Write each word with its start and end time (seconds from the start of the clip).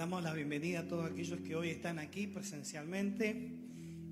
damos 0.00 0.22
la 0.22 0.32
bienvenida 0.32 0.80
a 0.80 0.88
todos 0.88 1.10
aquellos 1.10 1.40
que 1.40 1.54
hoy 1.54 1.68
están 1.68 1.98
aquí 1.98 2.26
presencialmente, 2.26 3.52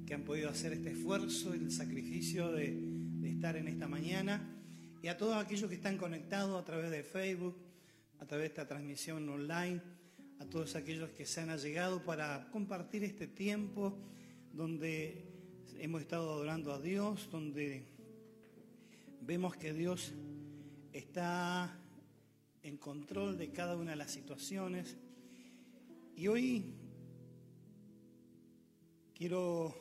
que 0.04 0.12
han 0.12 0.22
podido 0.22 0.50
hacer 0.50 0.74
este 0.74 0.90
esfuerzo, 0.90 1.54
el 1.54 1.72
sacrificio 1.72 2.52
de, 2.52 2.78
de 2.78 3.30
estar 3.30 3.56
en 3.56 3.68
esta 3.68 3.88
mañana, 3.88 4.54
y 5.02 5.08
a 5.08 5.16
todos 5.16 5.42
aquellos 5.42 5.70
que 5.70 5.76
están 5.76 5.96
conectados 5.96 6.60
a 6.60 6.64
través 6.66 6.90
de 6.90 7.02
Facebook, 7.02 7.56
a 8.20 8.26
través 8.26 8.42
de 8.42 8.48
esta 8.48 8.68
transmisión 8.68 9.26
online, 9.30 9.80
a 10.40 10.44
todos 10.44 10.76
aquellos 10.76 11.08
que 11.12 11.24
se 11.24 11.40
han 11.40 11.48
allegado 11.48 12.04
para 12.04 12.50
compartir 12.50 13.02
este 13.02 13.26
tiempo 13.26 13.98
donde 14.52 15.24
hemos 15.78 16.02
estado 16.02 16.30
adorando 16.30 16.74
a 16.74 16.82
Dios, 16.82 17.30
donde 17.32 17.86
vemos 19.22 19.56
que 19.56 19.72
Dios 19.72 20.12
está 20.92 21.80
en 22.62 22.76
control 22.76 23.38
de 23.38 23.52
cada 23.52 23.74
una 23.74 23.92
de 23.92 23.96
las 23.96 24.10
situaciones. 24.10 24.98
Y 26.18 26.26
hoy 26.26 26.64
quiero 29.14 29.72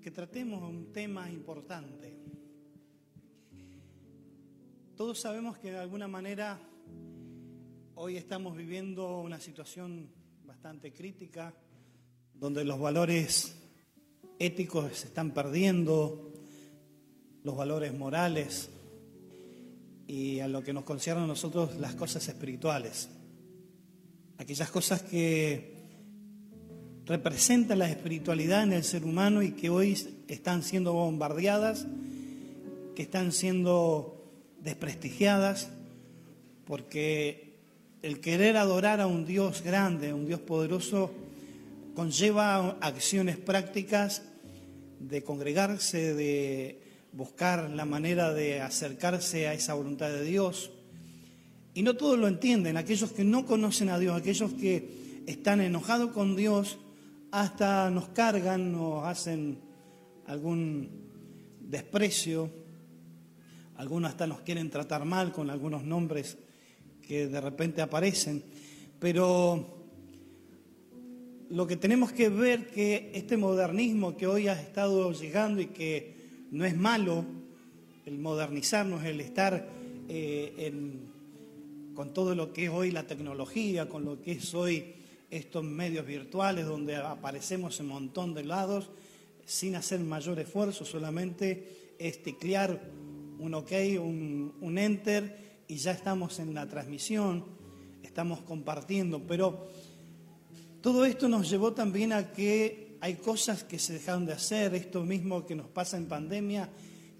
que 0.00 0.10
tratemos 0.10 0.62
un 0.62 0.90
tema 0.90 1.30
importante. 1.30 2.16
Todos 4.96 5.20
sabemos 5.20 5.58
que 5.58 5.72
de 5.72 5.76
alguna 5.76 6.08
manera 6.08 6.58
hoy 7.94 8.16
estamos 8.16 8.56
viviendo 8.56 9.20
una 9.20 9.38
situación 9.38 10.08
bastante 10.46 10.94
crítica, 10.94 11.52
donde 12.32 12.64
los 12.64 12.80
valores 12.80 13.54
éticos 14.38 14.96
se 14.96 15.08
están 15.08 15.32
perdiendo, 15.32 16.32
los 17.44 17.54
valores 17.54 17.92
morales 17.92 18.70
y 20.06 20.40
a 20.40 20.48
lo 20.48 20.62
que 20.62 20.72
nos 20.72 20.84
concierne 20.84 21.24
a 21.24 21.26
nosotros 21.26 21.76
las 21.76 21.94
cosas 21.96 22.26
espirituales 22.26 23.10
aquellas 24.38 24.70
cosas 24.70 25.02
que 25.02 25.74
representan 27.06 27.80
la 27.80 27.90
espiritualidad 27.90 28.62
en 28.62 28.72
el 28.72 28.84
ser 28.84 29.04
humano 29.04 29.42
y 29.42 29.52
que 29.52 29.70
hoy 29.70 29.98
están 30.28 30.62
siendo 30.62 30.92
bombardeadas, 30.92 31.86
que 32.94 33.02
están 33.02 33.32
siendo 33.32 34.30
desprestigiadas, 34.60 35.70
porque 36.66 37.56
el 38.02 38.20
querer 38.20 38.56
adorar 38.56 39.00
a 39.00 39.06
un 39.06 39.26
Dios 39.26 39.62
grande, 39.62 40.12
un 40.12 40.26
Dios 40.26 40.40
poderoso, 40.40 41.10
conlleva 41.94 42.76
acciones 42.80 43.36
prácticas 43.36 44.22
de 45.00 45.22
congregarse, 45.22 46.14
de 46.14 46.82
buscar 47.12 47.70
la 47.70 47.84
manera 47.84 48.32
de 48.32 48.60
acercarse 48.60 49.48
a 49.48 49.54
esa 49.54 49.74
voluntad 49.74 50.10
de 50.10 50.24
Dios, 50.24 50.70
y 51.78 51.82
no 51.84 51.94
todos 51.94 52.18
lo 52.18 52.26
entienden, 52.26 52.76
aquellos 52.76 53.12
que 53.12 53.22
no 53.22 53.46
conocen 53.46 53.88
a 53.88 54.00
Dios, 54.00 54.16
aquellos 54.16 54.52
que 54.54 55.22
están 55.28 55.60
enojados 55.60 56.10
con 56.10 56.34
Dios, 56.34 56.76
hasta 57.30 57.88
nos 57.88 58.08
cargan, 58.08 58.72
nos 58.72 59.04
hacen 59.04 59.60
algún 60.26 60.90
desprecio, 61.60 62.50
algunos 63.76 64.10
hasta 64.10 64.26
nos 64.26 64.40
quieren 64.40 64.70
tratar 64.70 65.04
mal 65.04 65.30
con 65.30 65.50
algunos 65.50 65.84
nombres 65.84 66.36
que 67.00 67.28
de 67.28 67.40
repente 67.40 67.80
aparecen, 67.80 68.42
pero 68.98 69.86
lo 71.50 71.64
que 71.64 71.76
tenemos 71.76 72.10
que 72.10 72.28
ver 72.28 72.66
que 72.66 73.12
este 73.14 73.36
modernismo 73.36 74.16
que 74.16 74.26
hoy 74.26 74.48
ha 74.48 74.60
estado 74.60 75.12
llegando 75.12 75.60
y 75.60 75.66
que 75.66 76.48
no 76.50 76.64
es 76.64 76.76
malo, 76.76 77.24
el 78.04 78.18
modernizarnos, 78.18 79.04
el 79.04 79.20
estar 79.20 79.68
eh, 80.08 80.54
en 80.58 81.07
con 81.98 82.14
todo 82.14 82.36
lo 82.36 82.52
que 82.52 82.66
es 82.66 82.70
hoy 82.70 82.92
la 82.92 83.08
tecnología, 83.08 83.88
con 83.88 84.04
lo 84.04 84.22
que 84.22 84.30
es 84.30 84.54
hoy 84.54 84.94
estos 85.32 85.64
medios 85.64 86.06
virtuales 86.06 86.64
donde 86.64 86.94
aparecemos 86.94 87.80
en 87.80 87.86
un 87.86 87.92
montón 87.92 88.34
de 88.34 88.44
lados, 88.44 88.88
sin 89.44 89.74
hacer 89.74 89.98
mayor 89.98 90.38
esfuerzo, 90.38 90.84
solamente 90.84 91.96
es 91.98 92.22
teclear 92.22 92.80
un 93.40 93.52
OK, 93.52 93.72
un, 93.98 94.54
un 94.60 94.78
enter 94.78 95.64
y 95.66 95.74
ya 95.74 95.90
estamos 95.90 96.38
en 96.38 96.54
la 96.54 96.68
transmisión, 96.68 97.44
estamos 98.04 98.42
compartiendo, 98.42 99.20
pero 99.26 99.66
todo 100.80 101.04
esto 101.04 101.28
nos 101.28 101.50
llevó 101.50 101.72
también 101.72 102.12
a 102.12 102.30
que 102.30 102.96
hay 103.00 103.16
cosas 103.16 103.64
que 103.64 103.80
se 103.80 103.94
dejaron 103.94 104.24
de 104.24 104.34
hacer, 104.34 104.72
esto 104.76 105.02
mismo 105.02 105.44
que 105.44 105.56
nos 105.56 105.66
pasa 105.66 105.96
en 105.96 106.06
pandemia, 106.06 106.70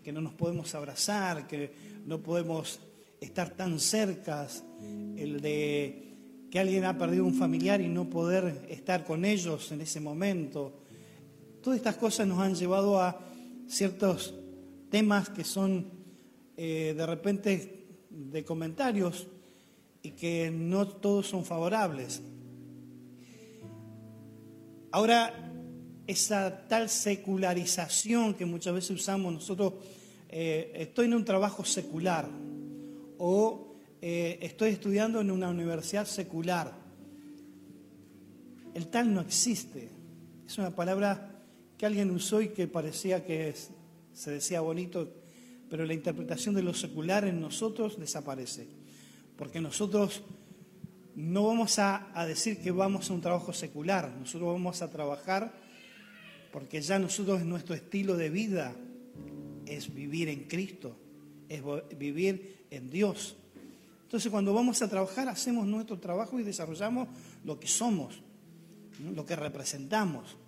que 0.05 0.13
no 0.13 0.21
nos 0.21 0.35
podemos 0.35 0.73
abrazar, 0.77 1.49
que 1.49 1.73
no 2.07 2.21
podemos 2.21 2.79
estar 3.21 3.51
tan 3.51 3.81
cerca, 3.81 4.47
el 5.17 5.41
de 5.41 6.09
que 6.51 6.59
alguien 6.59 6.85
ha 6.85 6.97
perdido 6.97 7.25
un 7.25 7.35
familiar 7.35 7.81
y 7.81 7.89
no 7.89 8.09
poder 8.09 8.67
estar 8.69 9.05
con 9.05 9.25
ellos 9.25 9.71
en 9.73 9.81
ese 9.81 10.01
momento. 10.01 10.81
Todas 11.63 11.79
estas 11.79 11.97
cosas 11.97 12.27
nos 12.27 12.39
han 12.39 12.55
llevado 12.55 13.01
a 13.01 13.21
ciertos 13.67 14.35
temas 14.91 15.29
que 15.29 15.45
son 15.45 15.91
eh, 16.57 16.95
de 16.97 17.07
repente 17.07 17.87
de 18.11 18.45
comentarios 18.45 19.27
y 20.03 20.13
que 20.13 20.51
no 20.51 20.89
todos 20.89 21.29
son 21.29 21.45
favorables. 21.45 22.23
Ahora, 24.91 25.53
esa 26.07 26.67
tal 26.67 26.89
secularización 26.89 28.33
que 28.33 28.47
muchas 28.47 28.73
veces 28.73 28.91
usamos 28.93 29.33
nosotros, 29.35 29.75
eh, 30.31 30.73
estoy 30.75 31.07
en 31.07 31.15
un 31.15 31.25
trabajo 31.25 31.65
secular, 31.65 32.27
o 33.19 33.68
eh, 34.01 34.39
estoy 34.43 34.71
estudiando 34.71 35.21
en 35.21 35.31
una 35.31 35.49
universidad 35.49 36.07
secular. 36.07 36.73
El 38.75 38.89
tal 38.89 39.13
no 39.13 39.21
existe. 39.21 39.91
Es 40.47 40.59
una 40.59 40.75
palabra 40.75 41.43
que 41.77 41.87
alguien 41.87 42.11
usó 42.11 42.41
y 42.41 42.49
que 42.49 42.67
parecía 42.67 43.25
que 43.25 43.55
se 44.13 44.31
decía 44.31 44.61
bonito, 44.61 45.13
pero 45.69 45.85
la 45.85 45.95
interpretación 45.95 46.55
de 46.55 46.63
lo 46.63 46.75
secular 46.75 47.25
en 47.25 47.41
nosotros 47.41 47.99
desaparece. 47.99 48.69
Porque 49.37 49.61
nosotros 49.61 50.23
no 51.15 51.47
vamos 51.47 51.79
a, 51.79 52.11
a 52.19 52.27
decir 52.27 52.59
que 52.61 52.71
vamos 52.71 53.11
a 53.11 53.15
un 53.15 53.21
trabajo 53.21 53.53
secular, 53.53 54.15
nosotros 54.19 54.53
vamos 54.53 54.83
a 54.83 54.91
trabajar 54.91 55.69
porque 56.53 56.81
ya 56.81 56.99
nosotros 56.99 57.45
nuestro 57.45 57.75
estilo 57.75 58.17
de 58.17 58.31
vida 58.31 58.75
es 59.67 59.93
vivir 59.93 60.29
en 60.29 60.45
Cristo, 60.45 60.97
es 61.49 61.63
vivir 61.97 62.67
en 62.71 62.91
Dios. 62.91 63.37
Entonces 64.09 64.33
cuando 64.33 64.55
vamos 64.55 64.81
a 64.81 64.89
trabajar 64.89 65.29
hacemos 65.29 65.67
nuestro 65.67 65.99
trabajo 65.99 66.41
y 66.41 66.43
desarrollamos 66.43 67.09
lo 67.45 67.61
que 67.61 67.69
somos, 67.69 68.23
lo 69.15 69.27
que 69.27 69.37
representamos. 69.37 70.39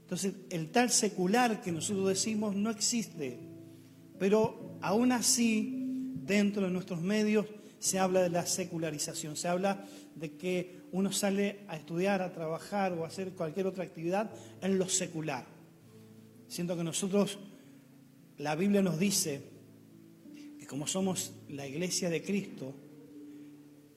Entonces 0.00 0.34
el 0.50 0.72
tal 0.72 0.90
secular 0.90 1.60
que 1.60 1.70
nosotros 1.70 2.08
decimos 2.08 2.56
no 2.56 2.70
existe, 2.70 3.38
pero 4.18 4.78
aún 4.82 5.12
así 5.12 6.10
dentro 6.24 6.66
de 6.66 6.72
nuestros 6.72 7.00
medios 7.00 7.46
se 7.78 8.00
habla 8.00 8.20
de 8.20 8.30
la 8.30 8.44
secularización, 8.46 9.36
se 9.36 9.46
habla 9.46 9.86
de 10.16 10.36
que 10.36 10.80
uno 10.90 11.12
sale 11.12 11.60
a 11.68 11.76
estudiar, 11.76 12.20
a 12.20 12.32
trabajar 12.32 12.94
o 12.94 13.04
a 13.04 13.06
hacer 13.06 13.30
cualquier 13.34 13.68
otra 13.68 13.84
actividad 13.84 14.28
en 14.60 14.76
lo 14.76 14.88
secular. 14.88 15.46
Siento 16.48 16.76
que 16.76 16.82
nosotros, 16.82 17.38
la 18.38 18.56
Biblia 18.56 18.82
nos 18.82 18.98
dice 18.98 19.51
como 20.72 20.86
somos 20.86 21.34
la 21.50 21.66
iglesia 21.66 22.08
de 22.08 22.22
Cristo, 22.22 22.72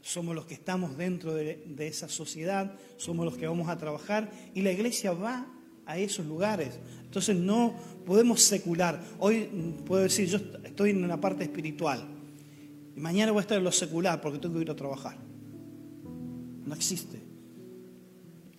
somos 0.01 0.35
los 0.35 0.45
que 0.45 0.55
estamos 0.55 0.97
dentro 0.97 1.33
de, 1.33 1.63
esa 1.79 2.09
sociedad, 2.09 2.77
somos 2.97 3.25
los 3.25 3.37
que 3.37 3.47
vamos 3.47 3.69
a 3.69 3.77
trabajar 3.77 4.29
y 4.53 4.61
la 4.61 4.73
iglesia 4.73 5.13
va 5.13 5.47
a 5.85 5.97
esos 5.97 6.25
lugares. 6.25 6.77
Entonces 7.05 7.37
no 7.37 7.73
podemos 8.05 8.41
secular. 8.41 9.01
Hoy 9.19 9.47
puedo 9.85 10.03
decir, 10.03 10.27
yo 10.27 10.37
estoy 10.65 10.89
en 10.89 11.01
una 11.01 11.21
parte 11.21 11.45
espiritual 11.45 12.05
y 12.93 12.99
mañana 12.99 13.31
voy 13.31 13.39
a 13.39 13.43
estar 13.43 13.57
en 13.57 13.63
lo 13.63 13.71
secular 13.71 14.19
porque 14.19 14.39
tengo 14.39 14.55
que 14.55 14.63
ir 14.63 14.71
a 14.71 14.75
trabajar. 14.75 15.17
No 16.65 16.75
existe. 16.75 17.24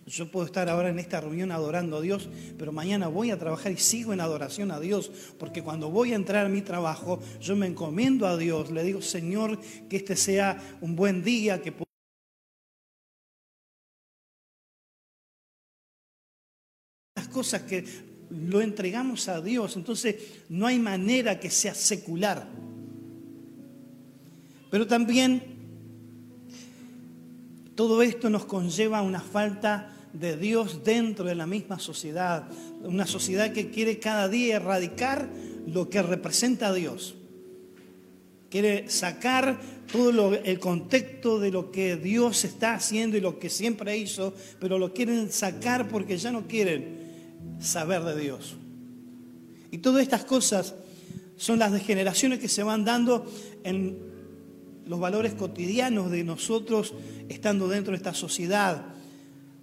Yo 0.07 0.31
puedo 0.31 0.45
estar 0.45 0.69
ahora 0.69 0.87
en 0.87 0.99
esta 0.99 1.19
reunión 1.19 1.51
adorando 1.51 1.97
a 1.97 2.01
Dios, 2.01 2.29
pero 2.57 2.71
mañana 2.71 3.09
voy 3.09 3.29
a 3.29 3.37
trabajar 3.37 3.73
y 3.73 3.77
sigo 3.77 4.13
en 4.13 4.21
adoración 4.21 4.71
a 4.71 4.79
Dios, 4.79 5.11
porque 5.37 5.61
cuando 5.61 5.91
voy 5.91 6.13
a 6.13 6.15
entrar 6.15 6.45
a 6.45 6.49
mi 6.49 6.61
trabajo, 6.61 7.19
yo 7.41 7.57
me 7.57 7.67
encomiendo 7.67 8.25
a 8.25 8.37
Dios, 8.37 8.71
le 8.71 8.85
digo, 8.85 9.01
Señor, 9.01 9.59
que 9.89 9.97
este 9.97 10.15
sea 10.15 10.77
un 10.79 10.95
buen 10.95 11.25
día, 11.25 11.61
que 11.61 11.73
las 17.13 17.27
cosas 17.27 17.63
que 17.63 17.83
lo 18.29 18.61
entregamos 18.61 19.27
a 19.27 19.41
Dios, 19.41 19.75
entonces 19.75 20.15
no 20.47 20.67
hay 20.67 20.79
manera 20.79 21.37
que 21.37 21.49
sea 21.49 21.75
secular. 21.75 22.47
Pero 24.71 24.87
también 24.87 25.43
todo 27.75 28.01
esto 28.01 28.29
nos 28.29 28.45
conlleva 28.45 29.01
una 29.01 29.19
falta 29.19 29.95
de 30.19 30.37
Dios 30.37 30.83
dentro 30.83 31.25
de 31.25 31.35
la 31.35 31.45
misma 31.45 31.79
sociedad, 31.79 32.47
una 32.81 33.05
sociedad 33.05 33.51
que 33.53 33.69
quiere 33.69 33.99
cada 33.99 34.27
día 34.27 34.57
erradicar 34.57 35.29
lo 35.67 35.89
que 35.89 36.01
representa 36.01 36.67
a 36.67 36.73
Dios. 36.73 37.15
quiere 38.49 38.89
sacar 38.89 39.59
todo 39.91 40.33
el 40.33 40.59
contexto 40.59 41.37
de 41.37 41.51
lo 41.51 41.69
que 41.69 41.97
Dios 41.97 42.45
está 42.45 42.75
haciendo 42.75 43.17
y 43.17 43.21
lo 43.21 43.39
que 43.39 43.49
siempre 43.49 43.97
hizo, 43.97 44.33
pero 44.59 44.79
lo 44.79 44.93
quieren 44.93 45.31
sacar 45.31 45.89
porque 45.89 46.17
ya 46.17 46.31
no 46.31 46.47
quieren 46.47 46.97
saber 47.59 48.03
de 48.03 48.19
Dios. 48.19 48.55
Y 49.69 49.79
todas 49.79 50.01
estas 50.01 50.23
cosas 50.23 50.75
son 51.35 51.59
las 51.59 51.71
degeneraciones 51.71 52.39
que 52.39 52.47
se 52.47 52.63
van 52.63 52.85
dando 52.85 53.29
en 53.63 53.97
los 54.85 54.99
valores 54.99 55.33
cotidianos 55.33 56.09
de 56.09 56.23
nosotros 56.23 56.93
estando 57.27 57.67
dentro 57.67 57.91
de 57.91 57.97
esta 57.97 58.13
sociedad, 58.13 58.85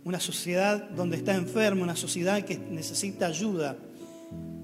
una 0.05 0.21
sociedad 0.21 0.91
donde 0.91 1.17
está 1.17 1.35
enferma, 1.35 1.83
una 1.83 1.97
sociedad 1.97 2.45
que 2.45 2.59
necesita 2.59 3.27
ayuda, 3.27 3.77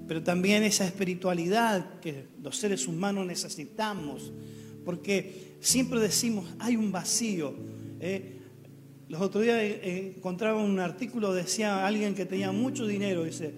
pero 0.06 0.22
también 0.22 0.62
esa 0.62 0.84
espiritualidad 0.84 2.00
que 2.00 2.26
los 2.42 2.56
seres 2.56 2.86
humanos 2.86 3.26
necesitamos, 3.26 4.32
porque 4.84 5.56
siempre 5.60 6.00
decimos, 6.00 6.46
hay 6.58 6.76
un 6.76 6.92
vacío. 6.92 7.54
¿eh? 8.00 8.38
Los 9.08 9.20
otros 9.22 9.44
días 9.44 9.58
eh, 9.60 10.14
encontraba 10.16 10.62
un 10.62 10.78
artículo, 10.78 11.32
decía 11.32 11.86
alguien 11.86 12.14
que 12.14 12.26
tenía 12.26 12.52
mucho 12.52 12.86
dinero, 12.86 13.24
dice, 13.24 13.54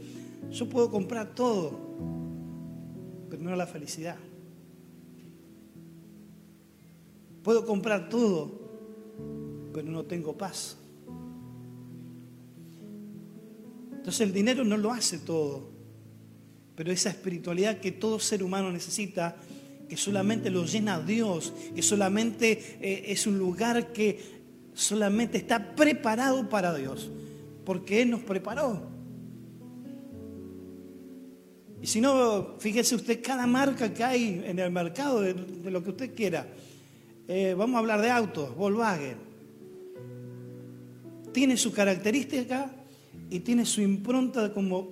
yo 0.50 0.68
puedo 0.68 0.90
comprar 0.90 1.34
todo, 1.34 1.78
pero 3.28 3.42
no 3.42 3.56
la 3.56 3.66
felicidad. 3.66 4.18
Puedo 7.42 7.66
comprar 7.66 8.08
todo, 8.08 8.60
pero 9.72 9.90
no 9.90 10.04
tengo 10.04 10.36
paz. 10.36 10.76
Entonces 14.02 14.22
el 14.22 14.32
dinero 14.32 14.64
no 14.64 14.76
lo 14.76 14.90
hace 14.90 15.18
todo, 15.18 15.70
pero 16.74 16.90
esa 16.90 17.10
espiritualidad 17.10 17.78
que 17.78 17.92
todo 17.92 18.18
ser 18.18 18.42
humano 18.42 18.72
necesita, 18.72 19.36
que 19.88 19.96
solamente 19.96 20.50
lo 20.50 20.64
llena 20.64 20.98
Dios, 20.98 21.52
que 21.72 21.82
solamente 21.82 22.78
eh, 22.80 23.04
es 23.12 23.28
un 23.28 23.38
lugar 23.38 23.92
que 23.92 24.18
solamente 24.74 25.38
está 25.38 25.76
preparado 25.76 26.48
para 26.48 26.74
Dios, 26.74 27.12
porque 27.64 28.02
Él 28.02 28.10
nos 28.10 28.22
preparó. 28.22 28.82
Y 31.80 31.86
si 31.86 32.00
no, 32.00 32.56
fíjese 32.58 32.96
usted 32.96 33.22
cada 33.22 33.46
marca 33.46 33.94
que 33.94 34.02
hay 34.02 34.42
en 34.44 34.58
el 34.58 34.72
mercado 34.72 35.20
de, 35.20 35.70
lo 35.70 35.80
que 35.84 35.90
usted 35.90 36.12
quiera. 36.12 36.48
Eh, 37.28 37.54
vamos 37.56 37.76
a 37.76 37.78
hablar 37.78 38.02
de 38.02 38.10
autos, 38.10 38.52
Volkswagen. 38.56 39.18
Tiene 41.32 41.56
su 41.56 41.72
característica 41.72 42.81
y 43.32 43.40
tiene 43.40 43.64
su 43.64 43.80
impronta 43.80 44.52
como 44.52 44.90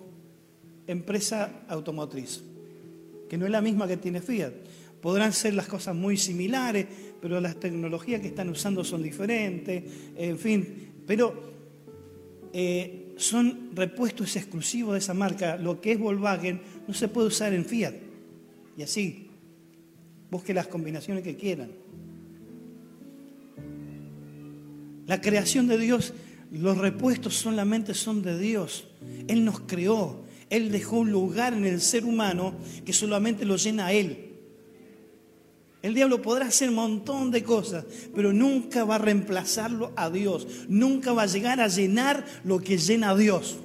empresa 0.86 1.62
automotriz, 1.68 2.42
que 3.28 3.36
no 3.36 3.44
es 3.44 3.52
la 3.52 3.60
misma 3.60 3.86
que 3.86 3.98
tiene 3.98 4.22
Fiat. 4.22 4.52
Podrán 5.02 5.34
ser 5.34 5.52
las 5.52 5.68
cosas 5.68 5.94
muy 5.94 6.16
similares, 6.16 6.86
pero 7.20 7.38
las 7.38 7.60
tecnologías 7.60 8.22
que 8.22 8.28
están 8.28 8.48
usando 8.48 8.82
son 8.82 9.02
diferentes, 9.02 9.84
en 10.16 10.38
fin, 10.38 10.92
pero 11.06 11.52
eh, 12.54 13.12
son 13.16 13.72
repuestos 13.74 14.34
exclusivos 14.36 14.94
de 14.94 15.00
esa 15.00 15.12
marca. 15.12 15.58
Lo 15.58 15.78
que 15.78 15.92
es 15.92 15.98
Volkswagen 15.98 16.62
no 16.88 16.94
se 16.94 17.08
puede 17.08 17.28
usar 17.28 17.52
en 17.52 17.66
Fiat. 17.66 17.94
Y 18.78 18.82
así, 18.82 19.28
busque 20.30 20.54
las 20.54 20.66
combinaciones 20.66 21.22
que 21.22 21.36
quieran. 21.36 21.72
La 25.06 25.20
creación 25.20 25.66
de 25.66 25.76
Dios, 25.76 26.14
los 26.52 26.78
repuestos 26.78 27.36
solamente 27.36 27.94
son 27.94 28.22
de 28.22 28.38
Dios. 28.38 28.86
Él 29.28 29.44
nos 29.44 29.60
creó. 29.60 30.24
Él 30.48 30.72
dejó 30.72 30.98
un 30.98 31.12
lugar 31.12 31.54
en 31.54 31.64
el 31.64 31.80
ser 31.80 32.04
humano 32.04 32.54
que 32.84 32.92
solamente 32.92 33.44
lo 33.44 33.56
llena 33.56 33.92
Él. 33.92 34.26
El 35.82 35.94
diablo 35.94 36.20
podrá 36.20 36.46
hacer 36.46 36.68
un 36.68 36.74
montón 36.74 37.30
de 37.30 37.42
cosas, 37.42 37.84
pero 38.14 38.32
nunca 38.32 38.84
va 38.84 38.96
a 38.96 38.98
reemplazarlo 38.98 39.92
a 39.96 40.10
Dios. 40.10 40.46
Nunca 40.68 41.12
va 41.12 41.22
a 41.22 41.26
llegar 41.26 41.60
a 41.60 41.68
llenar 41.68 42.26
lo 42.44 42.60
que 42.60 42.76
llena 42.76 43.10
a 43.10 43.16
Dios. 43.16 43.58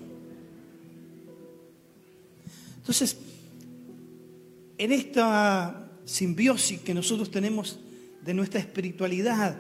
Entonces, 2.77 3.17
en 4.77 4.91
esta 4.91 5.89
simbiosis 6.05 6.79
que 6.81 6.93
nosotros 6.93 7.31
tenemos 7.31 7.79
de 8.23 8.33
nuestra 8.33 8.59
espiritualidad 8.59 9.57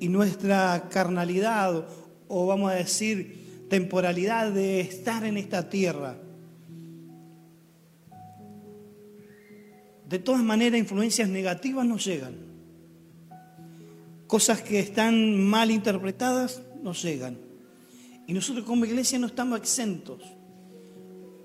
y 0.00 0.08
nuestra 0.08 0.88
carnalidad, 0.90 1.86
o 2.30 2.46
vamos 2.46 2.70
a 2.70 2.76
decir 2.76 3.66
temporalidad 3.68 4.52
de 4.52 4.80
estar 4.80 5.24
en 5.24 5.36
esta 5.36 5.68
tierra, 5.68 6.16
de 10.08 10.18
todas 10.20 10.40
maneras 10.40 10.78
influencias 10.78 11.28
negativas 11.28 11.84
nos 11.84 12.04
llegan. 12.04 12.34
Cosas 14.28 14.62
que 14.62 14.78
están 14.78 15.38
mal 15.44 15.72
interpretadas 15.72 16.62
nos 16.82 17.02
llegan. 17.02 17.36
Y 18.28 18.32
nosotros 18.32 18.64
como 18.64 18.84
iglesia 18.84 19.18
no 19.18 19.26
estamos 19.26 19.58
exentos. 19.58 20.22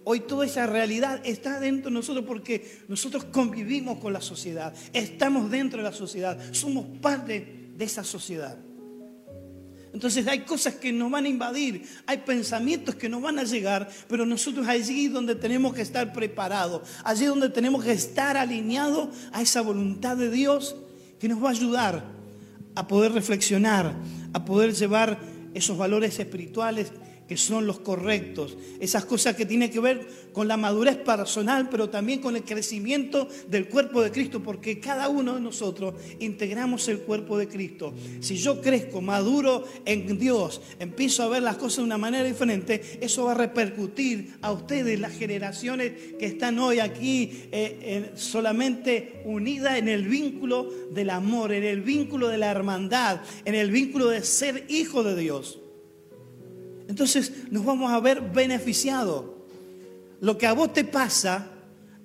Hoy 0.03 0.19
toda 0.19 0.45
esa 0.45 0.67
realidad 0.67 1.19
está 1.25 1.59
dentro 1.59 1.89
de 1.89 1.95
nosotros 1.95 2.25
porque 2.27 2.83
nosotros 2.87 3.25
convivimos 3.25 3.97
con 3.97 4.13
la 4.13 4.21
sociedad, 4.21 4.71
estamos 4.93 5.49
dentro 5.49 5.79
de 5.79 5.83
la 5.83 5.93
sociedad, 5.95 6.39
somos 6.53 6.85
parte 7.01 7.71
de 7.75 7.85
esa 7.85 8.03
sociedad. 8.03 8.55
Entonces 9.95 10.27
hay 10.27 10.41
cosas 10.41 10.75
que 10.75 10.91
nos 10.91 11.09
van 11.09 11.23
a 11.23 11.29
invadir, 11.29 11.87
hay 12.05 12.17
pensamientos 12.17 12.95
que 12.95 13.07
nos 13.07 13.21
van 13.21 13.39
a 13.39 13.45
llegar, 13.45 13.89
pero 14.09 14.25
nosotros 14.25 14.67
allí 14.67 15.07
donde 15.07 15.35
tenemos 15.35 15.73
que 15.73 15.81
estar 15.81 16.11
preparados, 16.11 16.81
allí 17.05 17.23
donde 17.23 17.47
tenemos 17.47 17.81
que 17.81 17.93
estar 17.93 18.35
alineados 18.35 19.07
a 19.31 19.41
esa 19.41 19.61
voluntad 19.61 20.17
de 20.17 20.29
Dios 20.29 20.75
que 21.17 21.29
nos 21.29 21.41
va 21.41 21.47
a 21.47 21.51
ayudar 21.51 22.03
a 22.75 22.87
poder 22.89 23.13
reflexionar, 23.13 23.95
a 24.33 24.43
poder 24.43 24.73
llevar 24.73 25.17
esos 25.53 25.77
valores 25.77 26.19
espirituales 26.19 26.91
que 27.27 27.37
son 27.37 27.65
los 27.65 27.79
correctos, 27.79 28.57
esas 28.79 29.05
cosas 29.05 29.35
que 29.35 29.45
tienen 29.45 29.71
que 29.71 29.79
ver 29.79 30.07
con 30.31 30.47
la 30.47 30.57
madurez 30.57 30.97
personal, 30.97 31.69
pero 31.69 31.89
también 31.89 32.19
con 32.19 32.35
el 32.35 32.43
crecimiento 32.43 33.27
del 33.47 33.67
cuerpo 33.67 34.01
de 34.01 34.11
Cristo, 34.11 34.43
porque 34.43 34.79
cada 34.79 35.09
uno 35.09 35.35
de 35.35 35.41
nosotros 35.41 35.95
integramos 36.19 36.87
el 36.87 36.99
cuerpo 36.99 37.37
de 37.37 37.47
Cristo. 37.47 37.93
Si 38.19 38.37
yo 38.37 38.61
crezco 38.61 39.01
maduro 39.01 39.65
en 39.85 40.19
Dios, 40.19 40.61
empiezo 40.79 41.23
a 41.23 41.29
ver 41.29 41.43
las 41.43 41.57
cosas 41.57 41.77
de 41.77 41.83
una 41.83 41.97
manera 41.97 42.23
diferente, 42.23 42.99
eso 43.01 43.25
va 43.25 43.31
a 43.31 43.35
repercutir 43.35 44.35
a 44.41 44.51
ustedes, 44.51 44.99
las 44.99 45.13
generaciones 45.17 45.93
que 46.19 46.25
están 46.25 46.59
hoy 46.59 46.79
aquí 46.79 47.47
eh, 47.51 48.11
solamente 48.15 49.21
unidas 49.25 49.77
en 49.77 49.87
el 49.87 50.07
vínculo 50.07 50.69
del 50.91 51.09
amor, 51.09 51.53
en 51.53 51.63
el 51.63 51.81
vínculo 51.81 52.27
de 52.27 52.37
la 52.37 52.51
hermandad, 52.51 53.21
en 53.45 53.55
el 53.55 53.71
vínculo 53.71 54.09
de 54.09 54.23
ser 54.23 54.65
hijo 54.69 55.03
de 55.03 55.15
Dios. 55.15 55.59
Entonces 56.87 57.51
nos 57.51 57.65
vamos 57.65 57.91
a 57.91 57.99
ver 57.99 58.21
beneficiados. 58.21 59.25
Lo 60.21 60.37
que 60.37 60.47
a 60.47 60.53
vos 60.53 60.73
te 60.73 60.83
pasa, 60.83 61.51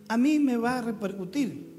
a 0.09 0.17
mí 0.17 0.39
me 0.39 0.57
va 0.57 0.79
a 0.79 0.83
repercutir. 0.83 1.71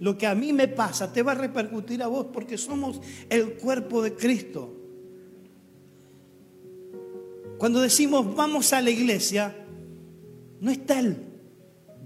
Lo 0.00 0.18
que 0.18 0.26
a 0.26 0.34
mí 0.34 0.52
me 0.52 0.68
pasa, 0.68 1.12
te 1.12 1.22
va 1.22 1.32
a 1.32 1.36
repercutir 1.36 2.02
a 2.02 2.08
vos 2.08 2.26
porque 2.32 2.58
somos 2.58 3.00
el 3.28 3.54
cuerpo 3.54 4.02
de 4.02 4.14
Cristo. 4.14 4.74
Cuando 7.58 7.80
decimos 7.80 8.34
vamos 8.36 8.72
a 8.72 8.80
la 8.80 8.90
iglesia, 8.90 9.54
no 10.60 10.70
es 10.70 10.84
tal, 10.86 11.16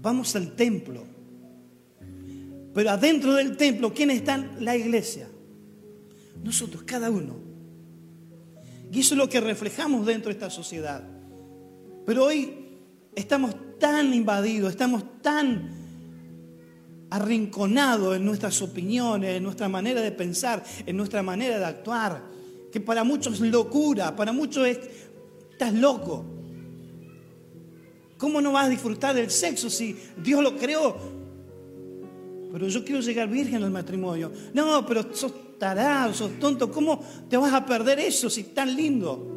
vamos 0.01 0.35
al 0.35 0.55
templo. 0.55 1.03
Pero 2.73 2.89
adentro 2.89 3.35
del 3.35 3.55
templo, 3.55 3.93
¿quién 3.93 4.09
está 4.09 4.35
en 4.35 4.65
la 4.65 4.75
iglesia? 4.75 5.27
Nosotros, 6.43 6.83
cada 6.83 7.11
uno. 7.11 7.52
Y 8.93 8.99
eso 8.99 9.15
es 9.15 9.17
lo 9.17 9.27
que 9.27 9.41
reflejamos 9.41 10.05
dentro 10.05 10.29
de 10.29 10.33
esta 10.33 10.51
sociedad. 10.51 11.03
Pero 12.05 12.25
hoy 12.25 12.53
estamos 13.15 13.55
tan 13.79 14.13
invadidos, 14.13 14.69
estamos 14.69 15.03
tan 15.23 15.71
arrinconados 17.09 18.15
en 18.15 18.23
nuestras 18.23 18.61
opiniones, 18.61 19.37
en 19.37 19.43
nuestra 19.43 19.67
manera 19.67 19.99
de 19.99 20.11
pensar, 20.11 20.63
en 20.85 20.95
nuestra 20.95 21.23
manera 21.23 21.57
de 21.57 21.65
actuar, 21.65 22.21
que 22.71 22.79
para 22.79 23.03
muchos 23.03 23.35
es 23.35 23.41
locura, 23.41 24.15
para 24.15 24.31
muchos 24.31 24.67
es, 24.67 24.79
estás 25.51 25.73
loco. 25.73 26.23
¿Cómo 28.19 28.41
no 28.41 28.51
vas 28.51 28.67
a 28.67 28.69
disfrutar 28.69 29.15
del 29.15 29.31
sexo 29.31 29.71
si 29.71 29.97
Dios 30.23 30.43
lo 30.43 30.55
creó? 30.55 30.95
Pero 32.51 32.67
yo 32.67 32.85
quiero 32.85 33.01
llegar 33.01 33.27
virgen 33.27 33.63
al 33.63 33.71
matrimonio. 33.71 34.31
No, 34.53 34.85
pero 34.85 35.15
sos 35.15 35.33
tarado, 35.63 36.13
sos 36.13 36.37
tonto, 36.41 36.69
¿cómo 36.69 36.99
te 37.29 37.37
vas 37.37 37.53
a 37.53 37.65
perder 37.65 37.97
eso 37.97 38.29
si 38.29 38.41
es 38.41 38.53
tan 38.53 38.75
lindo? 38.75 39.29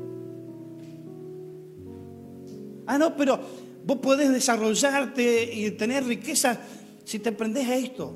Ah, 2.84 2.98
no, 2.98 3.16
pero 3.16 3.38
vos 3.84 3.98
podés 3.98 4.32
desarrollarte 4.32 5.54
y 5.54 5.70
tener 5.70 6.04
riqueza 6.04 6.58
si 7.04 7.20
te 7.20 7.28
aprendes 7.28 7.68
a 7.68 7.76
esto. 7.76 8.12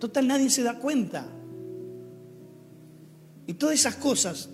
Total, 0.00 0.26
nadie 0.26 0.48
se 0.48 0.62
da 0.62 0.78
cuenta. 0.78 1.26
Y 3.46 3.52
todas 3.52 3.74
esas 3.74 3.96
cosas 3.96 4.48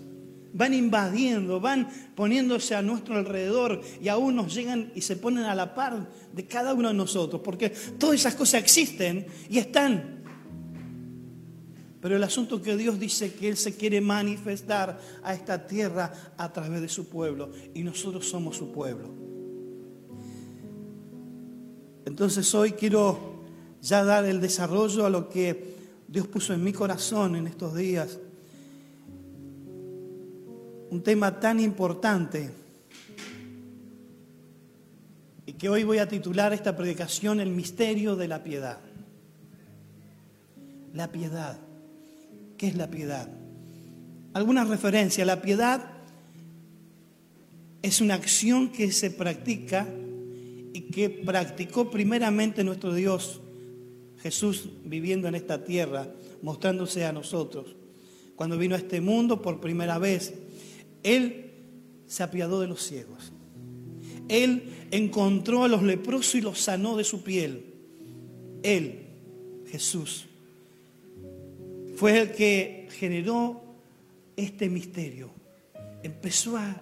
van 0.51 0.73
invadiendo, 0.73 1.61
van 1.61 1.87
poniéndose 2.13 2.75
a 2.75 2.81
nuestro 2.81 3.15
alrededor 3.15 3.81
y 4.01 4.09
aún 4.09 4.35
nos 4.35 4.53
llegan 4.53 4.91
y 4.95 4.99
se 4.99 5.15
ponen 5.15 5.45
a 5.45 5.55
la 5.55 5.73
par 5.73 6.09
de 6.33 6.45
cada 6.45 6.73
uno 6.73 6.89
de 6.89 6.93
nosotros, 6.93 7.41
porque 7.41 7.69
todas 7.69 8.15
esas 8.15 8.35
cosas 8.35 8.61
existen 8.61 9.27
y 9.49 9.59
están 9.59 10.20
Pero 12.01 12.15
el 12.15 12.23
asunto 12.23 12.61
que 12.61 12.75
Dios 12.75 12.99
dice 12.99 13.33
que 13.33 13.47
Él 13.47 13.57
se 13.57 13.75
quiere 13.75 14.01
manifestar 14.01 14.99
a 15.23 15.33
esta 15.35 15.67
tierra 15.67 16.11
a 16.35 16.51
través 16.51 16.81
de 16.81 16.89
su 16.89 17.07
pueblo 17.07 17.51
y 17.75 17.83
nosotros 17.83 18.27
somos 18.27 18.57
su 18.57 18.71
pueblo. 18.71 19.09
Entonces 22.05 22.53
hoy 22.55 22.71
quiero 22.71 23.43
ya 23.81 24.03
dar 24.03 24.25
el 24.25 24.41
desarrollo 24.41 25.05
a 25.05 25.11
lo 25.11 25.29
que 25.29 25.75
Dios 26.07 26.27
puso 26.27 26.53
en 26.53 26.63
mi 26.63 26.73
corazón 26.73 27.35
en 27.35 27.45
estos 27.45 27.75
días. 27.75 28.17
Un 30.89 31.03
tema 31.03 31.39
tan 31.39 31.59
importante 31.59 32.49
y 35.45 35.53
que 35.53 35.69
hoy 35.69 35.83
voy 35.83 35.99
a 35.99 36.09
titular 36.09 36.51
esta 36.51 36.75
predicación 36.75 37.39
El 37.39 37.51
misterio 37.51 38.15
de 38.15 38.27
la 38.27 38.43
piedad. 38.43 38.79
La 40.93 41.11
piedad. 41.11 41.70
¿Qué 42.61 42.67
es 42.67 42.75
la 42.75 42.91
piedad? 42.91 43.27
Algunas 44.35 44.69
referencias. 44.69 45.25
La 45.25 45.41
piedad 45.41 45.93
es 47.81 48.01
una 48.01 48.13
acción 48.13 48.69
que 48.69 48.91
se 48.91 49.09
practica 49.09 49.87
y 50.71 50.81
que 50.81 51.09
practicó 51.09 51.89
primeramente 51.89 52.63
nuestro 52.63 52.93
Dios, 52.93 53.41
Jesús 54.21 54.69
viviendo 54.85 55.27
en 55.27 55.33
esta 55.33 55.65
tierra, 55.65 56.07
mostrándose 56.43 57.03
a 57.03 57.11
nosotros. 57.11 57.75
Cuando 58.35 58.59
vino 58.59 58.75
a 58.75 58.77
este 58.77 59.01
mundo 59.01 59.41
por 59.41 59.59
primera 59.59 59.97
vez, 59.97 60.35
Él 61.01 61.53
se 62.05 62.21
apiadó 62.21 62.61
de 62.61 62.67
los 62.67 62.83
ciegos. 62.83 63.31
Él 64.27 64.71
encontró 64.91 65.63
a 65.63 65.67
los 65.67 65.81
leprosos 65.81 66.35
y 66.35 66.41
los 66.41 66.59
sanó 66.59 66.95
de 66.95 67.05
su 67.05 67.23
piel. 67.23 67.73
Él, 68.61 69.07
Jesús, 69.65 70.27
fue 72.01 72.17
el 72.17 72.31
que 72.31 72.87
generó 72.97 73.61
este 74.35 74.69
misterio. 74.69 75.29
Empezó 76.01 76.57
a, 76.57 76.81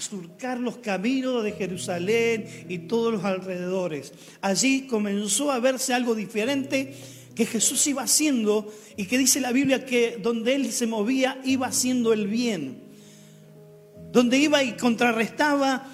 surcar 0.00 0.58
los 0.58 0.78
caminos 0.78 1.44
de 1.44 1.52
Jerusalén 1.52 2.66
y 2.68 2.78
todos 2.78 3.12
los 3.12 3.22
alrededores. 3.22 4.12
Allí 4.40 4.88
comenzó 4.88 5.52
a 5.52 5.60
verse 5.60 5.94
algo 5.94 6.16
diferente 6.16 6.96
que 7.36 7.46
Jesús 7.46 7.86
iba 7.86 8.02
haciendo 8.02 8.74
y 8.96 9.06
que 9.06 9.18
dice 9.18 9.40
la 9.40 9.52
Biblia 9.52 9.86
que 9.86 10.18
donde 10.20 10.56
él 10.56 10.72
se 10.72 10.88
movía 10.88 11.40
iba 11.44 11.68
haciendo 11.68 12.12
el 12.12 12.26
bien. 12.26 12.82
Donde 14.10 14.38
iba 14.38 14.64
y 14.64 14.72
contrarrestaba 14.72 15.88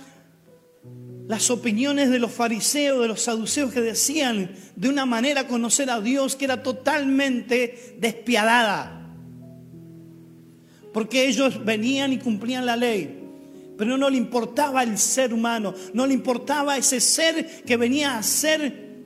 las 1.30 1.48
opiniones 1.48 2.10
de 2.10 2.18
los 2.18 2.32
fariseos, 2.32 3.00
de 3.00 3.06
los 3.06 3.22
saduceos 3.22 3.72
que 3.72 3.80
decían 3.80 4.50
de 4.74 4.88
una 4.88 5.06
manera 5.06 5.46
conocer 5.46 5.88
a 5.88 6.00
Dios 6.00 6.34
que 6.34 6.44
era 6.44 6.60
totalmente 6.60 7.94
despiadada. 8.00 9.14
Porque 10.92 11.28
ellos 11.28 11.64
venían 11.64 12.12
y 12.12 12.18
cumplían 12.18 12.66
la 12.66 12.74
ley, 12.74 13.22
pero 13.78 13.96
no 13.96 14.10
le 14.10 14.16
importaba 14.16 14.82
el 14.82 14.98
ser 14.98 15.32
humano, 15.32 15.72
no 15.94 16.04
le 16.04 16.14
importaba 16.14 16.76
ese 16.76 16.98
ser 16.98 17.62
que 17.62 17.76
venía 17.76 18.18
a 18.18 18.24
ser 18.24 18.96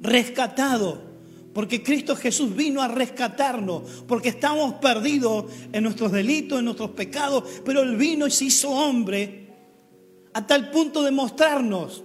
rescatado. 0.00 1.02
Porque 1.52 1.82
Cristo 1.82 2.16
Jesús 2.16 2.56
vino 2.56 2.80
a 2.80 2.88
rescatarnos, 2.88 4.04
porque 4.08 4.30
estamos 4.30 4.76
perdidos 4.76 5.52
en 5.70 5.82
nuestros 5.82 6.12
delitos, 6.12 6.60
en 6.60 6.64
nuestros 6.64 6.92
pecados, 6.92 7.44
pero 7.62 7.82
Él 7.82 7.96
vino 7.96 8.26
y 8.26 8.30
se 8.30 8.46
hizo 8.46 8.70
hombre 8.70 9.49
a 10.32 10.46
tal 10.46 10.70
punto 10.70 11.02
de 11.02 11.10
mostrarnos 11.10 12.02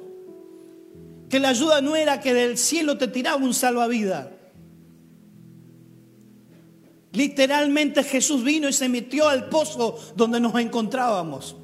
que 1.30 1.40
la 1.40 1.50
ayuda 1.50 1.82
no 1.82 1.96
era 1.96 2.22
que 2.22 2.34
del 2.34 2.58
cielo 2.58 2.98
te 2.98 3.08
tiraba 3.08 3.38
un 3.38 3.54
salvavidas. 3.54 4.28
Literalmente 7.12 8.04
Jesús 8.04 8.44
vino 8.44 8.68
y 8.68 8.74
se 8.74 8.90
metió 8.90 9.28
al 9.28 9.50
pozo 9.50 9.98
donde 10.16 10.40
nos 10.40 10.56
encontrábamos. 10.60 11.56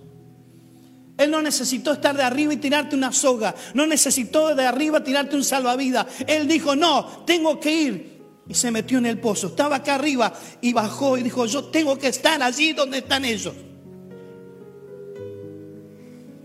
Él 1.18 1.30
no 1.30 1.42
necesitó 1.42 1.92
estar 1.92 2.16
de 2.16 2.24
arriba 2.24 2.54
y 2.54 2.58
tirarte 2.58 2.96
una 2.96 3.12
soga. 3.12 3.54
No 3.74 3.86
necesitó 3.86 4.56
de 4.56 4.66
arriba 4.66 5.04
tirarte 5.04 5.36
un 5.36 5.44
salvavidas. 5.44 6.08
Él 6.26 6.48
dijo, 6.48 6.76
no, 6.76 7.06
tengo 7.26 7.60
que 7.60 7.72
ir. 7.72 8.22
Y 8.48 8.54
se 8.56 8.72
metió 8.72 8.98
en 8.98 9.06
el 9.06 9.20
pozo. 9.20 9.48
Estaba 9.48 9.78
acá 9.78 9.96
arriba 9.96 10.34
y 10.62 10.74
bajó 10.74 11.18
y 11.18 11.24
dijo, 11.24 11.46
yo 11.46 11.66
tengo 11.66 11.98
que 11.98 12.08
estar 12.08 12.42
allí 12.42 12.74
donde 12.74 13.00
están 13.00 13.26
ellos 13.26 13.54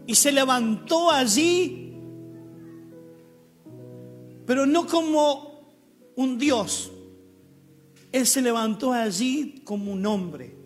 y 0.07 0.15
se 0.15 0.33
levantó 0.33 1.11
allí, 1.11 1.95
pero 4.47 4.65
no 4.67 4.87
como 4.87 5.75
un 6.15 6.39
Dios. 6.39 6.93
Él 8.13 8.27
se 8.27 8.41
levantó 8.41 8.93
allí 8.93 9.63
como 9.65 9.93
un 9.93 10.07
hombre. 10.07 10.57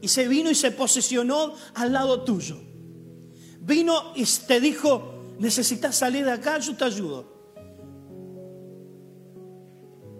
Y 0.00 0.08
se 0.08 0.26
vino 0.28 0.50
y 0.50 0.54
se 0.54 0.70
posicionó 0.70 1.52
al 1.74 1.92
lado 1.92 2.22
tuyo. 2.22 2.56
Vino 3.60 4.12
y 4.14 4.24
te 4.46 4.60
dijo, 4.60 5.34
necesitas 5.38 5.96
salir 5.96 6.24
de 6.24 6.32
acá, 6.32 6.58
yo 6.58 6.76
te 6.76 6.84
ayudo. 6.84 7.36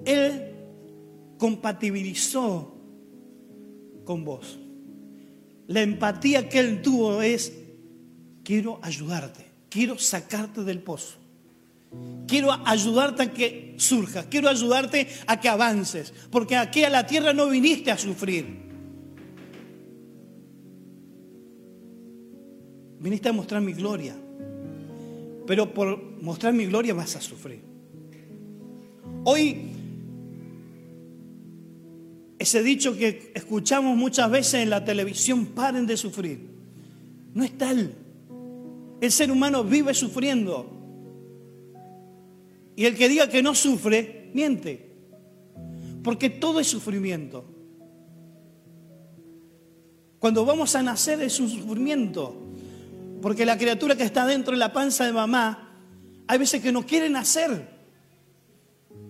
Él 0.04 0.54
compatibilizó 1.38 2.74
con 4.04 4.24
vos. 4.24 4.58
La 5.66 5.82
empatía 5.82 6.48
que 6.48 6.60
él 6.60 6.82
tuvo 6.82 7.22
es 7.22 7.65
quiero 8.46 8.78
ayudarte, 8.80 9.44
quiero 9.68 9.98
sacarte 9.98 10.62
del 10.62 10.78
pozo. 10.78 11.16
Quiero 12.28 12.52
ayudarte 12.52 13.22
a 13.24 13.32
que 13.32 13.74
surjas, 13.76 14.26
quiero 14.26 14.48
ayudarte 14.48 15.08
a 15.26 15.40
que 15.40 15.48
avances, 15.48 16.12
porque 16.30 16.54
aquí 16.54 16.84
a 16.84 16.90
la 16.90 17.06
tierra 17.06 17.32
no 17.32 17.48
viniste 17.48 17.90
a 17.90 17.98
sufrir. 17.98 18.46
Viniste 23.00 23.28
a 23.28 23.32
mostrar 23.32 23.60
mi 23.60 23.72
gloria, 23.72 24.14
pero 25.46 25.74
por 25.74 26.00
mostrar 26.22 26.52
mi 26.52 26.66
gloria 26.66 26.94
vas 26.94 27.16
a 27.16 27.20
sufrir. 27.20 27.62
Hoy, 29.24 29.72
ese 32.38 32.62
dicho 32.62 32.96
que 32.96 33.32
escuchamos 33.34 33.96
muchas 33.96 34.30
veces 34.30 34.54
en 34.54 34.70
la 34.70 34.84
televisión, 34.84 35.46
paren 35.46 35.86
de 35.86 35.96
sufrir, 35.96 36.46
no 37.34 37.42
es 37.42 37.56
tal. 37.58 38.05
El 39.00 39.12
ser 39.12 39.30
humano 39.30 39.64
vive 39.64 39.94
sufriendo. 39.94 40.72
Y 42.76 42.84
el 42.84 42.96
que 42.96 43.08
diga 43.08 43.28
que 43.28 43.42
no 43.42 43.54
sufre, 43.54 44.30
miente. 44.34 44.96
Porque 46.02 46.30
todo 46.30 46.60
es 46.60 46.66
sufrimiento. 46.66 47.44
Cuando 50.18 50.44
vamos 50.44 50.74
a 50.74 50.82
nacer 50.82 51.22
es 51.22 51.40
un 51.40 51.48
sufrimiento. 51.48 52.46
Porque 53.22 53.46
la 53.46 53.58
criatura 53.58 53.96
que 53.96 54.02
está 54.02 54.26
dentro 54.26 54.52
de 54.52 54.58
la 54.58 54.72
panza 54.72 55.04
de 55.04 55.12
mamá, 55.12 55.80
hay 56.26 56.38
veces 56.38 56.62
que 56.62 56.72
no 56.72 56.84
quiere 56.84 57.08
nacer. 57.08 57.76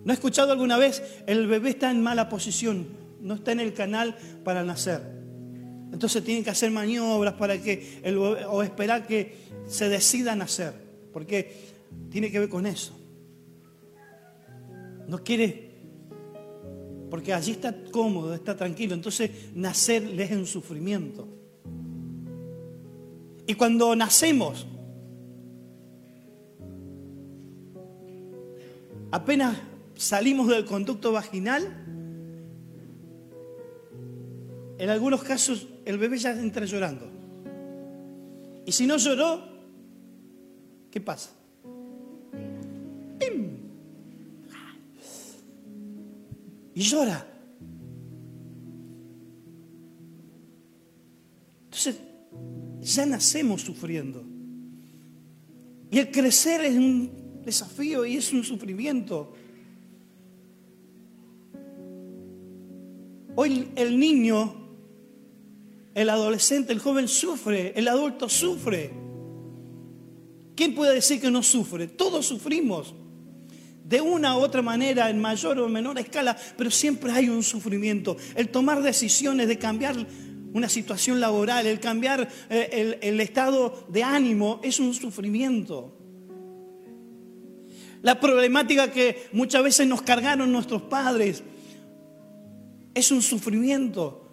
¿No 0.03 0.11
he 0.11 0.15
escuchado 0.15 0.51
alguna 0.51 0.77
vez? 0.77 1.03
El 1.25 1.47
bebé 1.47 1.71
está 1.71 1.91
en 1.91 2.01
mala 2.01 2.29
posición, 2.29 2.87
no 3.21 3.35
está 3.35 3.51
en 3.51 3.59
el 3.59 3.73
canal 3.73 4.15
para 4.43 4.63
nacer. 4.63 5.16
Entonces 5.91 6.23
tienen 6.23 6.43
que 6.43 6.49
hacer 6.49 6.69
maniobras 6.71 7.33
para 7.35 7.61
que, 7.61 8.01
o 8.49 8.61
esperar 8.61 9.07
que 9.07 9.35
se 9.67 9.89
decidan 9.89 10.41
hacer, 10.41 10.73
porque 11.13 11.51
tiene 12.09 12.29
que 12.29 12.39
ver 12.39 12.49
con 12.49 12.65
eso. 12.65 12.93
No 15.07 15.23
quiere, 15.23 15.71
porque 17.09 17.33
allí 17.33 17.51
está 17.51 17.73
cómodo, 17.91 18.33
está 18.33 18.55
tranquilo, 18.55 18.93
entonces 18.93 19.31
nacer 19.55 20.03
es 20.19 20.31
un 20.31 20.45
sufrimiento. 20.45 21.27
Y 23.47 23.53
cuando 23.53 23.95
nacemos, 23.95 24.67
apenas 29.09 29.57
salimos 29.95 30.49
del 30.49 30.65
conducto 30.65 31.13
vaginal, 31.13 31.85
en 34.77 34.89
algunos 34.89 35.23
casos 35.23 35.67
el 35.89 35.97
bebé 35.97 36.17
ya 36.17 36.31
entra 36.39 36.65
llorando. 36.65 37.09
Y 38.65 38.71
si 38.71 38.85
no 38.85 38.97
lloró, 38.97 39.57
¿Qué 40.91 41.01
pasa? 41.01 41.29
Y 46.73 46.81
llora. 46.81 47.25
Entonces, 51.65 51.99
ya 52.81 53.05
nacemos 53.07 53.63
sufriendo. 53.63 54.23
Y 55.89 55.97
el 55.97 56.11
crecer 56.11 56.65
es 56.65 56.75
un 56.75 57.41
desafío 57.43 58.05
y 58.05 58.17
es 58.17 58.31
un 58.31 58.43
sufrimiento. 58.43 59.33
Hoy 63.35 63.69
el 63.75 63.99
niño, 63.99 64.66
el 65.97 66.11
adolescente, 66.11 66.71
el 66.73 66.79
joven 66.79 67.07
sufre, 67.07 67.73
el 67.75 67.87
adulto 67.87 68.29
sufre. 68.29 68.91
¿Quién 70.55 70.75
puede 70.75 70.93
decir 70.93 71.19
que 71.19 71.31
no 71.31 71.41
sufre? 71.41 71.87
Todos 71.87 72.25
sufrimos. 72.27 72.93
de 73.83 74.01
una 74.01 74.37
u 74.37 74.41
otra 74.41 74.61
manera, 74.61 75.09
en 75.09 75.19
mayor 75.19 75.57
o 75.59 75.69
menor 75.69 75.97
escala, 75.97 76.37
pero 76.57 76.69
siempre 76.69 77.09
hay 77.09 77.29
un 77.29 77.41
sufrimiento. 77.41 78.17
El 78.35 78.49
tomar 78.49 78.83
decisiones 78.83 79.47
de 79.47 79.57
cambiar 79.57 79.95
una 80.53 80.67
situación 80.67 81.21
laboral, 81.21 81.65
el 81.65 81.79
cambiar 81.79 82.27
eh, 82.49 82.69
el, 82.73 82.97
el 83.01 83.21
estado 83.21 83.87
de 83.87 84.03
ánimo, 84.03 84.59
es 84.61 84.79
un 84.81 84.93
sufrimiento. 84.93 85.97
La 88.03 88.19
problemática 88.19 88.91
que 88.91 89.29
muchas 89.31 89.63
veces 89.63 89.87
nos 89.87 90.01
cargaron 90.01 90.51
nuestros 90.51 90.81
padres 90.83 91.43
es 92.93 93.09
un 93.09 93.21
sufrimiento. 93.21 94.25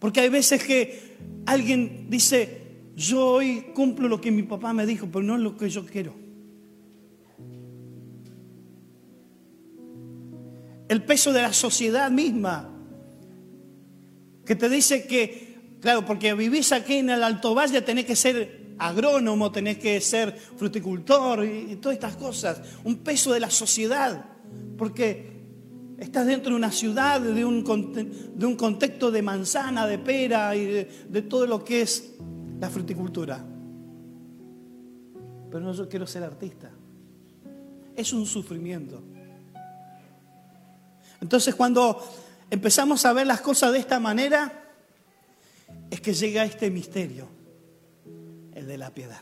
Porque 0.00 0.20
hay 0.20 0.30
veces 0.30 0.64
que 0.64 1.09
alguien 1.46 2.06
dice, 2.08 2.60
yo 2.96 3.26
hoy 3.26 3.66
cumplo 3.74 4.08
lo 4.08 4.20
que 4.20 4.30
mi 4.30 4.42
papá 4.42 4.72
me 4.72 4.86
dijo, 4.86 5.08
pero 5.10 5.24
no 5.24 5.38
lo 5.38 5.56
que 5.56 5.68
yo 5.68 5.84
quiero. 5.86 6.14
El 10.88 11.04
peso 11.04 11.32
de 11.32 11.42
la 11.42 11.52
sociedad 11.52 12.10
misma, 12.10 12.68
que 14.44 14.56
te 14.56 14.68
dice 14.68 15.06
que, 15.06 15.76
claro, 15.80 16.04
porque 16.04 16.34
vivís 16.34 16.72
aquí 16.72 16.96
en 16.96 17.10
el 17.10 17.22
Alto 17.22 17.54
Valle 17.54 17.80
tenés 17.82 18.04
que 18.04 18.16
ser 18.16 18.74
agrónomo, 18.78 19.52
tenés 19.52 19.78
que 19.78 20.00
ser 20.00 20.36
fruticultor 20.56 21.44
y, 21.44 21.72
y 21.72 21.76
todas 21.76 21.94
estas 21.94 22.16
cosas. 22.16 22.60
Un 22.82 22.96
peso 22.98 23.32
de 23.32 23.40
la 23.40 23.50
sociedad, 23.50 24.24
porque 24.76 25.39
Estás 26.00 26.26
dentro 26.26 26.52
de 26.52 26.56
una 26.56 26.72
ciudad, 26.72 27.20
de 27.20 27.44
un, 27.44 27.62
de 28.34 28.46
un 28.46 28.56
contexto 28.56 29.10
de 29.10 29.20
manzana, 29.20 29.86
de 29.86 29.98
pera 29.98 30.56
y 30.56 30.64
de, 30.64 30.84
de, 31.06 31.22
todo 31.22 31.46
lo 31.46 31.62
que 31.62 31.82
es 31.82 32.14
la 32.58 32.70
fruticultura. 32.70 33.44
Pero 35.50 35.62
no, 35.62 35.74
yo 35.74 35.86
quiero 35.90 36.06
ser 36.06 36.22
artista. 36.22 36.70
Es 37.94 38.14
un 38.14 38.24
sufrimiento. 38.24 39.02
Entonces 41.20 41.54
cuando 41.54 42.02
empezamos 42.48 43.04
a 43.04 43.12
ver 43.12 43.26
las 43.26 43.42
cosas 43.42 43.70
de 43.72 43.80
esta 43.80 44.00
manera, 44.00 44.72
es 45.90 46.00
que 46.00 46.14
llega 46.14 46.44
este 46.44 46.70
misterio, 46.70 47.28
el 48.54 48.66
de 48.66 48.78
la 48.78 48.88
piedad. 48.88 49.20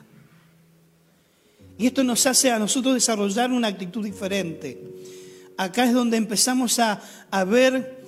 Y 1.77 1.89
esto 1.89 2.05
nos 2.05 2.25
hace 2.25 2.53
a 2.53 2.59
nosotros 2.61 2.95
desarrollar 2.95 3.51
una 3.51 3.67
actitud 3.67 4.05
diferente 4.05 5.18
acá 5.59 5.85
es 5.85 5.93
donde 5.93 6.17
empezamos 6.17 6.79
a, 6.79 7.01
ver 7.45 8.03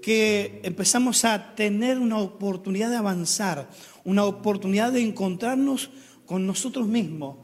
que 0.00 0.60
empezamos 0.64 1.24
a 1.26 1.54
tener 1.54 1.98
una 1.98 2.18
oportunidad 2.18 2.90
de 2.90 2.96
avanzar, 2.96 3.68
una 4.04 4.24
oportunidad 4.24 4.92
de 4.92 5.02
encontrarnos 5.02 5.90
con 6.24 6.46
nosotros 6.46 6.86
mismos. 6.86 7.36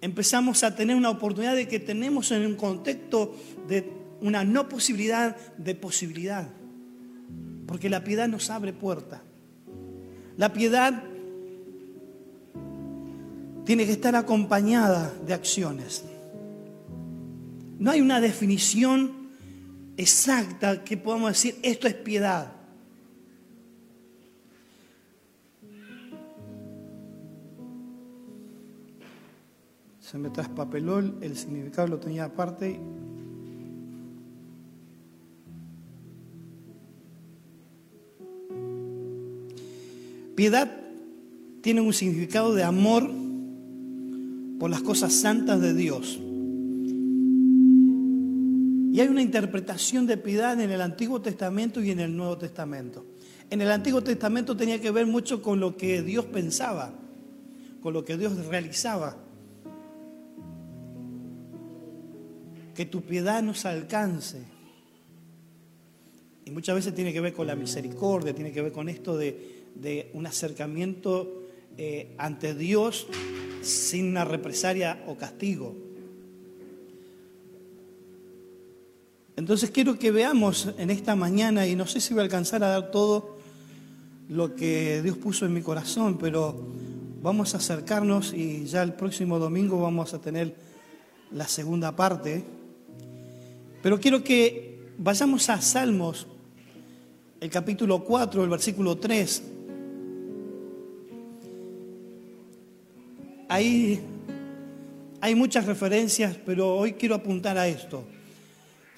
Empezamos 0.00 0.62
a 0.64 0.74
tener 0.74 0.96
una 0.96 1.10
oportunidad 1.10 1.56
de 1.56 1.66
que 1.66 1.80
tenemos 1.80 2.30
en 2.32 2.44
un 2.44 2.56
contexto 2.56 3.34
de 3.66 3.90
una 4.20 4.44
no 4.44 4.68
posibilidad 4.68 5.36
de 5.56 5.74
posibilidad. 5.74 6.48
Porque 7.66 7.88
la 7.88 8.04
piedad 8.04 8.28
nos 8.28 8.50
abre 8.50 8.72
puertas. 8.72 9.20
La 10.36 10.52
piedad 10.52 11.02
tiene 13.64 13.86
que 13.86 13.92
estar 13.92 14.16
acompañada 14.16 15.12
de 15.26 15.34
acciones. 15.34 16.04
No 17.78 17.92
hay 17.92 18.00
una 18.00 18.20
definición 18.20 19.28
exacta 19.96 20.82
que 20.82 20.96
podamos 20.96 21.30
decir 21.30 21.56
esto 21.62 21.86
es 21.86 21.94
piedad. 21.94 22.52
Se 30.00 30.16
me 30.16 30.30
traspapeló 30.30 30.98
el 30.98 31.36
significado, 31.36 31.88
lo 31.88 31.98
tenía 31.98 32.24
aparte. 32.24 32.80
Piedad 40.34 40.70
tiene 41.60 41.80
un 41.80 41.92
significado 41.92 42.54
de 42.54 42.62
amor 42.62 43.10
por 44.58 44.70
las 44.70 44.82
cosas 44.82 45.12
santas 45.12 45.60
de 45.60 45.74
Dios. 45.74 46.20
Y 48.90 49.00
hay 49.00 49.08
una 49.08 49.20
interpretación 49.20 50.06
de 50.06 50.16
piedad 50.16 50.58
en 50.58 50.70
el 50.70 50.80
Antiguo 50.80 51.20
Testamento 51.20 51.82
y 51.82 51.90
en 51.90 52.00
el 52.00 52.16
Nuevo 52.16 52.38
Testamento. 52.38 53.04
En 53.50 53.60
el 53.60 53.70
Antiguo 53.70 54.02
Testamento 54.02 54.56
tenía 54.56 54.80
que 54.80 54.90
ver 54.90 55.06
mucho 55.06 55.42
con 55.42 55.60
lo 55.60 55.76
que 55.76 56.02
Dios 56.02 56.24
pensaba, 56.24 56.92
con 57.82 57.92
lo 57.92 58.04
que 58.04 58.16
Dios 58.16 58.46
realizaba. 58.46 59.16
Que 62.74 62.86
tu 62.86 63.02
piedad 63.02 63.42
nos 63.42 63.66
alcance. 63.66 64.42
Y 66.46 66.50
muchas 66.50 66.74
veces 66.74 66.94
tiene 66.94 67.12
que 67.12 67.20
ver 67.20 67.34
con 67.34 67.46
la 67.46 67.56
misericordia, 67.56 68.34
tiene 68.34 68.52
que 68.52 68.62
ver 68.62 68.72
con 68.72 68.88
esto 68.88 69.18
de, 69.18 70.10
un 70.14 70.26
acercamiento 70.26 71.42
eh, 71.76 72.14
ante 72.16 72.54
Dios 72.54 73.06
sin 73.60 74.06
una 74.06 74.24
represalia 74.24 75.04
o 75.06 75.16
castigo. 75.16 75.87
Entonces 79.38 79.70
quiero 79.70 79.96
que 80.00 80.10
veamos 80.10 80.68
en 80.78 80.90
esta 80.90 81.14
mañana, 81.14 81.64
y 81.64 81.76
no 81.76 81.86
sé 81.86 82.00
si 82.00 82.12
voy 82.12 82.22
a 82.22 82.24
alcanzar 82.24 82.64
a 82.64 82.70
dar 82.70 82.90
todo 82.90 83.38
lo 84.28 84.56
que 84.56 85.00
Dios 85.00 85.16
puso 85.16 85.46
en 85.46 85.52
mi 85.54 85.62
corazón, 85.62 86.18
pero 86.18 86.66
vamos 87.22 87.54
a 87.54 87.58
acercarnos 87.58 88.34
y 88.34 88.64
ya 88.64 88.82
el 88.82 88.94
próximo 88.94 89.38
domingo 89.38 89.80
vamos 89.80 90.12
a 90.12 90.20
tener 90.20 90.56
la 91.30 91.46
segunda 91.46 91.94
parte. 91.94 92.42
Pero 93.80 94.00
quiero 94.00 94.24
que 94.24 94.90
vayamos 94.98 95.48
a 95.50 95.62
Salmos, 95.62 96.26
el 97.40 97.48
capítulo 97.48 98.02
4, 98.02 98.42
el 98.42 98.50
versículo 98.50 98.98
3. 98.98 99.42
Ahí 103.48 104.00
hay 105.20 105.34
muchas 105.36 105.64
referencias, 105.64 106.36
pero 106.44 106.74
hoy 106.74 106.94
quiero 106.94 107.14
apuntar 107.14 107.56
a 107.56 107.68
esto. 107.68 108.02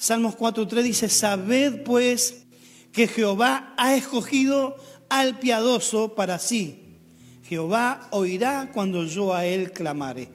Salmos 0.01 0.35
4.3 0.39 0.83
dice, 0.83 1.09
sabed 1.11 1.83
pues 1.83 2.47
que 2.91 3.07
Jehová 3.07 3.75
ha 3.77 3.95
escogido 3.95 4.75
al 5.11 5.39
piadoso 5.39 6.15
para 6.15 6.39
sí. 6.39 6.97
Jehová 7.45 8.09
oirá 8.11 8.71
cuando 8.73 9.05
yo 9.05 9.35
a 9.35 9.45
él 9.45 9.73
clamare. 9.73 10.31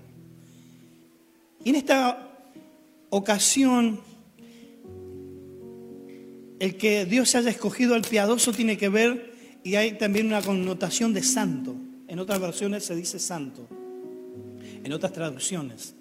Y 1.63 1.69
en 1.71 1.77
esta 1.77 2.29
ocasión, 3.09 4.01
el 6.59 6.77
que 6.77 7.05
Dios 7.05 7.33
haya 7.33 7.49
escogido 7.49 7.95
al 7.95 8.03
piadoso 8.03 8.53
tiene 8.53 8.77
que 8.77 8.89
ver, 8.89 9.33
y 9.63 9.73
hay 9.73 9.97
también 9.97 10.27
una 10.27 10.43
connotación 10.43 11.11
de 11.11 11.23
santo. 11.23 11.73
En 12.07 12.19
otras 12.19 12.39
versiones 12.39 12.85
se 12.85 12.95
dice 12.95 13.17
santo, 13.17 13.67
en 14.83 14.93
otras 14.93 15.11
traducciones. 15.11 15.95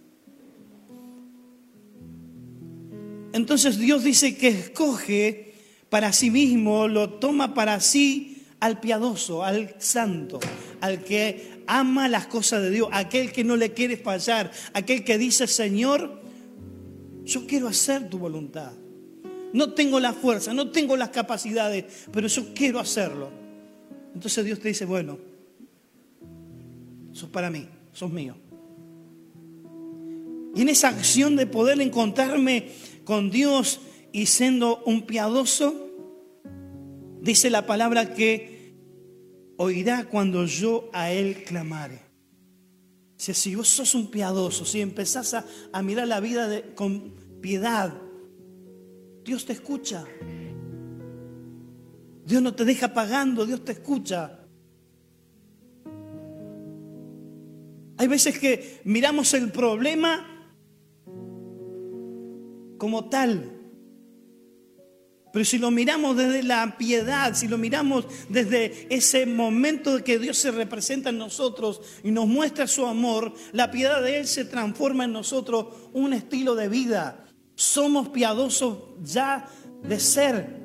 Entonces 3.35 3.79
Dios 3.79 4.05
dice 4.05 4.37
que 4.37 4.47
escoge 4.47 5.55
para 5.89 6.13
sí 6.13 6.31
mismo, 6.31 6.87
lo 6.87 7.15
toma 7.15 7.53
para 7.53 7.81
sí 7.81 8.45
al 8.61 8.79
piadoso, 8.79 9.43
al 9.43 9.75
santo, 9.79 10.39
al 10.81 11.03
que 11.03 11.65
ama 11.67 12.07
las 12.07 12.29
cosas 12.29 12.63
de 12.63 12.71
Dios, 12.71 12.89
aquel 12.93 13.33
que 13.33 13.43
no 13.43 13.57
le 13.57 13.73
quiere 13.73 13.97
fallar, 13.97 14.53
aquel 14.73 15.03
que 15.03 15.19
dice, 15.19 15.49
Señor, 15.49 16.23
yo 17.25 17.45
quiero 17.49 17.67
hacer 17.67 18.09
tu 18.09 18.19
voluntad. 18.19 18.71
No 19.53 19.73
tengo 19.73 19.99
la 19.99 20.13
fuerza, 20.13 20.55
no 20.55 20.71
tengo 20.71 20.97
las 20.97 21.09
capacidades, 21.09 22.07
pero 22.13 22.29
yo 22.29 22.55
quiero 22.55 22.79
hacerlo. 22.79 23.31
Entonces 24.15 24.45
Dios 24.45 24.61
te 24.61 24.69
dice, 24.69 24.85
bueno, 24.85 25.19
sos 27.11 27.31
para 27.31 27.51
mí, 27.51 27.67
sos 27.93 28.13
mío. 28.13 28.37
Y 30.55 30.63
en 30.63 30.69
esa 30.69 30.91
acción 30.91 31.35
de 31.35 31.47
poder 31.47 31.81
encontrarme 31.81 32.69
con 33.05 33.31
Dios 33.31 33.81
y 34.13 34.27
siendo 34.27 34.83
un 34.85 35.03
piadoso, 35.03 35.91
dice 37.21 37.51
la 37.51 37.67
palabra 37.67 38.15
que 38.15 38.75
oirá 39.57 40.05
cuando 40.05 40.47
yo 40.47 40.89
a 40.93 41.11
Él 41.11 41.45
clamare. 41.45 42.03
Si, 43.17 43.55
vos 43.55 43.69
sos 43.69 43.95
un 43.95 44.11
piadoso, 44.11 44.65
si 44.65 44.81
empezás 44.81 45.35
a, 45.35 45.83
mirar 45.83 46.09
la 46.09 46.21
vida 46.21 46.63
con 46.75 47.15
piedad, 47.41 47.95
Dios 49.25 49.47
te 49.47 49.55
escucha. 49.55 50.05
Dios 52.27 52.43
no 52.43 52.55
te 52.55 52.65
deja 52.65 52.93
pagando, 52.93 53.47
Dios 53.47 53.65
te 53.65 53.73
escucha. 53.73 54.41
Hay 57.97 58.09
veces 58.09 58.39
que 58.39 58.81
miramos 58.85 59.33
el 59.35 59.51
problema 59.53 60.34
como 62.85 63.07
tal. 63.07 63.51
Pero 65.33 65.43
si 65.47 65.57
lo 65.57 65.71
miramos 65.71 66.19
desde 66.19 66.43
la 66.43 66.77
piedad, 66.77 67.33
si 67.35 67.49
lo 67.49 67.57
miramos 67.57 68.05
desde 68.29 68.95
ese 68.95 69.25
momento 69.25 70.05
que 70.05 70.19
Dios 70.19 70.37
se 70.37 70.51
representa 70.51 71.09
en 71.09 71.17
nosotros 71.17 71.81
y 72.03 72.11
nos 72.11 72.27
muestra 72.27 72.67
su 72.67 72.85
amor, 72.85 73.33
la 73.53 73.71
piedad 73.71 74.03
de 74.03 74.19
Él 74.19 74.27
se 74.27 74.45
transforma 74.45 75.05
en 75.05 75.15
nosotros 75.15 75.69
un 75.95 76.13
estilo 76.13 76.55
de 76.55 76.69
vida. 76.69 77.25
Somos 77.55 78.11
piadosos 78.11 78.81
ya 79.03 79.49
de 79.83 79.99
ser 79.99 80.61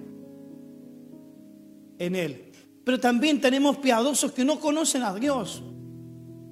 en 1.99 2.15
Él. 2.17 2.51
Pero 2.83 2.99
también 2.99 3.39
tenemos 3.39 3.77
piadosos 3.77 4.33
que 4.33 4.43
no 4.43 4.59
conocen 4.59 5.03
a 5.03 5.15
Dios. 5.15 5.63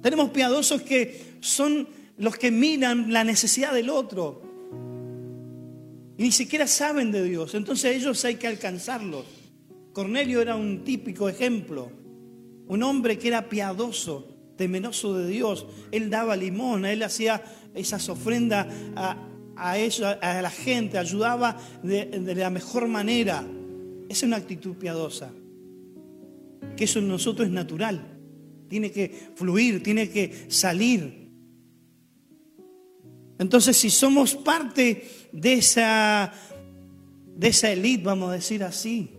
Tenemos 0.00 0.30
piadosos 0.30 0.80
que 0.80 1.36
son 1.42 1.86
los 2.16 2.38
que 2.38 2.50
miran 2.50 3.12
la 3.12 3.22
necesidad 3.22 3.74
del 3.74 3.90
otro. 3.90 4.47
Y 6.18 6.24
ni 6.24 6.32
siquiera 6.32 6.66
saben 6.66 7.12
de 7.12 7.22
Dios. 7.22 7.54
Entonces 7.54 7.96
ellos 7.96 8.24
hay 8.24 8.34
que 8.34 8.48
alcanzarlos. 8.48 9.24
Cornelio 9.92 10.42
era 10.42 10.56
un 10.56 10.82
típico 10.82 11.28
ejemplo. 11.28 11.92
Un 12.66 12.82
hombre 12.82 13.16
que 13.18 13.28
era 13.28 13.48
piadoso, 13.48 14.36
temeroso 14.56 15.14
de 15.16 15.28
Dios. 15.28 15.64
Él 15.92 16.10
daba 16.10 16.36
limón, 16.36 16.84
él 16.84 17.04
hacía 17.04 17.42
esas 17.72 18.08
ofrendas 18.08 18.66
a, 18.96 19.16
a 19.56 20.42
la 20.42 20.50
gente, 20.50 20.98
ayudaba 20.98 21.56
de, 21.84 22.06
de 22.06 22.34
la 22.34 22.50
mejor 22.50 22.88
manera. 22.88 23.46
Es 24.08 24.24
una 24.24 24.38
actitud 24.38 24.74
piadosa. 24.74 25.32
Que 26.76 26.84
eso 26.84 26.98
en 26.98 27.06
nosotros 27.06 27.46
es 27.46 27.54
natural. 27.54 28.18
Tiene 28.68 28.90
que 28.90 29.30
fluir, 29.36 29.84
tiene 29.84 30.10
que 30.10 30.46
salir. 30.48 31.28
Entonces, 33.38 33.76
si 33.76 33.88
somos 33.88 34.34
parte 34.34 35.04
de 35.32 35.54
esa, 35.54 36.32
de 37.36 37.48
esa 37.48 37.70
élite, 37.70 38.04
vamos 38.04 38.30
a 38.30 38.34
decir 38.34 38.62
así, 38.62 39.10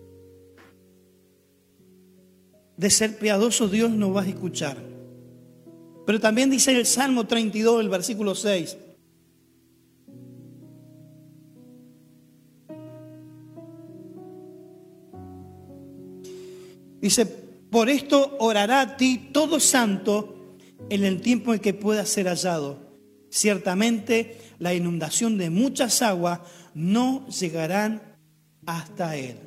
de 2.77 2.89
ser 2.89 3.17
piadoso, 3.17 3.67
Dios 3.67 3.91
nos 3.91 4.15
va 4.15 4.21
a 4.21 4.27
escuchar. 4.27 4.77
Pero 6.05 6.19
también 6.19 6.49
dice 6.49 6.71
el 6.71 6.85
Salmo 6.85 7.27
32, 7.27 7.81
el 7.81 7.89
versículo 7.89 8.33
6. 8.35 8.77
Dice, 17.01 17.25
por 17.69 17.89
esto 17.89 18.35
orará 18.39 18.81
a 18.81 18.97
ti 18.97 19.29
todo 19.31 19.59
santo 19.59 20.57
en 20.89 21.05
el 21.05 21.21
tiempo 21.21 21.53
en 21.53 21.59
que 21.59 21.73
pueda 21.73 22.05
ser 22.05 22.27
hallado. 22.27 22.79
Ciertamente 23.29 24.37
la 24.59 24.73
inundación 24.73 25.37
de 25.37 25.49
muchas 25.49 26.01
aguas 26.01 26.41
no 26.73 27.27
llegarán 27.27 28.01
hasta 28.65 29.15
él. 29.15 29.37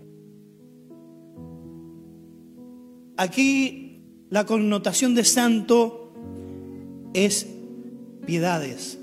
Aquí 3.16 4.02
la 4.30 4.46
connotación 4.46 5.14
de 5.14 5.24
santo 5.24 6.12
es 7.14 7.46
piedades. 8.26 8.98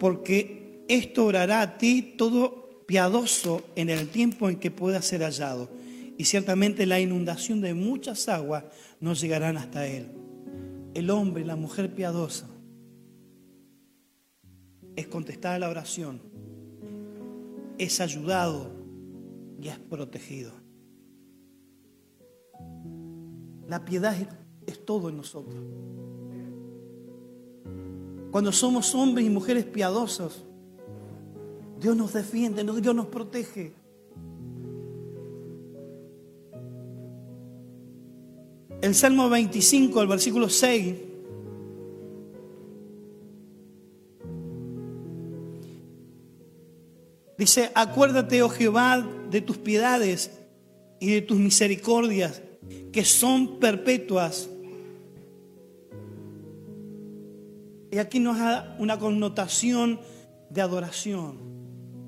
Porque 0.00 0.84
esto 0.88 1.24
orará 1.24 1.62
a 1.62 1.78
ti 1.78 2.14
todo 2.18 2.84
piadoso 2.86 3.62
en 3.76 3.88
el 3.88 4.08
tiempo 4.08 4.50
en 4.50 4.56
que 4.56 4.70
pueda 4.70 5.00
ser 5.00 5.22
hallado. 5.22 5.70
Y 6.18 6.24
ciertamente 6.24 6.86
la 6.86 7.00
inundación 7.00 7.60
de 7.60 7.74
muchas 7.74 8.28
aguas 8.28 8.64
no 9.00 9.14
llegarán 9.14 9.56
hasta 9.56 9.86
él. 9.86 10.08
El 10.94 11.10
hombre, 11.10 11.44
la 11.44 11.56
mujer 11.56 11.94
piadosa, 11.94 12.46
es 14.96 15.06
contestada 15.08 15.58
la 15.58 15.68
oración, 15.68 16.20
es 17.78 18.00
ayudado 18.00 18.70
y 19.60 19.68
es 19.68 19.78
protegido. 19.78 20.52
La 23.68 23.84
piedad 23.84 24.14
es, 24.66 24.84
todo 24.84 25.08
en 25.08 25.16
nosotros. 25.16 25.56
Cuando 28.30 28.52
somos 28.52 28.94
hombres 28.94 29.26
y 29.26 29.30
mujeres 29.30 29.64
piadosos, 29.64 30.44
Dios 31.80 31.96
nos 31.96 32.12
defiende, 32.12 32.62
Dios 32.80 32.94
nos 32.94 33.06
protege. 33.06 33.72
El 38.82 38.94
Salmo 38.94 39.30
25, 39.30 40.02
el 40.02 40.08
versículo 40.08 40.48
6. 40.50 41.13
Dice, 47.36 47.70
acuérdate, 47.74 48.42
oh 48.42 48.48
Jehová, 48.48 49.06
de 49.30 49.40
tus 49.40 49.58
piedades 49.58 50.30
y 51.00 51.12
de 51.12 51.22
tus 51.22 51.38
misericordias, 51.38 52.42
que 52.92 53.04
son 53.04 53.58
perpetuas. 53.58 54.48
Y 57.90 57.98
aquí 57.98 58.18
nos 58.18 58.38
da 58.38 58.76
una 58.78 58.98
connotación 58.98 60.00
de 60.50 60.60
adoración 60.60 61.54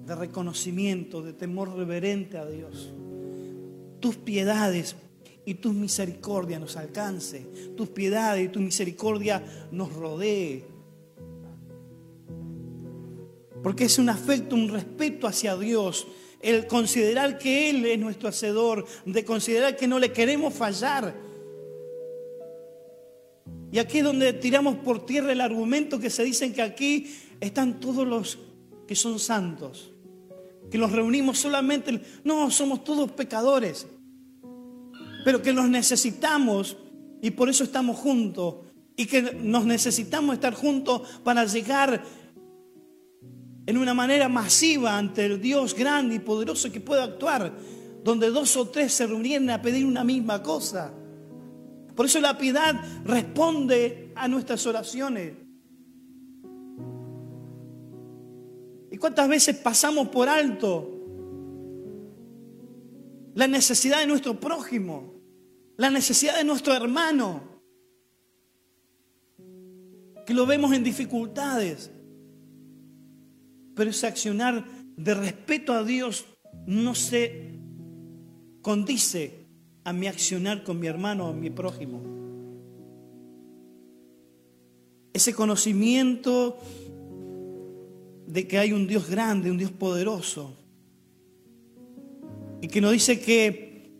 de 0.06 0.14
reconocimiento, 0.14 1.20
de 1.20 1.32
temor 1.32 1.74
reverente 1.74 2.38
a 2.38 2.46
Dios. 2.46 2.92
Tus 4.00 4.16
piedades 4.16 4.94
y 5.44 5.54
tus 5.54 5.74
misericordia 5.74 6.58
nos 6.58 6.76
alcance. 6.76 7.40
Tus 7.76 7.88
piedades 7.88 8.46
y 8.46 8.48
tu 8.48 8.60
misericordia 8.60 9.42
nos 9.72 9.92
rodee. 9.92 10.64
Porque 13.66 13.86
es 13.86 13.98
un 13.98 14.08
afecto, 14.08 14.54
un 14.54 14.68
respeto 14.68 15.26
hacia 15.26 15.56
Dios. 15.56 16.06
El 16.40 16.68
considerar 16.68 17.36
que 17.36 17.68
Él 17.68 17.84
es 17.84 17.98
nuestro 17.98 18.28
hacedor, 18.28 18.86
de 19.04 19.24
considerar 19.24 19.76
que 19.76 19.88
no 19.88 19.98
le 19.98 20.12
queremos 20.12 20.54
fallar. 20.54 21.16
Y 23.72 23.80
aquí 23.80 23.98
es 23.98 24.04
donde 24.04 24.34
tiramos 24.34 24.76
por 24.76 25.04
tierra 25.04 25.32
el 25.32 25.40
argumento 25.40 25.98
que 25.98 26.10
se 26.10 26.22
dicen 26.22 26.52
que 26.54 26.62
aquí 26.62 27.12
están 27.40 27.80
todos 27.80 28.06
los 28.06 28.38
que 28.86 28.94
son 28.94 29.18
santos 29.18 29.90
que 30.70 30.78
nos 30.78 30.92
reunimos 30.92 31.40
solamente, 31.40 32.00
no, 32.22 32.52
somos 32.52 32.84
todos 32.84 33.10
pecadores, 33.10 33.88
pero 35.24 35.42
que 35.42 35.52
nos 35.52 35.68
necesitamos 35.68 36.76
y 37.20 37.32
por 37.32 37.48
eso 37.48 37.64
estamos 37.64 37.96
juntos 37.96 38.58
y 38.96 39.06
que 39.06 39.22
nos 39.22 39.66
necesitamos 39.66 40.34
estar 40.34 40.54
juntos 40.54 41.02
para 41.24 41.44
llegar 41.46 42.04
en 43.66 43.76
una 43.76 43.94
manera 43.94 44.28
masiva 44.28 44.96
ante 44.96 45.26
el 45.26 45.40
Dios 45.40 45.74
grande 45.74 46.14
y 46.14 46.18
poderoso 46.20 46.70
que 46.70 46.80
puede 46.80 47.02
actuar, 47.02 47.52
donde 48.04 48.30
dos 48.30 48.56
o 48.56 48.68
tres 48.68 48.92
se 48.92 49.06
reunieran 49.06 49.50
a 49.50 49.60
pedir 49.60 49.84
una 49.84 50.04
misma 50.04 50.40
cosa. 50.42 50.92
Por 51.96 52.06
eso 52.06 52.20
la 52.20 52.38
piedad 52.38 52.74
responde 53.04 54.12
a 54.14 54.28
nuestras 54.28 54.64
oraciones. 54.66 55.34
¿Y 58.92 58.98
cuántas 58.98 59.28
veces 59.28 59.56
pasamos 59.56 60.08
por 60.08 60.28
alto 60.28 60.92
la 63.34 63.48
necesidad 63.48 63.98
de 64.00 64.06
nuestro 64.06 64.38
prójimo, 64.38 65.14
la 65.76 65.90
necesidad 65.90 66.36
de 66.36 66.44
nuestro 66.44 66.72
hermano, 66.72 67.42
que 70.24 70.34
lo 70.34 70.46
vemos 70.46 70.72
en 70.72 70.84
dificultades? 70.84 71.90
Pero 73.76 73.90
ese 73.90 74.06
accionar 74.06 74.64
de 74.96 75.14
respeto 75.14 75.74
a 75.74 75.84
Dios 75.84 76.24
no 76.66 76.94
se 76.94 77.52
condice 78.62 79.46
a 79.84 79.92
mi 79.92 80.08
accionar 80.08 80.64
con 80.64 80.80
mi 80.80 80.86
hermano 80.86 81.28
o 81.28 81.34
mi 81.34 81.50
prójimo. 81.50 82.02
Ese 85.12 85.34
conocimiento 85.34 86.58
de 88.26 88.48
que 88.48 88.58
hay 88.58 88.72
un 88.72 88.86
Dios 88.86 89.08
grande, 89.08 89.50
un 89.50 89.58
Dios 89.58 89.72
poderoso, 89.72 90.56
y 92.62 92.68
que 92.68 92.80
nos 92.80 92.92
dice 92.92 93.20
que 93.20 93.92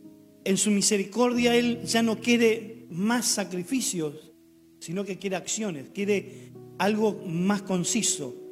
en 0.45 0.57
su 0.57 0.71
misericordia 0.71 1.55
Él 1.55 1.83
ya 1.85 2.03
no 2.03 2.19
quiere 2.19 2.87
más 2.91 3.27
sacrificios, 3.27 4.33
sino 4.81 5.05
que 5.05 5.19
quiere 5.19 5.37
acciones, 5.37 5.91
quiere 5.91 6.53
algo 6.79 7.23
más 7.27 7.63
conciso. 7.63 8.46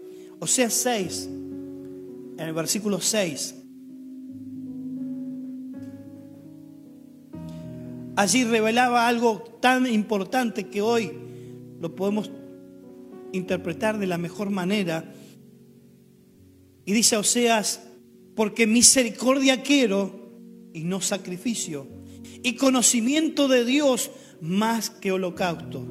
O 0.44 0.46
sea, 0.46 0.68
6, 0.68 1.30
en 2.37 2.38
el 2.38 2.52
versículo 2.52 3.00
6. 3.00 3.54
Allí 8.14 8.44
revelaba 8.44 9.09
algo 9.09 9.42
tan 9.62 9.87
importante 9.87 10.68
que 10.68 10.83
hoy 10.83 11.12
lo 11.80 11.94
podemos 11.94 12.30
interpretar 13.33 13.98
de 13.98 14.07
la 14.07 14.18
mejor 14.18 14.50
manera 14.50 15.14
y 16.85 16.92
dice 16.92 17.16
Oseas, 17.16 17.80
porque 18.37 18.66
misericordia 18.66 19.62
quiero 19.62 20.28
y 20.74 20.85
no 20.85 21.00
sacrificio, 21.00 21.88
y 22.42 22.57
conocimiento 22.57 23.48
de 23.48 23.64
Dios 23.64 24.11
más 24.42 24.90
que 24.90 25.11
holocausto. 25.11 25.87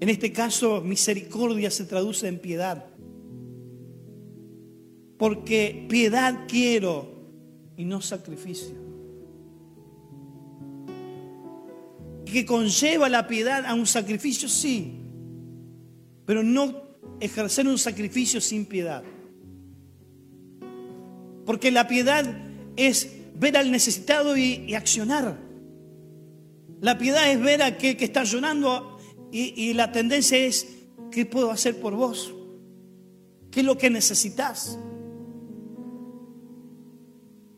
En 0.00 0.10
este 0.10 0.30
caso, 0.30 0.82
misericordia 0.82 1.70
se 1.70 1.86
traduce 1.86 2.28
en 2.28 2.38
piedad. 2.38 2.93
Porque 5.18 5.86
piedad 5.88 6.46
quiero 6.48 7.14
y 7.76 7.84
no 7.84 8.00
sacrificio. 8.00 8.74
Que 12.24 12.44
conlleva 12.44 13.08
la 13.08 13.26
piedad 13.26 13.64
a 13.66 13.74
un 13.74 13.86
sacrificio, 13.86 14.48
sí, 14.48 15.00
pero 16.26 16.42
no 16.42 16.82
ejercer 17.20 17.68
un 17.68 17.78
sacrificio 17.78 18.40
sin 18.40 18.66
piedad. 18.66 19.04
Porque 21.46 21.70
la 21.70 21.86
piedad 21.86 22.24
es 22.76 23.10
ver 23.34 23.56
al 23.56 23.70
necesitado 23.70 24.36
y, 24.36 24.74
accionar. 24.74 25.38
La 26.80 26.98
piedad 26.98 27.30
es 27.30 27.40
ver 27.40 27.62
a 27.62 27.66
aquel 27.66 27.96
que 27.96 28.04
está 28.04 28.24
llorando 28.24 28.98
y, 29.30 29.54
y 29.56 29.74
la 29.74 29.92
tendencia 29.92 30.38
es, 30.38 30.66
¿qué 31.10 31.26
puedo 31.26 31.50
hacer 31.50 31.80
por 31.80 31.94
vos? 31.94 32.34
¿Qué 33.50 33.60
es 33.60 33.66
lo 33.66 33.78
que 33.78 33.90
necesitas? 33.90 34.78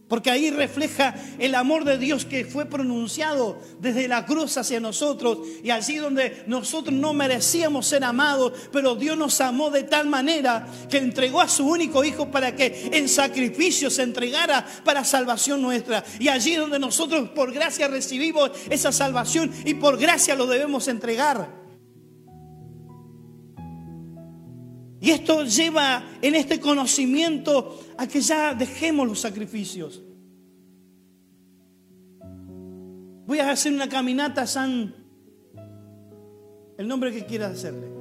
Porque 0.08 0.30
ahí 0.30 0.50
refleja 0.50 1.16
el 1.38 1.56
amor 1.56 1.84
de 1.84 1.98
Dios 1.98 2.24
que 2.24 2.44
fue 2.44 2.66
pronunciado 2.66 3.60
desde 3.80 4.06
la 4.06 4.24
cruz 4.24 4.56
hacia 4.56 4.78
nosotros. 4.78 5.38
Y 5.64 5.70
allí 5.70 5.96
donde 5.96 6.44
nosotros 6.46 6.94
no 6.94 7.12
merecíamos 7.12 7.88
ser 7.88 8.04
amados, 8.04 8.52
pero 8.70 8.94
Dios 8.94 9.18
nos 9.18 9.40
amó 9.40 9.68
de 9.70 9.82
tal 9.82 10.06
manera 10.06 10.68
que 10.88 10.98
entregó 10.98 11.40
a 11.40 11.48
su 11.48 11.66
único 11.66 12.04
Hijo 12.04 12.30
para 12.30 12.54
que 12.54 12.90
en 12.92 13.08
sacrificio 13.08 13.90
se 13.90 14.02
entregara 14.02 14.64
para 14.84 15.02
salvación 15.02 15.60
nuestra. 15.60 16.04
Y 16.20 16.28
allí 16.28 16.54
donde 16.54 16.78
nosotros 16.78 17.30
por 17.30 17.52
gracia 17.52 17.88
recibimos 17.88 18.52
esa 18.70 18.92
salvación 18.92 19.52
y 19.64 19.74
por 19.74 19.98
gracia 19.98 20.36
lo 20.36 20.46
debemos 20.46 20.86
entregar. 20.86 21.66
Y 25.00 25.10
esto 25.10 25.44
lleva 25.44 26.02
en 26.22 26.34
este 26.34 26.58
conocimiento 26.58 27.78
a 27.98 28.06
que 28.06 28.20
ya 28.20 28.54
dejemos 28.54 29.06
los 29.08 29.20
sacrificios. 29.20 30.02
Voy 33.26 33.38
a 33.40 33.50
hacer 33.50 33.72
una 33.72 33.88
caminata 33.88 34.46
San, 34.46 34.94
el 36.76 36.86
nombre 36.86 37.12
que 37.12 37.24
quieras 37.24 37.52
hacerle. 37.52 37.96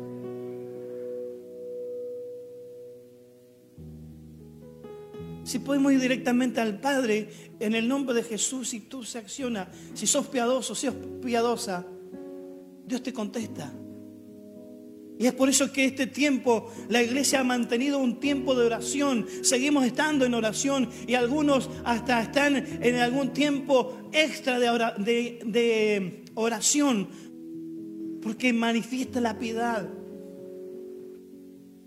Si 5.44 5.60
podemos 5.60 5.94
ir 5.94 6.00
directamente 6.00 6.60
al 6.60 6.80
Padre 6.80 7.30
en 7.60 7.76
el 7.76 7.88
nombre 7.88 8.16
de 8.16 8.24
Jesús 8.24 8.74
y 8.74 8.82
tú 8.82 9.04
se 9.04 9.20
acciona, 9.20 9.70
si 9.94 10.08
sos 10.08 10.28
piadoso, 10.28 10.74
si 10.74 10.88
sos 10.88 10.96
piadosa, 11.22 11.86
Dios 12.86 13.04
te 13.04 13.14
contesta. 13.14 13.72
Y 15.18 15.28
es 15.28 15.34
por 15.34 15.50
eso 15.50 15.72
que 15.72 15.86
este 15.86 16.08
tiempo 16.08 16.72
la 16.90 17.02
iglesia 17.02 17.40
ha 17.40 17.44
mantenido 17.44 18.00
un 18.00 18.20
tiempo 18.20 18.54
de 18.54 18.66
oración. 18.66 19.26
Seguimos 19.44 19.86
estando 19.86 20.26
en 20.26 20.34
oración 20.34 20.90
y 21.08 21.14
algunos 21.14 21.70
hasta 21.86 22.22
están 22.22 22.58
en 22.58 22.96
algún 22.96 23.32
tiempo 23.32 24.10
extra 24.12 24.60
de, 24.60 25.40
de 25.46 26.24
oración 26.34 27.08
porque 28.22 28.52
manifiesta 28.52 29.22
la 29.22 29.38
piedad. 29.38 29.88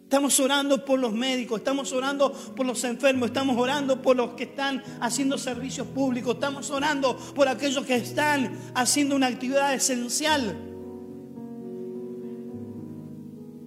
Estamos 0.04 0.40
orando 0.40 0.86
por 0.86 0.98
los 0.98 1.12
médicos, 1.12 1.58
estamos 1.58 1.92
orando 1.92 2.32
por 2.32 2.64
los 2.64 2.82
enfermos, 2.84 3.28
estamos 3.28 3.58
orando 3.58 4.00
por 4.00 4.16
los 4.16 4.30
que 4.30 4.44
están 4.44 4.82
haciendo 5.00 5.36
servicios 5.36 5.86
públicos, 5.88 6.34
estamos 6.34 6.70
orando 6.70 7.14
por 7.34 7.46
aquellos 7.46 7.84
que 7.84 7.96
están 7.96 8.56
haciendo 8.74 9.16
una 9.16 9.26
actividad 9.26 9.74
esencial. 9.74 10.56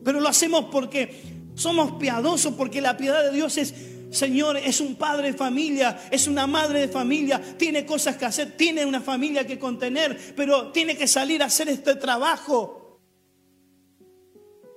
Pero 0.04 0.20
lo 0.20 0.28
hacemos 0.28 0.66
porque 0.72 1.22
somos 1.56 1.94
piadosos, 1.94 2.54
porque 2.56 2.82
la 2.82 2.98
piedad 2.98 3.24
de 3.24 3.32
Dios 3.32 3.58
es, 3.58 3.74
Señor, 4.12 4.58
es 4.58 4.82
un 4.82 4.96
padre 4.96 5.32
de 5.32 5.38
familia, 5.38 6.08
es 6.12 6.28
una 6.28 6.48
madre 6.48 6.82
de 6.82 6.88
familia, 6.88 7.42
tiene 7.58 7.86
cosas 7.86 8.18
que 8.18 8.26
hacer, 8.26 8.58
tiene 8.58 8.86
una 8.86 9.02
familia 9.02 9.46
que 9.46 9.60
contener, 9.60 10.34
pero 10.36 10.72
tiene 10.72 10.98
que 10.98 11.08
salir 11.08 11.42
a 11.44 11.46
hacer 11.46 11.70
este 11.70 11.96
trabajo. 11.96 13.00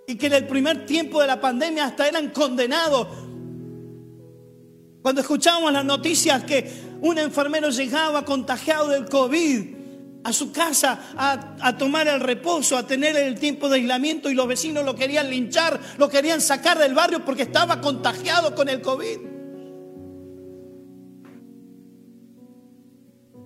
Y 0.06 0.16
que 0.16 0.26
en 0.26 0.34
el 0.34 0.46
primer 0.46 0.84
tiempo 0.84 1.20
de 1.20 1.26
la 1.26 1.40
pandemia 1.40 1.86
hasta 1.86 2.06
eran 2.06 2.28
condenados. 2.30 3.08
Cuando 5.00 5.22
escuchábamos 5.22 5.72
las 5.72 5.84
noticias 5.84 6.44
que 6.44 6.70
un 7.00 7.18
enfermero 7.18 7.70
llegaba 7.70 8.24
contagiado 8.24 8.88
del 8.88 9.06
COVID 9.06 9.73
a 10.24 10.32
su 10.32 10.50
casa 10.50 10.98
a, 11.16 11.76
tomar 11.76 12.08
el 12.08 12.20
reposo, 12.20 12.78
a 12.78 12.86
tener 12.86 13.14
el 13.14 13.38
tiempo 13.38 13.68
de 13.68 13.76
aislamiento 13.76 14.30
y 14.30 14.34
los 14.34 14.48
vecinos 14.48 14.84
lo 14.84 14.94
querían 14.94 15.28
linchar, 15.28 15.78
lo 15.98 16.08
querían 16.08 16.40
sacar 16.40 16.78
del 16.78 16.94
barrio 16.94 17.24
porque 17.24 17.42
estaba 17.42 17.80
contagiado 17.82 18.54
con 18.54 18.70
el 18.70 18.80
COVID. 18.80 19.18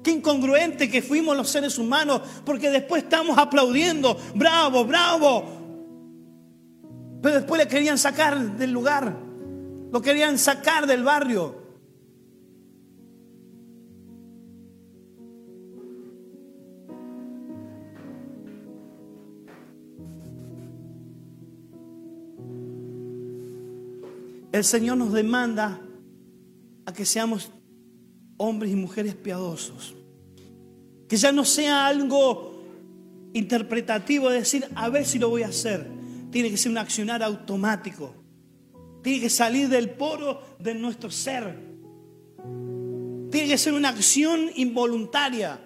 Qué 0.05 0.12
incongruente 0.12 0.88
que 0.88 1.03
fuimos 1.03 1.37
los 1.37 1.51
seres 1.51 1.79
humanos 1.79 2.23
porque 2.47 2.71
después 2.71 3.03
estamos 3.03 3.37
aplaudiendo, 3.37 4.17
bravo, 4.37 4.85
bravo. 4.85 5.59
Pero 7.21 7.35
después 7.35 7.61
le 7.61 7.67
querían 7.67 7.99
sacar 7.99 8.57
del 8.57 8.71
lugar, 8.71 9.19
lo 9.91 10.01
querían 10.01 10.38
sacar 10.38 10.87
del 10.87 11.03
barrio. 11.03 11.58
El 24.59 24.64
Señor 24.64 24.97
nos 24.97 25.12
demanda 25.12 25.81
a 26.85 26.92
que 26.92 27.05
seamos 27.05 27.53
hombres 28.38 28.73
y 28.73 28.75
mujeres 28.75 29.14
piadosos. 29.14 29.94
Que 31.09 31.16
ya 31.16 31.31
no 31.31 31.44
sea 31.44 31.87
algo 31.87 32.64
interpretativo 33.35 34.29
de 34.29 34.40
decir, 34.40 34.66
a 34.75 34.88
ver 34.88 35.07
si 35.07 35.21
lo 35.21 35.29
voy 35.29 35.44
a 35.44 35.49
hacer. 35.49 35.87
Tiene 36.33 36.51
que 36.51 36.57
ser 36.57 36.73
un 36.73 36.79
accionar 36.79 37.23
automático. 37.23 38.12
Tiene 39.05 39.21
que 39.21 39.31
salir 39.31 39.68
del 39.68 39.90
poro 39.90 40.42
de 40.59 40.75
nuestro 40.75 41.09
ser. 41.12 41.57
Tiene 43.31 43.47
que 43.47 43.59
ser 43.59 43.75
una 43.75 43.90
acción 43.90 44.51
involuntaria. 44.57 45.61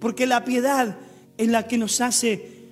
Porque 0.00 0.26
la 0.26 0.44
piedad 0.44 0.98
es 1.38 1.48
la 1.48 1.66
que 1.66 1.78
nos 1.78 2.02
hace 2.02 2.68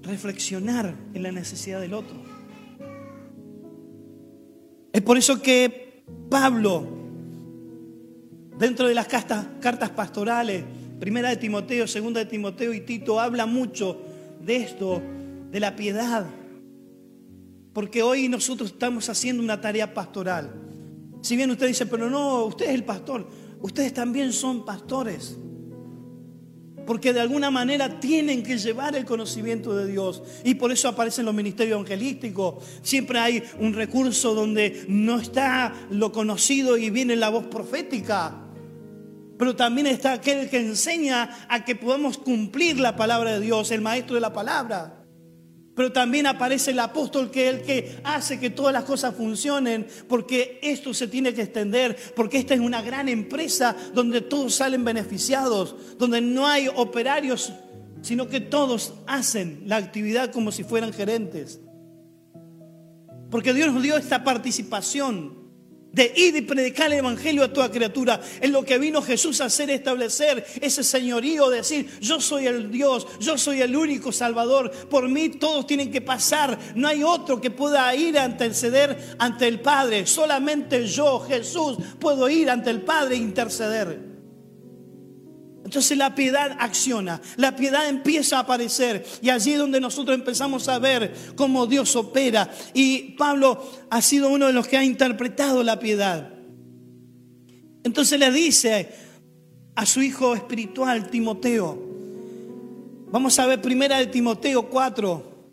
reflexionar 0.00 0.96
en 1.12 1.22
la 1.22 1.30
necesidad 1.30 1.78
del 1.78 1.92
otro. 1.92 2.27
Es 4.98 5.04
por 5.04 5.16
eso 5.16 5.40
que 5.40 6.02
Pablo, 6.28 6.84
dentro 8.58 8.88
de 8.88 8.96
las 8.96 9.06
cartas, 9.06 9.90
pastorales, 9.94 10.64
primera 10.98 11.28
de 11.28 11.36
Timoteo, 11.36 11.86
segunda 11.86 12.18
de 12.18 12.26
Timoteo 12.26 12.74
y 12.74 12.80
Tito, 12.80 13.20
habla 13.20 13.46
mucho 13.46 13.96
de 14.44 14.56
esto, 14.56 15.00
de 15.52 15.60
la 15.60 15.76
piedad. 15.76 16.26
Porque 17.72 18.02
hoy 18.02 18.28
nosotros 18.28 18.72
estamos 18.72 19.08
haciendo 19.08 19.40
una 19.40 19.60
tarea 19.60 19.94
pastoral. 19.94 20.52
Si 21.20 21.36
bien 21.36 21.52
usted 21.52 21.68
dice, 21.68 21.86
pero 21.86 22.10
no, 22.10 22.46
usted 22.46 22.66
es 22.66 22.74
el 22.74 22.82
pastor, 22.82 23.28
ustedes 23.60 23.94
también 23.94 24.32
son 24.32 24.64
pastores 24.64 25.38
porque 26.88 27.12
de 27.12 27.20
alguna 27.20 27.50
manera 27.50 28.00
tienen 28.00 28.42
que 28.42 28.56
llevar 28.56 28.96
el 28.96 29.04
conocimiento 29.04 29.76
de 29.76 29.86
Dios. 29.86 30.22
Y 30.42 30.54
por 30.54 30.72
eso 30.72 30.88
aparecen 30.88 31.26
los 31.26 31.34
ministerios 31.34 31.74
evangelísticos. 31.76 32.64
Siempre 32.80 33.18
hay 33.18 33.42
un 33.60 33.74
recurso 33.74 34.32
donde 34.32 34.86
no 34.88 35.20
está 35.20 35.74
lo 35.90 36.12
conocido 36.12 36.78
y 36.78 36.88
viene 36.88 37.14
la 37.14 37.28
voz 37.28 37.44
profética. 37.48 38.36
Pero 39.36 39.54
también 39.54 39.86
está 39.86 40.14
aquel 40.14 40.48
que 40.48 40.60
enseña 40.60 41.46
a 41.50 41.62
que 41.62 41.76
podamos 41.76 42.16
cumplir 42.16 42.80
la 42.80 42.96
palabra 42.96 43.32
de 43.32 43.40
Dios, 43.40 43.70
el 43.70 43.82
maestro 43.82 44.14
de 44.14 44.22
la 44.22 44.32
palabra. 44.32 44.97
Pero 45.78 45.92
también 45.92 46.26
aparece 46.26 46.72
el 46.72 46.80
apóstol 46.80 47.30
que 47.30 47.48
es 47.48 47.54
el 47.54 47.62
que 47.62 48.00
hace 48.02 48.40
que 48.40 48.50
todas 48.50 48.72
las 48.72 48.82
cosas 48.82 49.14
funcionen, 49.14 49.86
porque 50.08 50.58
esto 50.60 50.92
se 50.92 51.06
tiene 51.06 51.32
que 51.32 51.42
extender, 51.42 51.96
porque 52.16 52.38
esta 52.38 52.52
es 52.52 52.58
una 52.58 52.82
gran 52.82 53.08
empresa 53.08 53.76
donde 53.94 54.20
todos 54.20 54.56
salen 54.56 54.84
beneficiados, 54.84 55.76
donde 55.96 56.20
no 56.20 56.48
hay 56.48 56.66
operarios, 56.66 57.52
sino 58.02 58.26
que 58.26 58.40
todos 58.40 58.94
hacen 59.06 59.62
la 59.66 59.76
actividad 59.76 60.32
como 60.32 60.50
si 60.50 60.64
fueran 60.64 60.92
gerentes. 60.92 61.60
Porque 63.30 63.54
Dios 63.54 63.72
nos 63.72 63.80
dio 63.80 63.96
esta 63.96 64.24
participación 64.24 65.37
de 65.98 66.12
ir 66.14 66.36
y 66.36 66.42
predicar 66.42 66.86
el 66.92 67.00
Evangelio 67.00 67.42
a 67.42 67.52
toda 67.52 67.72
criatura. 67.72 68.20
En 68.40 68.52
lo 68.52 68.64
que 68.64 68.78
vino 68.78 69.02
Jesús 69.02 69.40
a 69.40 69.46
hacer, 69.46 69.68
establecer 69.68 70.46
ese 70.60 70.84
señorío, 70.84 71.50
decir, 71.50 71.90
yo 72.00 72.20
soy 72.20 72.46
el 72.46 72.70
Dios, 72.70 73.04
yo 73.18 73.36
soy 73.36 73.62
el 73.62 73.74
único 73.74 74.12
Salvador, 74.12 74.70
por 74.88 75.08
mí 75.08 75.28
todos 75.30 75.66
tienen 75.66 75.90
que 75.90 76.00
pasar, 76.00 76.56
no 76.76 76.86
hay 76.86 77.02
otro 77.02 77.40
que 77.40 77.50
pueda 77.50 77.92
ir 77.96 78.16
a 78.16 78.26
interceder 78.26 79.16
ante 79.18 79.48
el 79.48 79.60
Padre, 79.60 80.06
solamente 80.06 80.86
yo, 80.86 81.18
Jesús, 81.18 81.78
puedo 81.98 82.28
ir 82.28 82.48
ante 82.48 82.70
el 82.70 82.82
Padre 82.82 83.16
e 83.16 83.18
interceder. 83.18 84.17
Entonces 85.68 85.98
la 85.98 86.14
piedad 86.14 86.56
acciona, 86.60 87.20
la 87.36 87.54
piedad 87.54 87.90
empieza 87.90 88.38
a 88.38 88.40
aparecer 88.40 89.04
y 89.20 89.28
allí 89.28 89.52
es 89.52 89.58
donde 89.58 89.82
nosotros 89.82 90.16
empezamos 90.16 90.66
a 90.66 90.78
ver 90.78 91.14
cómo 91.36 91.66
Dios 91.66 91.94
opera. 91.94 92.50
Y 92.72 93.12
Pablo 93.18 93.62
ha 93.90 94.00
sido 94.00 94.30
uno 94.30 94.46
de 94.46 94.54
los 94.54 94.66
que 94.66 94.78
ha 94.78 94.82
interpretado 94.82 95.62
la 95.62 95.78
piedad. 95.78 96.32
Entonces 97.84 98.18
le 98.18 98.32
dice 98.32 98.88
a 99.74 99.84
su 99.84 100.00
hijo 100.00 100.34
espiritual, 100.34 101.10
Timoteo, 101.10 101.78
vamos 103.10 103.38
a 103.38 103.44
ver 103.44 103.60
primera 103.60 103.98
de 103.98 104.06
Timoteo 104.06 104.70
4, 104.70 105.50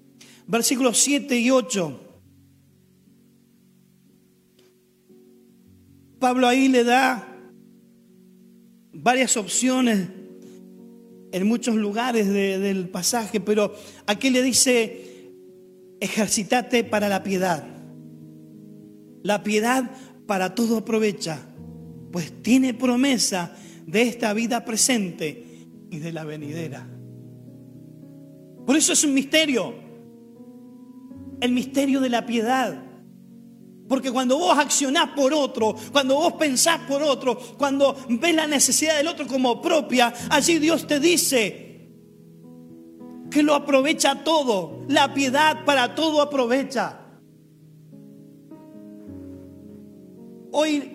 versículos 0.47 0.97
7 0.97 1.38
y 1.38 1.51
8. 1.51 1.99
Pablo 6.19 6.47
ahí 6.47 6.69
le 6.69 6.86
da 6.86 7.34
varias 8.95 9.38
opciones 9.38 10.08
en 11.31 11.47
muchos 11.47 11.75
lugares 11.75 12.27
del 12.31 12.89
pasaje, 12.89 13.39
pero 13.41 13.75
aquí 14.08 14.29
le 14.29 14.41
dice, 14.41 15.34
ejercitate 15.99 16.84
para 16.84 17.10
la 17.10 17.23
piedad. 17.23 17.67
La 19.21 19.43
piedad 19.43 19.91
para 20.27 20.55
todo 20.55 20.77
aprovecha, 20.77 21.39
pues 22.12 22.41
tiene 22.41 22.73
promesa 22.73 23.55
de 23.86 24.03
esta 24.03 24.34
vida 24.34 24.63
presente 24.63 25.67
y 25.91 25.99
de 25.99 26.13
la 26.13 26.23
venidera. 26.23 26.88
Por 28.65 28.77
eso 28.77 28.93
es 28.93 29.03
un 29.03 29.13
misterio, 29.13 29.73
el 31.41 31.51
misterio 31.51 31.99
de 31.99 32.10
la 32.10 32.25
piedad. 32.25 32.81
Porque 33.87 34.11
cuando 34.11 34.37
vos 34.37 34.57
accionás 34.57 35.09
por 35.09 35.33
otro, 35.33 35.75
cuando 35.91 36.15
vos 36.15 36.33
pensás 36.33 36.79
por 36.87 37.03
otro, 37.03 37.37
cuando 37.57 37.95
ves 38.09 38.33
la 38.33 38.47
necesidad 38.47 38.97
del 38.97 39.07
otro 39.07 39.27
como 39.27 39.61
propia, 39.61 40.11
allí 40.29 40.57
Dios 40.57 40.87
te 40.87 40.99
dice 40.99 41.65
que 43.29 43.43
lo 43.43 43.53
aprovecha 43.53 44.23
todo. 44.23 44.85
La 44.87 45.13
piedad 45.13 45.65
para 45.65 45.93
todo 45.93 46.21
aprovecha. 46.21 46.99
Hoy 50.51 50.91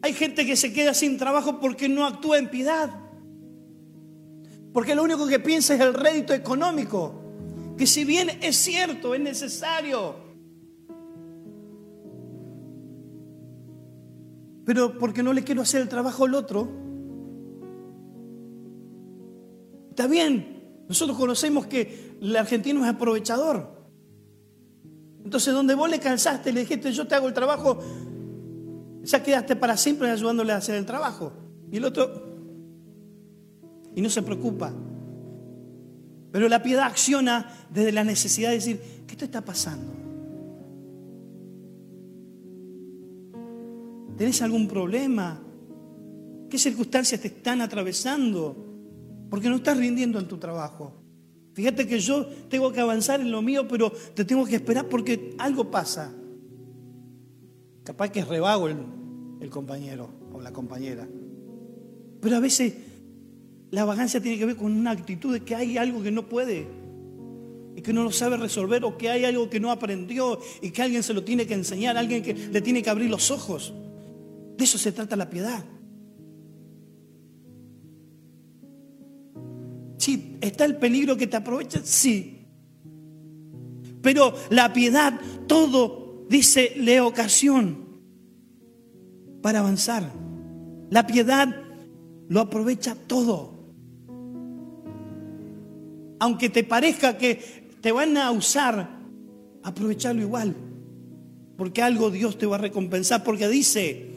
hay 0.00 0.12
gente 0.14 0.46
que 0.46 0.56
se 0.56 0.72
queda 0.72 0.94
sin 0.94 1.18
trabajo 1.18 1.60
porque 1.60 1.88
no 1.88 2.06
actúa 2.06 2.38
en 2.38 2.48
piedad. 2.48 2.90
Porque 4.72 4.94
lo 4.94 5.02
único 5.02 5.26
que 5.26 5.38
piensa 5.38 5.74
es 5.74 5.80
el 5.80 5.92
rédito 5.92 6.32
económico. 6.32 7.20
Que 7.76 7.86
si 7.86 8.04
bien 8.04 8.30
es 8.40 8.56
cierto, 8.56 9.14
es 9.14 9.20
necesario 9.20 10.31
pero 14.64 14.98
porque 14.98 15.22
no 15.22 15.32
le 15.32 15.44
quiero 15.44 15.62
hacer 15.62 15.82
el 15.82 15.88
trabajo 15.88 16.24
al 16.24 16.34
otro. 16.34 16.68
Está 19.90 20.06
bien, 20.06 20.84
nosotros 20.88 21.16
conocemos 21.16 21.66
que 21.66 22.16
el 22.20 22.36
argentino 22.36 22.84
es 22.84 22.90
aprovechador. 22.90 23.82
Entonces, 25.24 25.54
donde 25.54 25.74
vos 25.74 25.88
le 25.88 25.98
cansaste, 25.98 26.52
le 26.52 26.60
dijiste, 26.60 26.92
yo 26.92 27.06
te 27.06 27.14
hago 27.14 27.28
el 27.28 27.34
trabajo, 27.34 27.78
ya 29.02 29.22
quedaste 29.22 29.56
para 29.56 29.76
siempre 29.76 30.10
ayudándole 30.10 30.52
a 30.52 30.56
hacer 30.56 30.74
el 30.74 30.86
trabajo. 30.86 31.32
Y 31.70 31.76
el 31.76 31.84
otro, 31.84 32.32
y 33.94 34.00
no 34.00 34.10
se 34.10 34.22
preocupa. 34.22 34.72
Pero 36.32 36.48
la 36.48 36.62
piedad 36.62 36.84
acciona 36.84 37.66
desde 37.70 37.92
la 37.92 38.04
necesidad 38.04 38.48
de 38.48 38.54
decir, 38.56 38.80
¿qué 39.06 39.16
te 39.16 39.26
está 39.26 39.42
pasando? 39.42 40.01
¿Tenés 44.22 44.40
algún 44.40 44.68
problema? 44.68 45.42
¿Qué 46.48 46.56
circunstancias 46.56 47.20
te 47.20 47.26
están 47.26 47.60
atravesando? 47.60 48.54
Porque 49.28 49.48
no 49.48 49.56
estás 49.56 49.76
rindiendo 49.76 50.20
en 50.20 50.28
tu 50.28 50.38
trabajo. 50.38 50.92
Fíjate 51.54 51.88
que 51.88 51.98
yo 51.98 52.26
tengo 52.48 52.70
que 52.70 52.78
avanzar 52.78 53.20
en 53.20 53.32
lo 53.32 53.42
mío, 53.42 53.66
pero 53.66 53.90
te 53.90 54.24
tengo 54.24 54.46
que 54.46 54.54
esperar 54.54 54.88
porque 54.88 55.34
algo 55.38 55.72
pasa. 55.72 56.14
Capaz 57.82 58.10
que 58.10 58.20
es 58.20 58.28
revago 58.28 58.68
el, 58.68 58.76
el 59.40 59.50
compañero 59.50 60.08
o 60.32 60.40
la 60.40 60.52
compañera. 60.52 61.08
Pero 62.20 62.36
a 62.36 62.38
veces 62.38 62.74
la 63.72 63.84
vagancia 63.84 64.22
tiene 64.22 64.38
que 64.38 64.46
ver 64.46 64.54
con 64.54 64.70
una 64.70 64.92
actitud 64.92 65.32
de 65.32 65.40
que 65.40 65.56
hay 65.56 65.78
algo 65.78 66.00
que 66.00 66.12
no 66.12 66.28
puede 66.28 66.68
y 67.74 67.82
que 67.82 67.92
no 67.92 68.04
lo 68.04 68.12
sabe 68.12 68.36
resolver 68.36 68.84
o 68.84 68.96
que 68.96 69.10
hay 69.10 69.24
algo 69.24 69.50
que 69.50 69.58
no 69.58 69.72
aprendió 69.72 70.38
y 70.60 70.70
que 70.70 70.80
alguien 70.80 71.02
se 71.02 71.12
lo 71.12 71.24
tiene 71.24 71.44
que 71.44 71.54
enseñar, 71.54 71.96
alguien 71.96 72.22
que 72.22 72.34
le 72.34 72.60
tiene 72.60 72.84
que 72.84 72.90
abrir 72.90 73.10
los 73.10 73.32
ojos. 73.32 73.74
De 74.56 74.64
eso 74.64 74.78
se 74.78 74.92
trata 74.92 75.16
la 75.16 75.30
piedad. 75.30 75.64
Sí, 79.98 80.36
está 80.40 80.64
el 80.64 80.76
peligro 80.76 81.16
que 81.16 81.26
te 81.26 81.36
aprovecha, 81.36 81.80
sí. 81.84 82.44
Pero 84.02 84.34
la 84.50 84.72
piedad, 84.72 85.18
todo, 85.46 86.26
dice, 86.28 86.72
le 86.76 87.00
ocasión 87.00 87.82
para 89.40 89.60
avanzar. 89.60 90.10
La 90.90 91.06
piedad 91.06 91.54
lo 92.28 92.40
aprovecha 92.40 92.96
todo. 93.06 93.52
Aunque 96.18 96.48
te 96.48 96.64
parezca 96.64 97.16
que 97.16 97.70
te 97.80 97.92
van 97.92 98.16
a 98.16 98.30
usar, 98.30 98.98
aprovecharlo 99.62 100.22
igual. 100.22 100.54
Porque 101.56 101.82
algo 101.82 102.10
Dios 102.10 102.38
te 102.38 102.46
va 102.46 102.56
a 102.56 102.60
recompensar. 102.60 103.22
Porque 103.22 103.48
dice, 103.48 104.11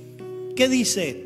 ¿Qué 0.55 0.69
dice? 0.69 1.25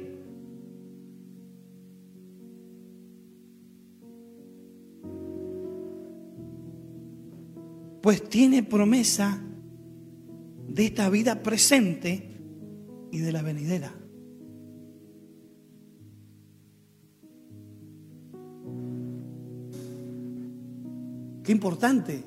Pues 8.02 8.28
tiene 8.28 8.64
promesa 8.64 9.40
de 10.68 10.86
esta 10.86 11.10
vida 11.12 11.44
presente 11.44 12.42
y 13.12 13.20
de 13.20 13.32
la 13.32 13.44
venidera. 13.44 13.94
Qué 21.44 21.52
importante. 21.52 22.24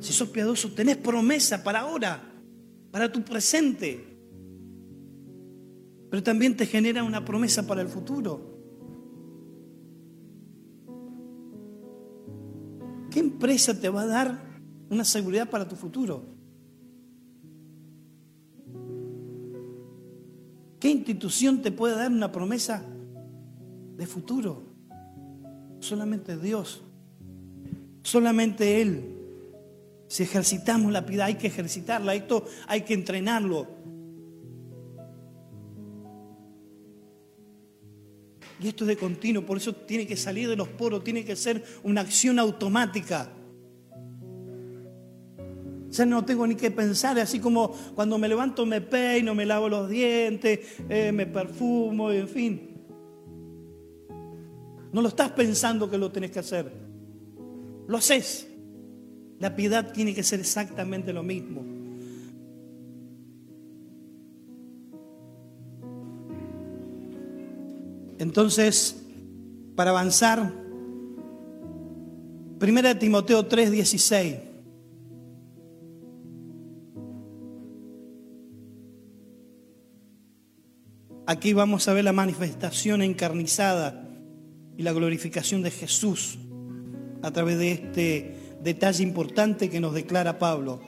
Si 0.00 0.12
sos 0.12 0.28
piadoso, 0.30 0.72
tenés 0.72 0.96
promesa 0.96 1.62
para 1.62 1.80
ahora 1.80 2.27
para 2.90 3.10
tu 3.10 3.22
presente, 3.22 4.18
pero 6.10 6.22
también 6.22 6.56
te 6.56 6.66
genera 6.66 7.04
una 7.04 7.24
promesa 7.24 7.66
para 7.66 7.82
el 7.82 7.88
futuro. 7.88 8.58
¿Qué 13.10 13.20
empresa 13.20 13.78
te 13.78 13.88
va 13.88 14.02
a 14.02 14.06
dar 14.06 14.60
una 14.90 15.04
seguridad 15.04 15.48
para 15.48 15.66
tu 15.66 15.76
futuro? 15.76 16.38
¿Qué 20.78 20.90
institución 20.90 21.60
te 21.60 21.72
puede 21.72 21.96
dar 21.96 22.10
una 22.10 22.30
promesa 22.30 22.84
de 23.96 24.06
futuro? 24.06 24.62
Solamente 25.80 26.36
Dios, 26.36 26.82
solamente 28.02 28.80
Él. 28.80 29.17
Si 30.08 30.22
ejercitamos 30.22 30.90
la 30.90 31.04
piedad, 31.04 31.26
hay 31.26 31.34
que 31.34 31.46
ejercitarla, 31.46 32.14
esto 32.14 32.44
hay 32.66 32.80
que 32.80 32.94
entrenarlo. 32.94 33.68
Y 38.60 38.68
esto 38.68 38.84
es 38.84 38.88
de 38.88 38.96
continuo, 38.96 39.44
por 39.44 39.58
eso 39.58 39.72
tiene 39.74 40.06
que 40.06 40.16
salir 40.16 40.48
de 40.48 40.56
los 40.56 40.68
poros, 40.68 41.04
tiene 41.04 41.24
que 41.24 41.36
ser 41.36 41.62
una 41.84 42.00
acción 42.00 42.38
automática. 42.38 43.30
Ya 45.90 46.04
no 46.04 46.24
tengo 46.24 46.46
ni 46.46 46.54
que 46.54 46.70
pensar, 46.70 47.18
así 47.18 47.38
como 47.38 47.72
cuando 47.94 48.18
me 48.18 48.28
levanto 48.28 48.66
me 48.66 48.80
peino, 48.80 49.34
me 49.34 49.46
lavo 49.46 49.68
los 49.68 49.88
dientes, 49.88 50.60
eh, 50.88 51.12
me 51.12 51.26
perfumo, 51.26 52.10
en 52.10 52.28
fin. 52.28 52.68
No 54.92 55.02
lo 55.02 55.08
estás 55.08 55.30
pensando 55.32 55.88
que 55.88 55.98
lo 55.98 56.10
tenés 56.10 56.30
que 56.30 56.38
hacer. 56.40 56.72
Lo 57.86 57.96
haces. 57.98 58.47
La 59.38 59.54
piedad 59.54 59.92
tiene 59.92 60.14
que 60.14 60.22
ser 60.22 60.40
exactamente 60.40 61.12
lo 61.12 61.22
mismo. 61.22 61.62
Entonces, 68.18 69.00
para 69.76 69.90
avanzar, 69.90 70.52
1 72.60 72.98
Timoteo 72.98 73.46
3, 73.46 73.70
16. 73.70 74.36
Aquí 81.26 81.52
vamos 81.52 81.86
a 81.86 81.92
ver 81.92 82.04
la 82.04 82.12
manifestación 82.12 83.02
encarnizada 83.02 84.08
y 84.76 84.82
la 84.82 84.92
glorificación 84.92 85.62
de 85.62 85.70
Jesús 85.70 86.38
a 87.22 87.30
través 87.30 87.58
de 87.58 87.72
este 87.72 88.47
detalle 88.62 89.02
importante 89.02 89.70
que 89.70 89.80
nos 89.80 89.94
declara 89.94 90.38
Pablo. 90.38 90.80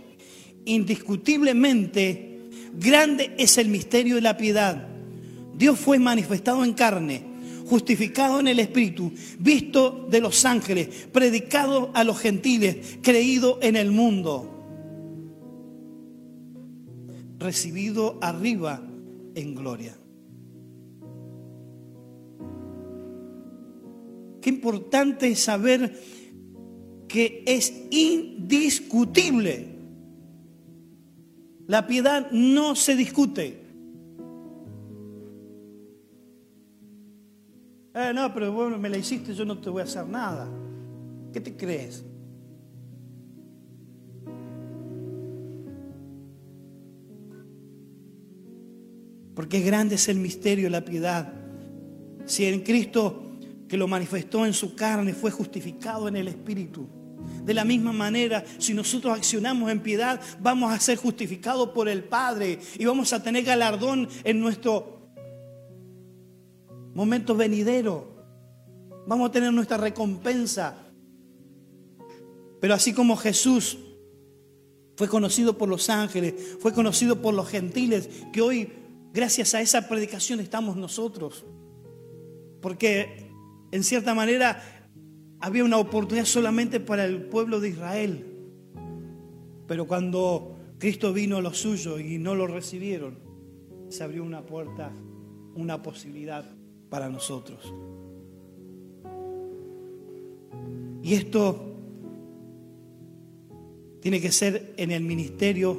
Indiscutiblemente, 0.65 2.41
grande 2.75 3.35
es 3.39 3.59
el 3.59 3.69
misterio 3.69 4.17
de 4.17 4.21
la 4.21 4.37
piedad. 4.37 4.89
Dios 5.57 5.79
fue 5.79 5.99
manifestado 5.99 6.65
en 6.65 6.73
carne, 6.73 7.23
justificado 7.67 8.41
en 8.41 8.49
el 8.49 8.59
Espíritu, 8.61 9.13
visto 9.39 10.07
de 10.11 10.21
los 10.21 10.45
ángeles, 10.45 11.09
predicado 11.13 11.91
a 11.95 12.05
los 12.05 12.19
gentiles, 12.19 12.99
creído 13.03 13.59
en 13.63 13.77
el 13.77 13.91
mundo, 13.91 14.57
recibido 17.39 18.19
arriba 18.21 18.83
en 19.35 19.55
gloria. 19.55 19.97
Qué 24.41 24.49
importante 24.49 25.29
es 25.29 25.41
saber 25.41 25.95
que 27.11 27.43
es 27.45 27.73
indiscutible. 27.91 29.67
La 31.67 31.87
piedad 31.87 32.31
no 32.31 32.77
se 32.77 32.95
discute. 32.95 33.61
Eh, 37.95 38.13
no, 38.15 38.33
pero 38.33 38.53
bueno, 38.53 38.79
me 38.79 38.89
la 38.89 38.97
hiciste, 38.97 39.35
yo 39.35 39.45
no 39.45 39.59
te 39.59 39.69
voy 39.71 39.81
a 39.81 39.85
hacer 39.85 40.07
nada. 40.07 40.49
¿Qué 41.33 41.41
te 41.41 41.57
crees? 41.57 42.05
Porque 49.35 49.61
grande 49.61 49.97
es 49.97 50.09
el 50.09 50.19
misterio 50.19 50.67
de 50.67 50.71
la 50.71 50.85
piedad. 50.85 51.33
Si 52.27 52.45
en 52.45 52.61
Cristo 52.61 53.31
que 53.67 53.77
lo 53.77 53.89
manifestó 53.89 54.47
en 54.47 54.53
su 54.53 54.77
carne 54.77 55.13
fue 55.13 55.33
justificado 55.33 56.07
en 56.07 56.15
el 56.15 56.29
Espíritu. 56.29 57.00
De 57.45 57.55
la 57.55 57.65
misma 57.65 57.93
manera, 57.93 58.45
si 58.59 58.75
nosotros 58.75 59.17
accionamos 59.17 59.71
en 59.71 59.81
piedad, 59.81 60.21
vamos 60.41 60.73
a 60.73 60.79
ser 60.79 60.99
justificados 60.99 61.71
por 61.71 61.89
el 61.89 62.05
Padre 62.05 62.59
y 62.79 62.85
vamos 62.85 63.13
a 63.13 63.23
tener 63.23 63.45
galardón 63.45 64.09
en 64.25 64.41
nuestro 64.41 65.01
momento 66.95 67.35
venidero. 67.35 68.11
Vamos 69.07 69.31
a 69.31 69.33
tener 69.33 69.53
nuestra 69.53 69.77
recompensa. 69.77 70.77
Pero 72.61 72.75
así 72.75 72.93
como 72.93 73.17
Jesús 73.17 73.79
fue 74.97 75.09
conocido 75.09 75.57
por 75.57 75.69
los 75.69 75.89
ángeles, 75.89 76.35
fue 76.61 76.75
conocido 76.75 77.23
por 77.23 77.33
los 77.33 77.49
gentiles, 77.49 78.09
que 78.33 78.43
hoy, 78.43 78.71
gracias 79.15 79.55
a 79.55 79.63
esa 79.63 79.89
predicación, 79.89 80.41
estamos 80.41 80.77
nosotros. 80.77 81.47
Porque, 82.61 83.33
en 83.73 83.83
cierta 83.83 84.15
manera, 84.15 84.80
había 85.41 85.65
una 85.65 85.79
oportunidad 85.79 86.27
solamente 86.27 86.81
para 86.81 87.05
el 87.05 87.23
pueblo 87.23 87.61
de 87.61 87.71
Israel. 87.71 88.27
Pero 89.67 89.87
cuando 89.87 90.57
Cristo 90.79 91.13
vino 91.13 91.39
a 91.39 91.43
los 91.43 91.59
suyos 91.59 92.01
y 92.01 92.19
no 92.19 92.35
lo 92.35 92.47
recibieron, 92.47 93.19
se 93.89 94.05
abrió 94.05 94.23
una 94.23 94.45
puerta, 94.45 94.93
una 95.55 95.83
posibilidad 95.83 96.45
para 96.91 97.09
nosotros. 97.09 97.73
Y 101.03 101.15
esto 101.15 101.77
tiene 104.01 104.21
que 104.21 104.33
ser 104.33 104.75
en 104.77 104.91
el 104.91 105.03
ministerio 105.03 105.77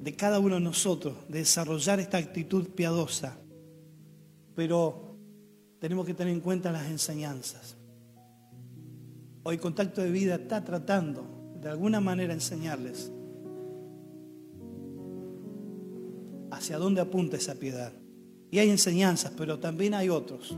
de 0.00 0.14
cada 0.14 0.38
uno 0.38 0.56
de 0.56 0.60
nosotros, 0.60 1.14
de 1.28 1.40
desarrollar 1.40 2.00
esta 2.00 2.18
actitud 2.18 2.68
piadosa. 2.68 3.38
Pero 4.54 5.13
tenemos 5.84 6.06
que 6.06 6.14
tener 6.14 6.32
en 6.32 6.40
cuenta 6.40 6.72
las 6.72 6.86
enseñanzas. 6.86 7.76
Hoy 9.42 9.58
Contacto 9.58 10.00
de 10.00 10.10
Vida 10.10 10.36
está 10.36 10.64
tratando 10.64 11.26
de 11.60 11.68
alguna 11.68 12.00
manera 12.00 12.32
enseñarles 12.32 13.12
hacia 16.50 16.78
dónde 16.78 17.02
apunta 17.02 17.36
esa 17.36 17.56
piedad. 17.56 17.92
Y 18.50 18.60
hay 18.60 18.70
enseñanzas, 18.70 19.34
pero 19.36 19.58
también 19.58 19.92
hay 19.92 20.08
otros. 20.08 20.56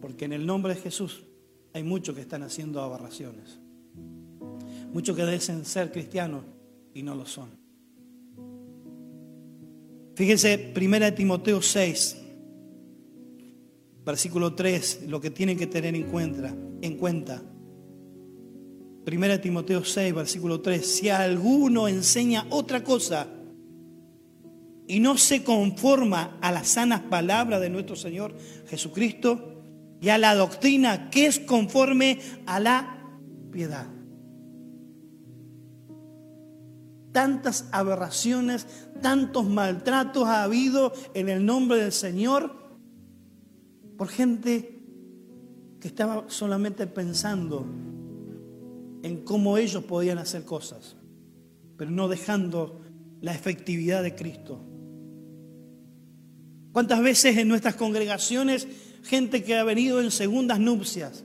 Porque 0.00 0.26
en 0.26 0.34
el 0.34 0.46
nombre 0.46 0.76
de 0.76 0.80
Jesús 0.80 1.24
hay 1.72 1.82
muchos 1.82 2.14
que 2.14 2.20
están 2.20 2.44
haciendo 2.44 2.80
aberraciones. 2.80 3.58
Muchos 4.92 5.16
que 5.16 5.26
dicen 5.26 5.64
ser 5.64 5.90
cristianos 5.90 6.44
y 6.94 7.02
no 7.02 7.16
lo 7.16 7.26
son. 7.26 7.50
Fíjense, 10.14 10.72
1 10.72 11.14
Timoteo 11.14 11.60
6, 11.60 12.25
versículo 14.06 14.54
3, 14.54 15.02
lo 15.08 15.20
que 15.20 15.30
tienen 15.30 15.58
que 15.58 15.66
tener 15.66 15.96
en 15.96 16.04
cuenta. 16.04 16.54
En 16.80 16.96
cuenta. 16.96 17.42
1 19.04 19.40
Timoteo 19.40 19.84
6, 19.84 20.14
versículo 20.14 20.60
3, 20.60 20.86
si 20.86 21.08
alguno 21.10 21.88
enseña 21.88 22.46
otra 22.50 22.82
cosa, 22.82 23.28
y 24.88 25.00
no 25.00 25.18
se 25.18 25.42
conforma 25.42 26.38
a 26.40 26.52
las 26.52 26.68
sanas 26.68 27.00
palabras 27.00 27.60
de 27.60 27.70
nuestro 27.70 27.96
Señor 27.96 28.36
Jesucristo 28.68 29.64
y 30.00 30.10
a 30.10 30.18
la 30.18 30.36
doctrina 30.36 31.10
que 31.10 31.26
es 31.26 31.40
conforme 31.40 32.20
a 32.46 32.60
la 32.60 33.04
piedad. 33.50 33.88
Tantas 37.10 37.68
aberraciones, 37.72 38.68
tantos 39.02 39.46
maltratos 39.46 40.28
ha 40.28 40.44
habido 40.44 40.92
en 41.14 41.28
el 41.28 41.44
nombre 41.44 41.78
del 41.80 41.92
Señor 41.92 42.65
por 43.96 44.08
gente 44.08 44.82
que 45.80 45.88
estaba 45.88 46.24
solamente 46.28 46.86
pensando 46.86 47.66
en 49.02 49.24
cómo 49.24 49.56
ellos 49.56 49.84
podían 49.84 50.18
hacer 50.18 50.44
cosas, 50.44 50.96
pero 51.76 51.90
no 51.90 52.08
dejando 52.08 52.80
la 53.20 53.32
efectividad 53.32 54.02
de 54.02 54.14
Cristo. 54.14 54.60
¿Cuántas 56.72 57.00
veces 57.02 57.38
en 57.38 57.48
nuestras 57.48 57.76
congregaciones 57.76 58.68
gente 59.02 59.42
que 59.42 59.54
ha 59.54 59.64
venido 59.64 60.00
en 60.00 60.10
segundas 60.10 60.60
nupcias? 60.60 61.24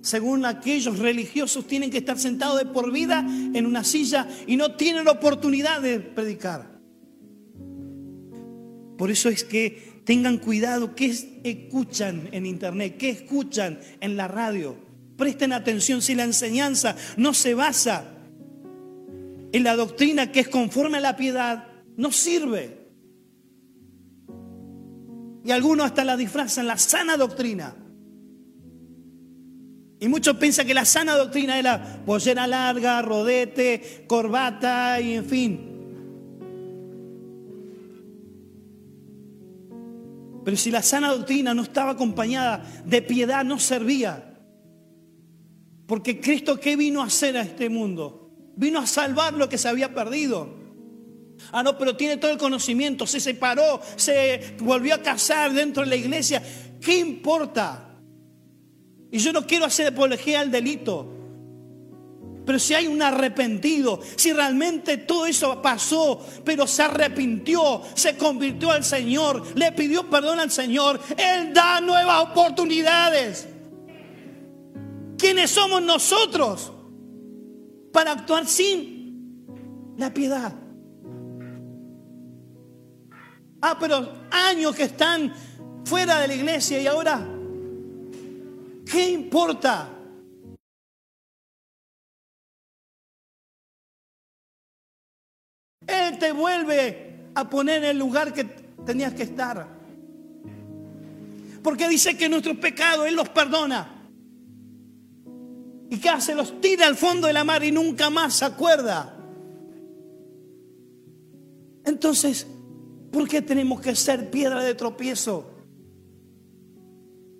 Según 0.00 0.44
aquellos 0.44 0.98
religiosos 0.98 1.68
tienen 1.68 1.90
que 1.90 1.98
estar 1.98 2.18
sentados 2.18 2.58
de 2.58 2.66
por 2.66 2.90
vida 2.90 3.20
en 3.54 3.66
una 3.66 3.84
silla 3.84 4.28
y 4.48 4.56
no 4.56 4.74
tienen 4.74 5.06
oportunidad 5.06 5.80
de 5.80 6.00
predicar. 6.00 6.80
Por 8.98 9.10
eso 9.12 9.28
es 9.28 9.44
que 9.44 9.91
tengan 10.04 10.38
cuidado 10.38 10.94
qué 10.94 11.14
escuchan 11.44 12.28
en 12.32 12.46
internet, 12.46 12.96
qué 12.98 13.10
escuchan 13.10 13.78
en 14.00 14.16
la 14.16 14.28
radio. 14.28 14.76
Presten 15.16 15.52
atención 15.52 16.02
si 16.02 16.14
la 16.14 16.24
enseñanza 16.24 16.96
no 17.16 17.34
se 17.34 17.54
basa 17.54 18.12
en 19.52 19.64
la 19.64 19.76
doctrina 19.76 20.32
que 20.32 20.40
es 20.40 20.48
conforme 20.48 20.98
a 20.98 21.00
la 21.00 21.16
piedad, 21.16 21.68
no 21.96 22.10
sirve. 22.10 22.82
Y 25.44 25.50
algunos 25.50 25.86
hasta 25.86 26.04
la 26.04 26.16
disfrazan 26.16 26.66
la 26.66 26.78
sana 26.78 27.16
doctrina. 27.16 27.76
Y 30.00 30.08
muchos 30.08 30.36
piensan 30.36 30.66
que 30.66 30.74
la 30.74 30.84
sana 30.84 31.16
doctrina 31.16 31.58
es 31.58 31.64
la 31.64 32.02
pollera 32.04 32.46
larga, 32.46 33.02
rodete, 33.02 34.04
corbata 34.08 35.00
y 35.00 35.14
en 35.14 35.24
fin. 35.24 35.72
Pero 40.44 40.56
si 40.56 40.70
la 40.70 40.82
sana 40.82 41.12
doctrina 41.12 41.54
no 41.54 41.62
estaba 41.62 41.92
acompañada 41.92 42.64
de 42.84 43.02
piedad, 43.02 43.44
no 43.44 43.58
servía. 43.58 44.32
Porque 45.86 46.20
Cristo, 46.20 46.58
¿qué 46.58 46.76
vino 46.76 47.02
a 47.02 47.06
hacer 47.06 47.36
a 47.36 47.42
este 47.42 47.68
mundo? 47.68 48.30
Vino 48.56 48.80
a 48.80 48.86
salvar 48.86 49.34
lo 49.34 49.48
que 49.48 49.58
se 49.58 49.68
había 49.68 49.94
perdido. 49.94 50.60
Ah, 51.50 51.62
no, 51.62 51.76
pero 51.76 51.96
tiene 51.96 52.16
todo 52.16 52.30
el 52.30 52.38
conocimiento, 52.38 53.06
se 53.06 53.20
separó, 53.20 53.80
se 53.96 54.56
volvió 54.60 54.94
a 54.94 55.02
casar 55.02 55.52
dentro 55.52 55.82
de 55.82 55.88
la 55.88 55.96
iglesia. 55.96 56.42
¿Qué 56.80 56.98
importa? 56.98 57.98
Y 59.10 59.18
yo 59.18 59.32
no 59.32 59.46
quiero 59.46 59.66
hacer 59.66 59.88
apología 59.88 60.40
al 60.40 60.50
delito. 60.50 61.21
Pero 62.44 62.58
si 62.58 62.74
hay 62.74 62.88
un 62.88 63.00
arrepentido, 63.00 64.00
si 64.16 64.32
realmente 64.32 64.96
todo 64.96 65.26
eso 65.26 65.62
pasó, 65.62 66.20
pero 66.44 66.66
se 66.66 66.82
arrepintió, 66.82 67.82
se 67.94 68.16
convirtió 68.16 68.72
al 68.72 68.84
Señor, 68.84 69.44
le 69.54 69.70
pidió 69.72 70.10
perdón 70.10 70.40
al 70.40 70.50
Señor, 70.50 71.00
Él 71.16 71.52
da 71.54 71.80
nuevas 71.80 72.30
oportunidades. 72.30 73.48
¿Quiénes 75.16 75.50
somos 75.50 75.82
nosotros 75.82 76.72
para 77.92 78.12
actuar 78.12 78.46
sin 78.46 79.94
la 79.96 80.12
piedad? 80.12 80.52
Ah, 83.60 83.76
pero 83.78 84.24
años 84.32 84.74
que 84.74 84.82
están 84.82 85.32
fuera 85.84 86.18
de 86.18 86.26
la 86.26 86.34
iglesia 86.34 86.82
y 86.82 86.88
ahora, 86.88 87.24
¿qué 88.90 89.10
importa? 89.10 89.88
Él 95.86 96.18
te 96.18 96.32
vuelve 96.32 97.30
a 97.34 97.48
poner 97.48 97.84
en 97.84 97.90
el 97.90 97.98
lugar 97.98 98.32
que 98.32 98.44
tenías 98.84 99.14
que 99.14 99.24
estar. 99.24 99.66
Porque 101.62 101.88
dice 101.88 102.16
que 102.16 102.28
nuestros 102.28 102.56
pecados 102.56 103.06
Él 103.06 103.14
los 103.14 103.28
perdona. 103.28 104.08
¿Y 105.90 105.98
qué 105.98 106.08
hace? 106.08 106.34
Los 106.34 106.60
tira 106.60 106.86
al 106.86 106.96
fondo 106.96 107.26
de 107.26 107.32
la 107.32 107.44
mar 107.44 107.62
y 107.62 107.70
nunca 107.70 108.10
más 108.10 108.34
se 108.34 108.44
acuerda. 108.44 109.14
Entonces, 111.84 112.46
¿Por 113.12 113.28
qué 113.28 113.42
tenemos 113.42 113.80
que 113.82 113.94
ser 113.94 114.30
piedra 114.30 114.64
de 114.64 114.74
tropiezo? 114.74 115.44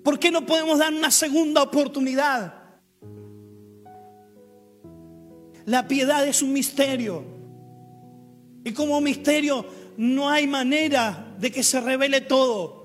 ¿Por 0.04 0.18
qué 0.18 0.30
no 0.30 0.44
podemos 0.44 0.78
dar 0.78 0.92
una 0.92 1.10
segunda 1.10 1.62
oportunidad? 1.62 2.54
La 5.64 5.88
piedad 5.88 6.26
es 6.26 6.42
un 6.42 6.52
misterio. 6.52 7.24
Y 8.64 8.72
como 8.72 9.00
misterio 9.00 9.66
no 9.96 10.28
hay 10.28 10.46
manera 10.46 11.34
de 11.38 11.50
que 11.50 11.62
se 11.62 11.80
revele 11.80 12.20
todo. 12.20 12.82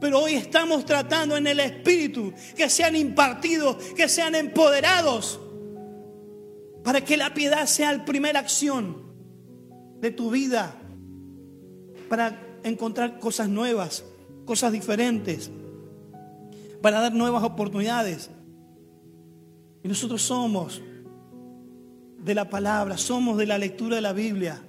Pero 0.00 0.20
hoy 0.20 0.34
estamos 0.34 0.86
tratando 0.86 1.36
en 1.36 1.46
el 1.46 1.60
Espíritu 1.60 2.32
que 2.56 2.70
sean 2.70 2.96
impartidos, 2.96 3.76
que 3.94 4.08
sean 4.08 4.34
empoderados, 4.34 5.38
para 6.82 7.04
que 7.04 7.18
la 7.18 7.34
piedad 7.34 7.66
sea 7.66 7.92
la 7.92 8.04
primera 8.04 8.40
acción 8.40 8.96
de 10.00 10.10
tu 10.10 10.30
vida, 10.30 10.74
para 12.08 12.40
encontrar 12.62 13.18
cosas 13.18 13.50
nuevas, 13.50 14.04
cosas 14.46 14.72
diferentes, 14.72 15.50
para 16.80 17.00
dar 17.00 17.12
nuevas 17.12 17.44
oportunidades. 17.44 18.30
Y 19.82 19.88
nosotros 19.88 20.22
somos 20.22 20.80
de 22.18 22.34
la 22.34 22.48
palabra, 22.48 22.96
somos 22.96 23.36
de 23.36 23.46
la 23.46 23.58
lectura 23.58 23.96
de 23.96 24.02
la 24.02 24.14
Biblia. 24.14 24.62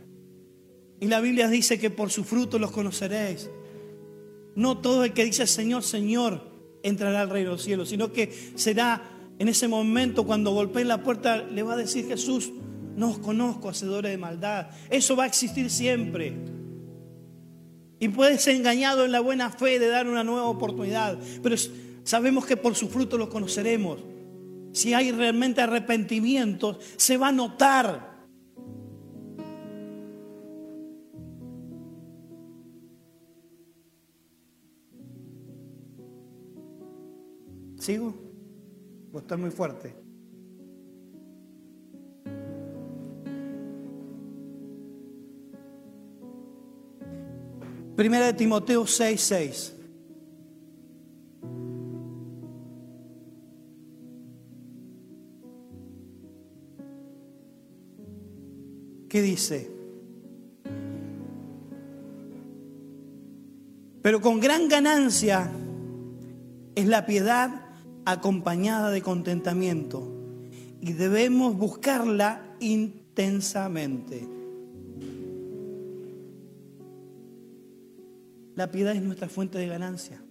Y 1.01 1.07
la 1.07 1.19
Biblia 1.19 1.49
dice 1.49 1.79
que 1.79 1.89
por 1.89 2.11
su 2.11 2.23
fruto 2.23 2.59
los 2.59 2.71
conoceréis. 2.71 3.49
No 4.55 4.77
todo 4.77 5.03
el 5.03 5.13
que 5.13 5.25
dice 5.25 5.47
Señor, 5.47 5.83
Señor 5.83 6.47
entrará 6.83 7.21
al 7.21 7.29
reino 7.29 7.49
de 7.49 7.55
los 7.55 7.63
cielos, 7.63 7.89
sino 7.89 8.13
que 8.13 8.31
será 8.55 9.01
en 9.39 9.47
ese 9.47 9.67
momento 9.67 10.25
cuando 10.25 10.51
golpeen 10.51 10.87
la 10.87 11.01
puerta, 11.01 11.37
le 11.37 11.63
va 11.63 11.73
a 11.73 11.77
decir 11.77 12.05
Jesús, 12.07 12.51
no 12.95 13.09
os 13.09 13.17
conozco, 13.17 13.69
hacedores 13.69 14.11
de 14.11 14.17
maldad. 14.19 14.67
Eso 14.91 15.15
va 15.15 15.23
a 15.23 15.27
existir 15.27 15.71
siempre. 15.71 16.37
Y 17.99 18.09
puedes 18.09 18.43
ser 18.43 18.55
engañado 18.55 19.03
en 19.03 19.11
la 19.11 19.21
buena 19.21 19.49
fe 19.49 19.79
de 19.79 19.87
dar 19.87 20.07
una 20.07 20.23
nueva 20.23 20.45
oportunidad, 20.45 21.17
pero 21.41 21.55
sabemos 22.03 22.45
que 22.45 22.57
por 22.57 22.75
su 22.75 22.89
fruto 22.89 23.17
los 23.17 23.29
conoceremos. 23.29 23.99
Si 24.71 24.93
hay 24.93 25.11
realmente 25.11 25.61
arrepentimiento, 25.61 26.77
se 26.97 27.17
va 27.17 27.29
a 27.29 27.31
notar. 27.31 28.10
¿Sigo? 37.81 38.13
¿O 39.11 39.17
está 39.17 39.35
muy 39.37 39.49
fuerte? 39.49 39.95
Primera 47.95 48.27
de 48.27 48.33
Timoteo 48.33 48.85
6, 48.85 49.19
6. 49.19 49.75
¿Qué 59.09 59.21
dice? 59.23 59.71
Pero 64.03 64.21
con 64.21 64.39
gran 64.39 64.69
ganancia 64.69 65.51
es 66.75 66.85
la 66.85 67.07
piedad 67.07 67.60
acompañada 68.05 68.91
de 68.91 69.01
contentamiento 69.01 70.11
y 70.81 70.93
debemos 70.93 71.57
buscarla 71.57 72.55
intensamente. 72.59 74.27
La 78.55 78.69
piedad 78.71 78.95
es 78.95 79.01
nuestra 79.01 79.29
fuente 79.29 79.57
de 79.57 79.67
ganancia. 79.67 80.21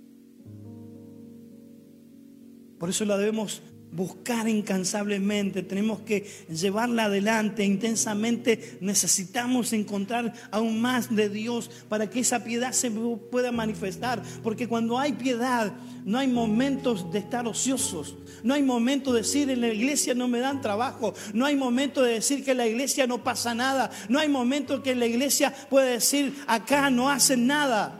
Por 2.78 2.90
eso 2.90 3.04
la 3.04 3.16
debemos 3.16 3.62
buscar 3.92 4.48
incansablemente, 4.48 5.62
tenemos 5.62 6.00
que 6.00 6.26
llevarla 6.48 7.04
adelante 7.04 7.64
intensamente, 7.64 8.78
necesitamos 8.80 9.72
encontrar 9.72 10.32
aún 10.50 10.80
más 10.80 11.14
de 11.14 11.28
Dios 11.28 11.70
para 11.88 12.08
que 12.08 12.20
esa 12.20 12.44
piedad 12.44 12.72
se 12.72 12.90
pueda 12.90 13.50
manifestar, 13.50 14.22
porque 14.42 14.68
cuando 14.68 14.98
hay 14.98 15.12
piedad 15.12 15.72
no 16.04 16.18
hay 16.18 16.28
momentos 16.28 17.10
de 17.12 17.18
estar 17.18 17.46
ociosos, 17.46 18.16
no 18.42 18.54
hay 18.54 18.62
momento 18.62 19.12
de 19.12 19.22
decir 19.22 19.50
en 19.50 19.60
la 19.60 19.68
iglesia 19.68 20.14
no 20.14 20.28
me 20.28 20.38
dan 20.38 20.60
trabajo, 20.60 21.14
no 21.34 21.44
hay 21.46 21.56
momento 21.56 22.02
de 22.02 22.14
decir 22.14 22.44
que 22.44 22.52
en 22.52 22.58
la 22.58 22.66
iglesia 22.66 23.06
no 23.06 23.24
pasa 23.24 23.54
nada, 23.54 23.90
no 24.08 24.18
hay 24.18 24.28
momento 24.28 24.82
que 24.82 24.92
en 24.92 25.00
la 25.00 25.06
iglesia 25.06 25.52
puede 25.68 25.92
decir 25.92 26.34
acá 26.46 26.90
no 26.90 27.10
hacen 27.10 27.46
nada. 27.46 27.96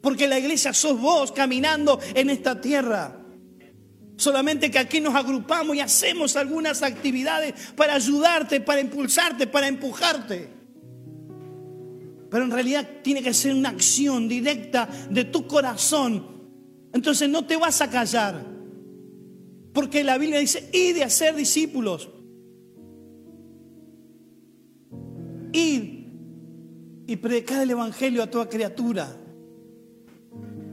Porque 0.00 0.28
la 0.28 0.38
iglesia 0.38 0.72
sos 0.72 1.00
vos 1.00 1.32
caminando 1.32 1.98
en 2.14 2.30
esta 2.30 2.60
tierra. 2.60 3.17
Solamente 4.18 4.68
que 4.68 4.80
aquí 4.80 5.00
nos 5.00 5.14
agrupamos 5.14 5.76
y 5.76 5.80
hacemos 5.80 6.34
algunas 6.34 6.82
actividades 6.82 7.54
para 7.76 7.94
ayudarte, 7.94 8.60
para 8.60 8.80
impulsarte, 8.80 9.46
para 9.46 9.68
empujarte. 9.68 10.48
Pero 12.28 12.44
en 12.44 12.50
realidad 12.50 12.84
tiene 13.04 13.22
que 13.22 13.32
ser 13.32 13.54
una 13.54 13.68
acción 13.68 14.28
directa 14.28 14.88
de 15.08 15.22
tu 15.22 15.46
corazón. 15.46 16.26
Entonces 16.92 17.28
no 17.28 17.46
te 17.46 17.56
vas 17.56 17.80
a 17.80 17.90
callar. 17.90 18.44
Porque 19.72 20.02
la 20.02 20.18
Biblia 20.18 20.40
dice, 20.40 20.68
y 20.72 20.94
de 20.94 21.04
hacer 21.04 21.36
discípulos. 21.36 22.10
Ir 25.52 26.08
y 27.06 27.16
predicar 27.16 27.62
el 27.62 27.70
Evangelio 27.70 28.24
a 28.24 28.26
toda 28.26 28.48
criatura. 28.48 29.16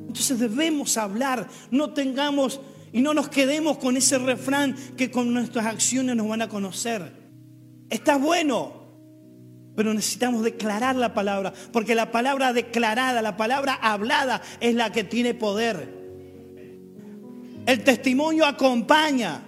Entonces 0.08 0.40
debemos 0.40 0.98
hablar, 0.98 1.48
no 1.70 1.94
tengamos 1.94 2.60
y 2.96 3.02
no 3.02 3.14
nos 3.14 3.28
quedemos 3.28 3.78
con 3.78 3.98
ese 3.98 4.18
refrán 4.18 4.74
que 4.96 5.12
con 5.12 5.34
nuestras 5.34 5.66
acciones 5.66 6.16
nos 6.16 6.30
van 6.30 6.42
a 6.42 6.48
conocer. 6.48 7.12
Está 7.90 8.16
bueno, 8.16 8.72
pero 9.76 9.94
necesitamos 9.94 10.46
declarar 10.46 10.96
la 10.96 11.14
palabra, 11.14 11.52
porque 11.74 11.94
la 11.94 12.10
palabra 12.10 12.54
declarada, 12.54 13.22
la 13.22 13.36
palabra 13.36 13.74
hablada 13.74 14.42
es 14.62 14.76
la 14.76 14.94
que 14.94 15.04
tiene 15.04 15.34
poder. 15.34 15.94
El 17.66 17.84
testimonio 17.84 18.46
acompaña, 18.46 19.42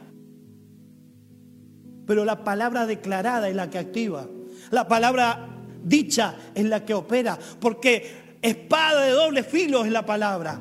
pero 2.06 2.26
la 2.26 2.44
palabra 2.44 2.86
declarada 2.86 3.48
es 3.48 3.56
la 3.56 3.70
que 3.70 3.78
activa. 3.78 4.28
La 4.72 4.90
palabra 4.90 5.48
dicha 5.86 6.36
es 6.54 6.66
la 6.66 6.84
que 6.84 6.94
opera, 6.94 7.40
porque 7.62 8.38
espada 8.42 9.06
de 9.06 9.12
doble 9.12 9.44
filo 9.44 9.86
es 9.86 9.92
la 9.94 10.06
palabra 10.06 10.60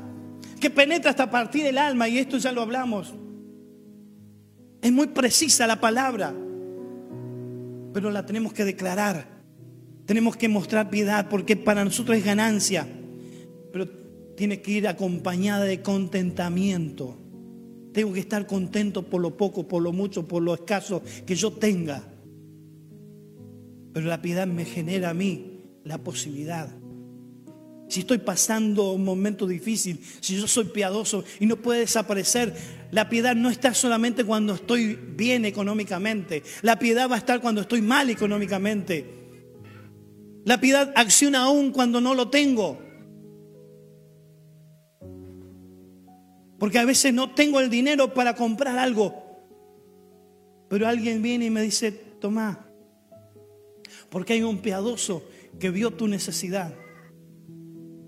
que 0.67 0.71
penetra 0.71 1.11
hasta 1.11 1.31
partir 1.31 1.63
del 1.63 1.79
alma, 1.79 2.09
y 2.09 2.19
esto 2.19 2.39
ya 2.39 2.51
lo 2.51 2.61
hablamos. 2.61 3.15
Es 4.83 4.91
muy 4.91 5.07
precisa 5.07 5.65
la 5.65 5.81
palabra, 5.81 6.35
pero 7.93 8.11
la 8.11 8.27
tenemos 8.27 8.53
que 8.53 8.65
declarar. 8.65 9.29
Tenemos 10.07 10.37
que 10.37 10.49
mostrar 10.49 10.91
piedad 10.91 11.29
porque 11.29 11.55
para 11.55 11.85
nosotros 11.85 12.17
es 12.17 12.25
ganancia, 12.25 12.85
pero 13.73 13.89
tiene 14.35 14.61
que 14.61 14.73
ir 14.73 14.89
acompañada 14.89 15.65
de 15.67 15.83
contentamiento. 15.83 17.17
Tengo 17.93 18.13
que 18.13 18.21
estar 18.21 18.45
contento 18.49 19.05
por 19.05 19.21
lo 19.21 19.37
poco, 19.37 19.69
por 19.69 19.81
lo 19.81 19.93
mucho, 19.93 20.27
por 20.27 20.43
lo 20.43 20.53
escaso 20.53 21.01
que 21.25 21.37
yo 21.37 21.53
tenga. 21.53 22.03
Pero 23.93 24.09
la 24.09 24.21
piedad 24.21 24.49
me 24.49 24.65
genera 24.65 25.11
a 25.11 25.15
mí 25.15 25.61
la 25.85 25.99
posibilidad 25.99 26.71
si 27.89 28.01
estoy 28.01 28.19
pasando 28.19 28.93
un 28.93 29.05
momento 29.05 29.47
difícil, 29.47 30.01
si 30.21 30.37
yo 30.37 30.47
soy 30.47 30.67
piadoso 30.67 31.25
y 31.39 31.47
no 31.47 31.57
puede 31.57 31.81
desaparecer, 31.81 32.55
la 32.91 33.09
piedad 33.09 33.37
no 33.37 33.49
está 33.49 33.75
solamente 33.75 34.25
cuando 34.25 34.55
estoy 34.55 34.97
bien 34.97 35.45
económicamente, 35.45 36.43
la 36.63 36.79
piedad 36.79 37.09
va 37.09 37.17
a 37.17 37.19
estar 37.19 37.41
cuando 37.41 37.61
estoy 37.61 37.83
mal 37.83 38.11
económicamente. 38.11 39.15
La 40.45 40.61
piedad 40.61 40.93
acciona 40.95 41.45
aún 41.45 41.73
cuando 41.73 42.01
no 42.01 42.15
lo 42.15 42.29
tengo. 42.29 42.79
Porque 46.59 46.79
a 46.79 46.85
veces 46.85 47.13
no 47.13 47.35
tengo 47.35 47.61
el 47.61 47.69
dinero 47.69 48.15
para 48.15 48.35
comprar 48.35 48.79
algo. 48.79 49.45
Pero 50.69 50.89
alguien 50.89 51.21
viene 51.21 51.47
y 51.47 51.51
me 51.51 51.63
dice, 51.63 51.93
toma, 51.93 52.69
porque 54.09 54.35
hay 54.35 54.43
un 54.43 54.59
piadoso 54.59 55.25
que 55.59 55.71
vio 55.71 55.93
tu 55.93 56.09
necesidad 56.09 56.75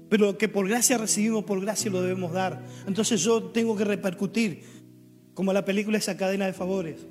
pero 0.09 0.39
que 0.39 0.49
por 0.49 0.69
gracia 0.69 0.99
recibimos, 0.99 1.45
por 1.45 1.61
gracia 1.61 1.91
lo 1.91 2.01
debemos 2.01 2.33
dar. 2.33 2.65
Entonces 2.87 3.21
yo 3.23 3.43
tengo 3.45 3.77
que 3.77 3.85
repercutir, 3.85 4.63
como 5.35 5.53
la 5.53 5.65
película 5.65 5.99
esa 5.99 6.17
cadena 6.17 6.47
de 6.47 6.53
favores. 6.53 7.07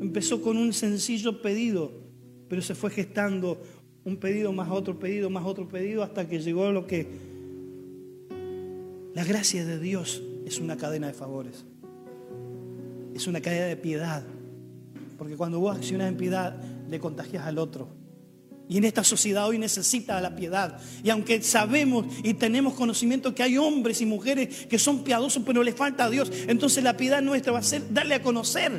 Empezó 0.00 0.42
con 0.42 0.56
un 0.56 0.72
sencillo 0.72 1.40
pedido, 1.40 1.92
pero 2.48 2.60
se 2.60 2.74
fue 2.74 2.90
gestando 2.90 3.62
un 4.04 4.16
pedido 4.18 4.52
más 4.52 4.70
otro 4.70 4.98
pedido, 4.98 5.30
más 5.30 5.44
otro 5.44 5.66
pedido, 5.68 6.02
hasta 6.02 6.28
que 6.28 6.40
llegó 6.40 6.70
lo 6.72 6.86
que 6.86 7.06
la 9.14 9.24
gracia 9.24 9.64
de 9.64 9.78
Dios 9.78 10.22
es 10.44 10.58
una 10.58 10.76
cadena 10.76 11.06
de 11.06 11.14
favores. 11.14 11.64
Es 13.14 13.26
una 13.28 13.40
cadena 13.40 13.66
de 13.66 13.76
piedad. 13.76 14.24
Porque 15.16 15.36
cuando 15.36 15.60
vos 15.60 15.76
accionas 15.76 16.08
en 16.08 16.16
piedad, 16.16 16.60
le 16.88 16.98
contagias 16.98 17.46
al 17.46 17.58
otro. 17.58 18.03
Y 18.68 18.78
en 18.78 18.84
esta 18.84 19.04
sociedad 19.04 19.46
hoy 19.46 19.58
necesita 19.58 20.20
la 20.20 20.34
piedad. 20.34 20.80
Y 21.02 21.10
aunque 21.10 21.42
sabemos 21.42 22.06
y 22.22 22.34
tenemos 22.34 22.74
conocimiento 22.74 23.34
que 23.34 23.42
hay 23.42 23.58
hombres 23.58 24.00
y 24.00 24.06
mujeres 24.06 24.66
que 24.66 24.78
son 24.78 25.04
piadosos, 25.04 25.42
pero 25.44 25.62
les 25.62 25.74
falta 25.74 26.04
a 26.04 26.10
Dios, 26.10 26.32
entonces 26.48 26.82
la 26.82 26.96
piedad 26.96 27.20
nuestra 27.20 27.52
va 27.52 27.58
a 27.58 27.62
ser 27.62 27.92
darle 27.92 28.14
a 28.14 28.22
conocer 28.22 28.72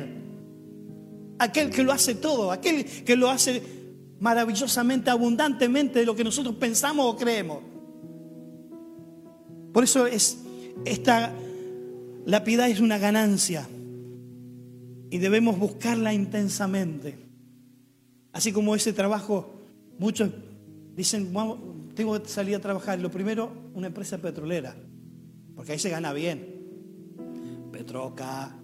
aquel 1.38 1.70
que 1.70 1.84
lo 1.84 1.92
hace 1.92 2.16
todo, 2.16 2.50
aquel 2.50 2.84
que 2.84 3.16
lo 3.16 3.30
hace 3.30 3.62
maravillosamente, 4.18 5.10
abundantemente 5.10 6.00
de 6.00 6.06
lo 6.06 6.16
que 6.16 6.24
nosotros 6.24 6.56
pensamos 6.56 7.06
o 7.06 7.16
creemos. 7.16 7.58
Por 9.72 9.84
eso 9.84 10.06
es 10.06 10.38
esta 10.84 11.32
la 12.26 12.42
piedad 12.42 12.68
es 12.68 12.80
una 12.80 12.98
ganancia 12.98 13.68
y 15.10 15.18
debemos 15.18 15.60
buscarla 15.60 16.12
intensamente. 16.12 17.16
Así 18.32 18.52
como 18.52 18.74
ese 18.74 18.92
trabajo, 18.92 19.55
muchos 19.98 20.30
dicen, 20.94 21.32
tengo 21.94 22.20
que 22.20 22.28
salir 22.28 22.56
a 22.56 22.60
trabajar. 22.60 22.98
Lo 23.00 23.10
primero, 23.10 23.52
una 23.74 23.88
empresa 23.88 24.18
petrolera, 24.18 24.76
porque 25.54 25.72
ahí 25.72 25.78
se 25.78 25.90
gana 25.90 26.12
bien. 26.12 26.56
Petroca. 27.72 28.56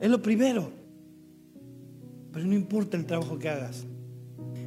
Es 0.00 0.10
lo 0.10 0.20
primero. 0.22 0.72
Pero 2.32 2.46
no 2.46 2.54
importa 2.54 2.96
el 2.96 3.06
trabajo 3.06 3.38
que 3.38 3.48
hagas. 3.48 3.84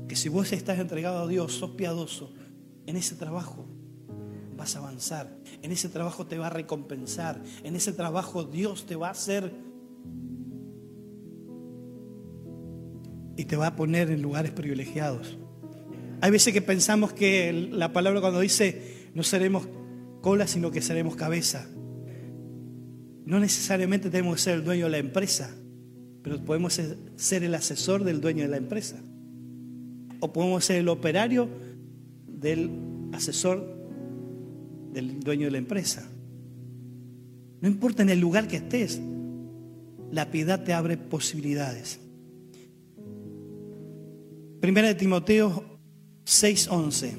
Que 0.08 0.16
si 0.16 0.30
vos 0.30 0.52
estás 0.52 0.80
entregado 0.80 1.20
a 1.20 1.28
Dios, 1.28 1.54
sos 1.54 1.72
piadoso, 1.72 2.34
en 2.86 2.98
ese 2.98 3.16
trabajo 3.16 3.66
vas 4.56 4.76
a 4.76 4.80
avanzar. 4.80 5.36
En 5.62 5.72
ese 5.72 5.90
trabajo 5.90 6.28
te 6.28 6.38
va 6.38 6.48
a 6.48 6.50
recompensar. 6.50 7.42
En 7.64 7.76
ese 7.76 7.94
trabajo 7.94 8.44
Dios 8.44 8.86
te 8.86 8.96
va 8.96 9.08
a 9.08 9.12
hacer 9.12 9.54
y 13.36 13.46
te 13.46 13.56
va 13.56 13.68
a 13.68 13.76
poner 13.76 14.12
en 14.12 14.22
lugares 14.22 14.52
privilegiados. 14.52 15.38
Hay 16.22 16.32
veces 16.32 16.54
que 16.54 16.62
pensamos 16.62 17.14
que 17.14 17.70
la 17.72 17.92
palabra 17.92 18.22
cuando 18.22 18.40
dice 18.40 19.10
no 19.14 19.24
seremos 19.24 19.68
cola, 20.22 20.48
sino 20.48 20.72
que 20.72 20.82
seremos 20.82 21.16
cabeza. 21.16 21.68
No 23.26 23.40
necesariamente 23.40 24.10
tenemos 24.10 24.36
que 24.36 24.42
ser 24.42 24.56
el 24.56 24.64
dueño 24.64 24.86
de 24.86 24.92
la 24.92 24.98
empresa, 24.98 25.54
pero 26.22 26.44
podemos 26.44 26.80
ser 27.16 27.44
el 27.44 27.56
asesor 27.56 28.04
del 28.04 28.22
dueño 28.22 28.44
de 28.44 28.50
la 28.50 28.58
empresa. 28.58 28.98
O 30.20 30.32
podemos 30.32 30.66
ser 30.66 30.78
el 30.78 30.90
operario 30.90 31.50
del 32.28 32.72
asesor 33.14 33.74
del 34.94 35.20
dueño 35.20 35.46
de 35.46 35.52
la 35.52 35.58
empresa. 35.58 36.10
No 37.62 37.68
importa 37.68 38.04
en 38.04 38.10
el 38.10 38.20
lugar 38.20 38.48
que 38.48 38.58
estés, 38.58 39.02
la 40.12 40.32
piedad 40.32 40.64
te 40.64 40.74
abre 40.74 40.98
posibilidades. 40.98 42.00
Primera 44.64 44.88
de 44.88 44.96
Timoteo 44.96 45.62
6:11. 46.24 47.14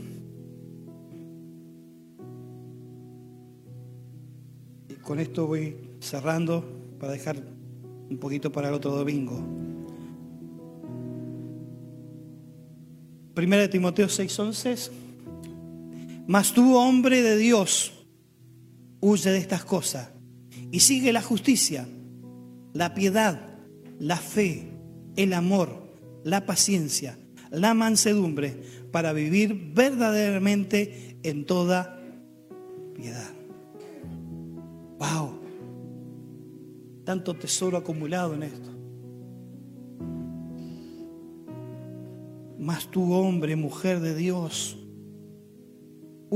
Y 4.89 4.95
con 4.95 5.21
esto 5.21 5.47
voy 5.47 5.77
cerrando 6.01 6.65
para 6.99 7.13
dejar 7.13 7.37
un 8.09 8.17
poquito 8.17 8.51
para 8.51 8.69
el 8.69 8.75
otro 8.75 8.93
domingo. 8.93 9.39
Primera 13.35 13.61
de 13.61 13.69
Timoteo 13.69 14.09
6:11. 14.09 14.91
Mas 16.27 16.55
tú, 16.55 16.75
hombre 16.77 17.21
de 17.21 17.37
Dios, 17.37 18.07
huye 19.01 19.31
de 19.31 19.37
estas 19.37 19.67
cosas 19.67 20.09
y 20.73 20.81
sigue 20.81 21.13
la 21.13 21.21
justicia, 21.21 21.87
la 22.73 22.95
piedad, 22.95 23.39
la 23.99 24.17
fe, 24.17 24.67
el 25.17 25.35
amor, 25.35 25.93
la 26.25 26.47
paciencia, 26.47 27.19
la 27.55 27.75
mansedumbre, 27.75 28.57
para 28.91 29.13
vivir 29.13 29.73
verdaderamente 29.75 31.19
en 31.23 31.45
toda 31.47 31.99
piedad. 32.95 33.33
¡Wow! 34.99 35.41
Tanto 37.05 37.35
tesoro 37.35 37.77
acumulado 37.77 38.35
en 38.35 38.43
esto. 38.45 38.71
Mas 42.59 42.91
tú, 42.91 43.13
hombre, 43.13 43.57
mujer 43.57 44.01
de 44.01 44.15
Dios, 44.15 44.79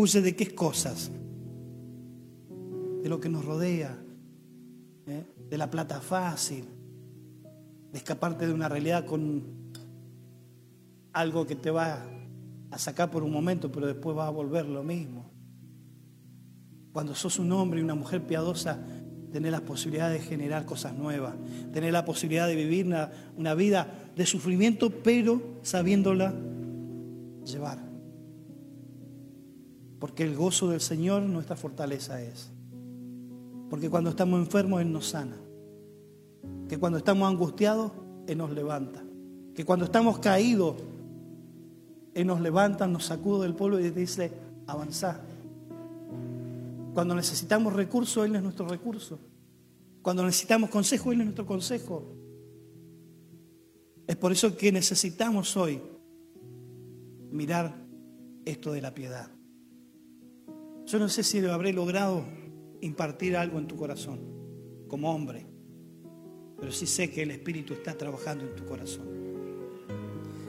Huye 0.00 0.20
de 0.20 0.36
qué 0.36 0.54
cosas? 0.54 1.10
De 3.02 3.08
lo 3.08 3.18
que 3.18 3.28
nos 3.28 3.44
rodea, 3.44 3.98
¿eh? 5.08 5.24
de 5.50 5.58
la 5.58 5.70
plata 5.70 6.00
fácil, 6.00 6.66
de 7.90 7.98
escaparte 7.98 8.46
de 8.46 8.52
una 8.52 8.68
realidad 8.68 9.06
con 9.06 9.57
algo 11.18 11.44
que 11.46 11.56
te 11.56 11.72
va 11.72 12.06
a 12.70 12.78
sacar 12.78 13.10
por 13.10 13.24
un 13.24 13.32
momento, 13.32 13.72
pero 13.72 13.88
después 13.88 14.16
va 14.16 14.28
a 14.28 14.30
volver 14.30 14.66
lo 14.66 14.84
mismo. 14.84 15.28
Cuando 16.92 17.12
sos 17.16 17.40
un 17.40 17.50
hombre 17.50 17.80
y 17.80 17.82
una 17.82 17.96
mujer 17.96 18.24
piadosa, 18.24 18.78
tenés 19.32 19.50
la 19.50 19.60
posibilidad 19.60 20.10
de 20.10 20.20
generar 20.20 20.64
cosas 20.64 20.94
nuevas, 20.94 21.34
tener 21.72 21.92
la 21.92 22.04
posibilidad 22.04 22.46
de 22.46 22.54
vivir 22.54 22.86
una, 22.86 23.10
una 23.36 23.54
vida 23.54 23.92
de 24.14 24.26
sufrimiento, 24.26 24.90
pero 24.90 25.42
sabiéndola 25.62 26.32
llevar. 27.44 27.80
Porque 29.98 30.22
el 30.22 30.36
gozo 30.36 30.70
del 30.70 30.80
Señor 30.80 31.22
nuestra 31.22 31.56
fortaleza 31.56 32.22
es. 32.22 32.52
Porque 33.68 33.90
cuando 33.90 34.10
estamos 34.10 34.38
enfermos 34.38 34.80
Él 34.80 34.92
nos 34.92 35.08
sana. 35.08 35.36
Que 36.68 36.78
cuando 36.78 36.98
estamos 36.98 37.28
angustiados 37.28 37.90
Él 38.28 38.38
nos 38.38 38.52
levanta. 38.52 39.02
Que 39.52 39.64
cuando 39.64 39.84
estamos 39.84 40.20
caídos 40.20 40.76
Él 42.18 42.26
nos 42.26 42.40
levanta, 42.40 42.88
nos 42.88 43.04
sacude 43.04 43.44
del 43.44 43.54
polvo 43.54 43.78
y 43.78 43.90
dice, 43.90 44.32
avanzá. 44.66 45.20
Cuando 46.92 47.14
necesitamos 47.14 47.72
recursos, 47.72 48.26
Él 48.26 48.34
es 48.34 48.42
nuestro 48.42 48.66
recurso. 48.66 49.20
Cuando 50.02 50.24
necesitamos 50.24 50.68
consejo, 50.68 51.12
Él 51.12 51.20
es 51.20 51.26
nuestro 51.26 51.46
consejo. 51.46 52.12
Es 54.04 54.16
por 54.16 54.32
eso 54.32 54.56
que 54.56 54.72
necesitamos 54.72 55.56
hoy 55.56 55.80
mirar 57.30 57.76
esto 58.44 58.72
de 58.72 58.82
la 58.82 58.92
piedad. 58.92 59.30
Yo 60.86 60.98
no 60.98 61.08
sé 61.08 61.22
si 61.22 61.38
habré 61.46 61.72
logrado 61.72 62.24
impartir 62.80 63.36
algo 63.36 63.60
en 63.60 63.68
tu 63.68 63.76
corazón 63.76 64.18
como 64.88 65.14
hombre, 65.14 65.46
pero 66.58 66.72
sí 66.72 66.88
sé 66.88 67.12
que 67.12 67.22
el 67.22 67.30
Espíritu 67.30 67.74
está 67.74 67.96
trabajando 67.96 68.44
en 68.44 68.56
tu 68.56 68.64
corazón. 68.64 69.27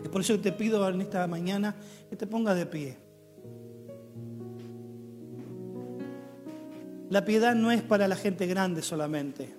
Es 0.04 0.10
por 0.10 0.22
eso 0.22 0.34
que 0.34 0.40
te 0.40 0.52
pido 0.52 0.88
en 0.88 1.02
esta 1.02 1.26
mañana 1.28 1.76
que 2.10 2.16
te 2.16 2.28
pongas 2.28 2.56
de 2.56 2.66
pie. 2.66 2.98
La 7.10 7.26
piedad 7.26 7.56
no 7.56 7.72
es 7.72 7.82
para 7.82 8.08
la 8.08 8.16
gente 8.16 8.46
grande 8.46 8.82
solamente. 8.82 9.56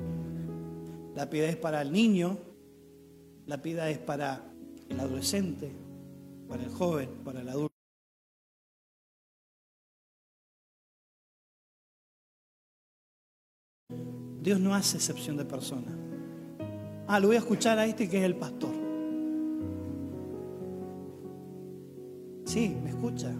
La 1.16 1.28
piedad 1.28 1.48
es 1.48 1.56
para 1.56 1.82
el 1.82 1.92
niño, 1.92 2.38
la 3.46 3.60
piedad 3.60 3.90
es 3.90 3.98
para 3.98 4.44
el 4.88 5.00
adolescente, 5.00 5.72
para 6.48 6.62
el 6.62 6.70
joven, 6.70 7.10
para 7.24 7.40
el 7.40 7.48
adulto. 7.48 7.74
Dios 14.40 14.58
no 14.58 14.74
hace 14.74 14.96
excepción 14.96 15.36
de 15.36 15.44
personas. 15.44 15.92
Ah, 17.06 17.18
lo 17.18 17.26
voy 17.26 17.36
a 17.36 17.40
escuchar 17.40 17.78
a 17.78 17.84
este 17.84 18.08
que 18.08 18.18
es 18.18 18.24
el 18.24 18.36
pastor. 18.36 18.79
Sí, 22.50 22.76
me 22.82 22.90
escucha. 22.90 23.32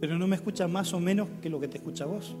Pero 0.00 0.18
no 0.18 0.26
me 0.26 0.36
escucha 0.36 0.66
más 0.66 0.94
o 0.94 1.00
menos 1.00 1.28
que 1.42 1.50
lo 1.50 1.60
que 1.60 1.68
te 1.68 1.76
escucha 1.76 2.06
vos. 2.06 2.34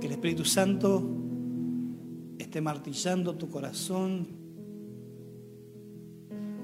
Que 0.00 0.06
el 0.06 0.12
Espíritu 0.12 0.46
Santo 0.46 1.06
esté 2.38 2.62
martillando 2.62 3.36
tu 3.36 3.50
corazón, 3.50 4.28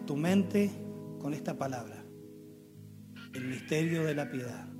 tu 0.07 0.17
mente 0.17 0.71
con 1.19 1.35
esta 1.35 1.59
palabra, 1.59 2.03
el 3.35 3.45
misterio 3.45 4.05
de 4.05 4.15
la 4.15 4.31
piedad. 4.31 4.80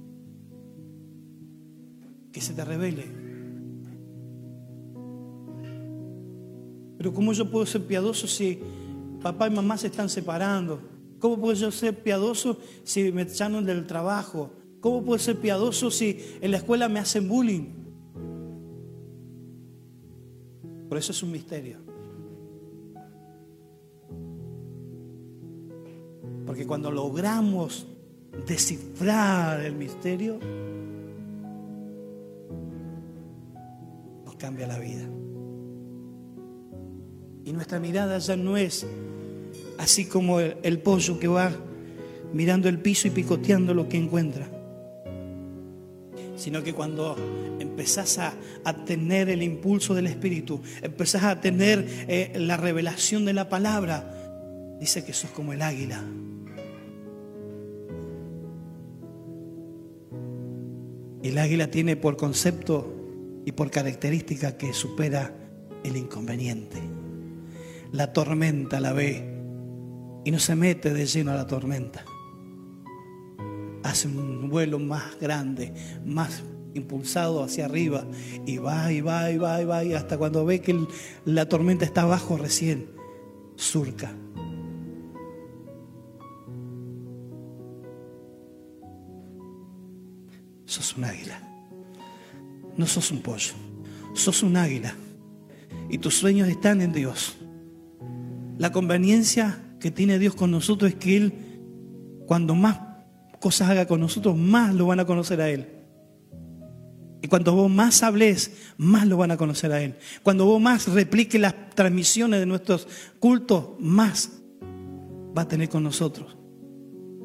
Que 2.33 2.41
se 2.41 2.55
te 2.55 2.65
revele. 2.65 3.07
Pero 6.99 7.15
¿cómo 7.15 7.33
yo 7.33 7.51
puedo 7.51 7.65
ser 7.65 7.87
piadoso 7.87 8.27
si 8.27 8.61
papá 9.23 9.49
y 9.49 9.51
mamá 9.51 9.79
se 9.79 9.87
están 9.87 10.09
separando? 10.09 10.81
¿Cómo 11.19 11.39
puedo 11.39 11.55
yo 11.55 11.71
ser 11.71 12.03
piadoso 12.03 12.59
si 12.85 13.11
me 13.13 13.23
echaron 13.23 13.65
del 13.65 13.87
trabajo? 13.87 14.51
¿Cómo 14.81 15.03
puedo 15.03 15.19
ser 15.19 15.37
piadoso 15.37 15.91
si 15.91 16.19
en 16.41 16.51
la 16.51 16.59
escuela 16.59 16.89
me 16.89 16.99
hacen 16.99 17.29
bullying? 17.29 17.81
Por 20.89 20.99
eso 20.99 21.13
es 21.13 21.23
un 21.23 21.31
misterio. 21.31 21.79
Porque 26.47 26.67
cuando 26.67 26.91
logramos 26.91 27.87
descifrar 28.47 29.61
el 29.61 29.75
misterio, 29.75 30.39
cambia 34.41 34.67
la 34.67 34.79
vida. 34.79 35.07
Y 37.45 37.53
nuestra 37.53 37.79
mirada 37.79 38.19
ya 38.19 38.37
no 38.37 38.57
es 38.57 38.87
así 39.79 40.07
como 40.07 40.41
el, 40.41 40.79
pollo 40.81 41.19
que 41.19 41.29
va 41.29 41.53
mirando 42.33 42.69
el 42.69 42.79
piso 42.79 43.09
y 43.09 43.11
picoteando 43.11 43.75
lo 43.75 43.89
que 43.89 43.99
encuentra, 43.99 44.49
sino 46.37 46.63
que 46.63 46.73
cuando 46.73 47.17
empezás 47.59 48.19
a, 48.19 48.35
tener 48.85 49.29
el 49.29 49.43
impulso 49.43 49.95
del 49.95 50.07
Espíritu, 50.07 50.61
empezás 50.83 51.25
a 51.25 51.41
tener 51.41 51.87
eh, 52.09 52.33
la 52.37 52.57
revelación 52.57 53.25
de 53.25 53.33
la 53.33 53.49
palabra, 53.49 54.77
dice 54.81 55.05
que 55.05 55.13
sos 55.13 55.31
como 55.31 55.53
el 55.53 55.63
águila. 55.63 56.03
El 61.23 61.37
águila 61.37 61.71
tiene 61.71 61.97
por 61.97 62.17
concepto 62.17 63.00
y 63.51 63.53
por 63.53 63.69
característica 63.69 64.57
que 64.57 64.73
supera 64.73 65.35
el 65.83 65.97
inconveniente. 65.97 66.79
La 67.91 68.13
tormenta 68.13 68.79
la 68.79 68.93
ve 68.93 69.43
y 70.25 70.31
no 70.31 70.39
se 70.39 70.55
mete 70.55 70.95
de 70.95 71.05
lleno 71.05 71.33
a 71.33 71.35
la 71.35 71.49
tormenta. 71.49 72.05
Hace 73.83 74.07
un 74.07 74.49
vuelo 74.49 74.79
más 74.79 75.19
grande, 75.21 75.75
más 76.07 76.45
impulsado 76.75 77.43
hacia 77.43 77.65
arriba 77.65 78.05
y 78.47 78.59
va 78.59 78.93
y 78.93 79.01
va 79.01 79.33
y 79.33 79.39
va 79.39 79.61
y 79.61 79.65
va 79.65 79.83
y 79.83 79.95
hasta 79.95 80.17
cuando 80.17 80.45
ve 80.45 80.61
que 80.61 80.87
la 81.25 81.49
tormenta 81.49 81.85
está 81.85 82.03
abajo 82.03 82.37
recién 82.37 82.87
surca. 83.57 84.15
Sos 90.67 90.97
un 90.97 91.03
águila. 91.03 91.50
No 92.77 92.87
sos 92.87 93.11
un 93.11 93.21
pollo. 93.21 93.53
Sos 94.15 94.43
un 94.43 94.57
águila. 94.57 94.95
Y 95.89 95.99
tus 95.99 96.17
sueños 96.17 96.49
están 96.49 96.81
en 96.81 96.93
Dios. 96.93 97.37
La 98.59 98.73
conveniencia 98.73 99.63
que 99.81 99.91
tiene 99.91 100.19
Dios 100.19 100.35
con 100.35 100.51
nosotros 100.51 100.91
es 100.91 100.97
que 100.97 101.17
Él, 101.17 101.35
cuando 102.27 102.55
más 102.55 102.79
cosas 103.41 103.71
haga 103.71 103.87
con 103.87 104.01
nosotros, 104.01 104.37
más 104.37 104.75
lo 104.75 104.87
van 104.87 105.01
a 105.01 105.07
conocer 105.07 105.41
a 105.41 105.49
Él. 105.49 105.67
Y 107.23 107.29
cuando 107.29 107.55
vos 107.55 107.71
más 107.71 108.03
hables, 108.03 108.53
más 108.77 109.07
lo 109.07 109.17
van 109.17 109.31
a 109.31 109.37
conocer 109.37 109.73
a 109.73 109.83
Él. 109.83 109.97
Cuando 110.23 110.47
vos 110.47 110.61
más 110.61 110.89
repliques 110.89 111.41
las 111.41 111.55
transmisiones 111.75 112.41
de 112.41 112.47
nuestros 112.47 112.87
cultos, 113.19 113.71
más 113.79 114.31
va 115.37 115.43
a 115.43 115.49
tener 115.49 115.69
con 115.69 115.83
nosotros. 115.83 116.37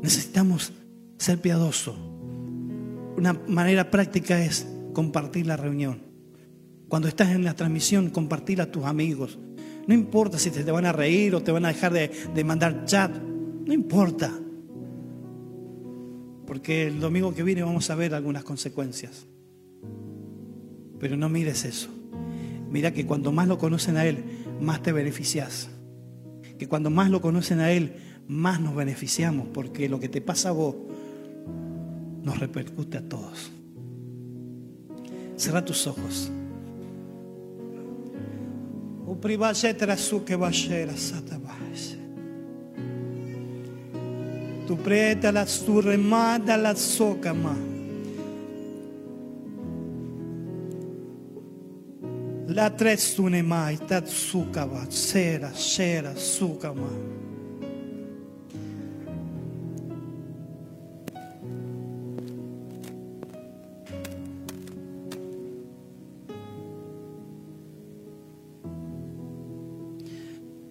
Necesitamos 0.01 0.73
ser 1.17 1.39
piadosos. 1.39 1.95
Una 3.17 3.33
manera 3.47 3.89
práctica 3.89 4.43
es 4.43 4.67
compartir 4.95 5.45
la 5.45 5.57
reunión. 5.57 5.99
Cuando 6.87 7.07
estás 7.07 7.29
en 7.29 7.43
la 7.43 7.53
transmisión, 7.53 8.09
compartir 8.09 8.61
a 8.61 8.71
tus 8.71 8.85
amigos. 8.85 9.37
No 9.85 9.93
importa 9.93 10.39
si 10.39 10.49
te, 10.49 10.63
van 10.63 10.85
a 10.85 10.93
reír 10.93 11.35
o 11.35 11.43
te 11.43 11.51
van 11.51 11.65
a 11.65 11.67
dejar 11.67 11.93
de, 11.93 12.09
de 12.33 12.43
mandar 12.43 12.85
chat. 12.85 13.11
No 13.15 13.73
importa. 13.73 14.31
Porque 16.47 16.87
el 16.87 16.99
domingo 16.99 17.33
que 17.33 17.43
viene 17.43 17.61
vamos 17.61 17.89
a 17.89 17.95
ver 17.95 18.15
algunas 18.15 18.43
consecuencias. 18.43 19.27
Pero 20.99 21.17
no 21.17 21.27
mires 21.29 21.65
eso. 21.65 21.89
Mira 22.71 22.91
que 22.91 23.05
cuando 23.05 23.31
más 23.31 23.47
lo 23.47 23.57
conocen 23.57 23.97
a 23.97 24.05
Él, 24.05 24.23
más 24.61 24.81
te 24.81 24.91
beneficias. 24.91 25.69
Que 26.57 26.67
cuando 26.67 26.89
más 26.89 27.09
lo 27.09 27.19
conocen 27.19 27.59
a 27.59 27.71
Él, 27.71 27.95
más 28.27 28.61
nos 28.61 28.75
beneficiamos. 28.75 29.49
Porque 29.53 29.89
lo 29.89 29.99
que 29.99 30.07
te 30.07 30.21
pasa 30.21 30.49
a 30.49 30.53
vos 30.53 30.75
nos 32.23 32.39
repercute 32.39 32.97
a 32.97 33.01
todos. 33.01 33.51
Cierra 35.37 35.63
tus 35.63 35.85
ojos. 35.87 36.31
Tu 44.67 44.77
preta 44.77 45.31
la 45.31 45.45
surremada 45.45 46.57
la 46.57 46.75
socama. 46.75 47.55
La 52.47 52.69
tres 52.69 53.19
mai 53.43 53.77
tatsukava, 53.77 54.85
sera, 54.89 55.51
sera, 55.53 56.15
sukama. 56.15 56.89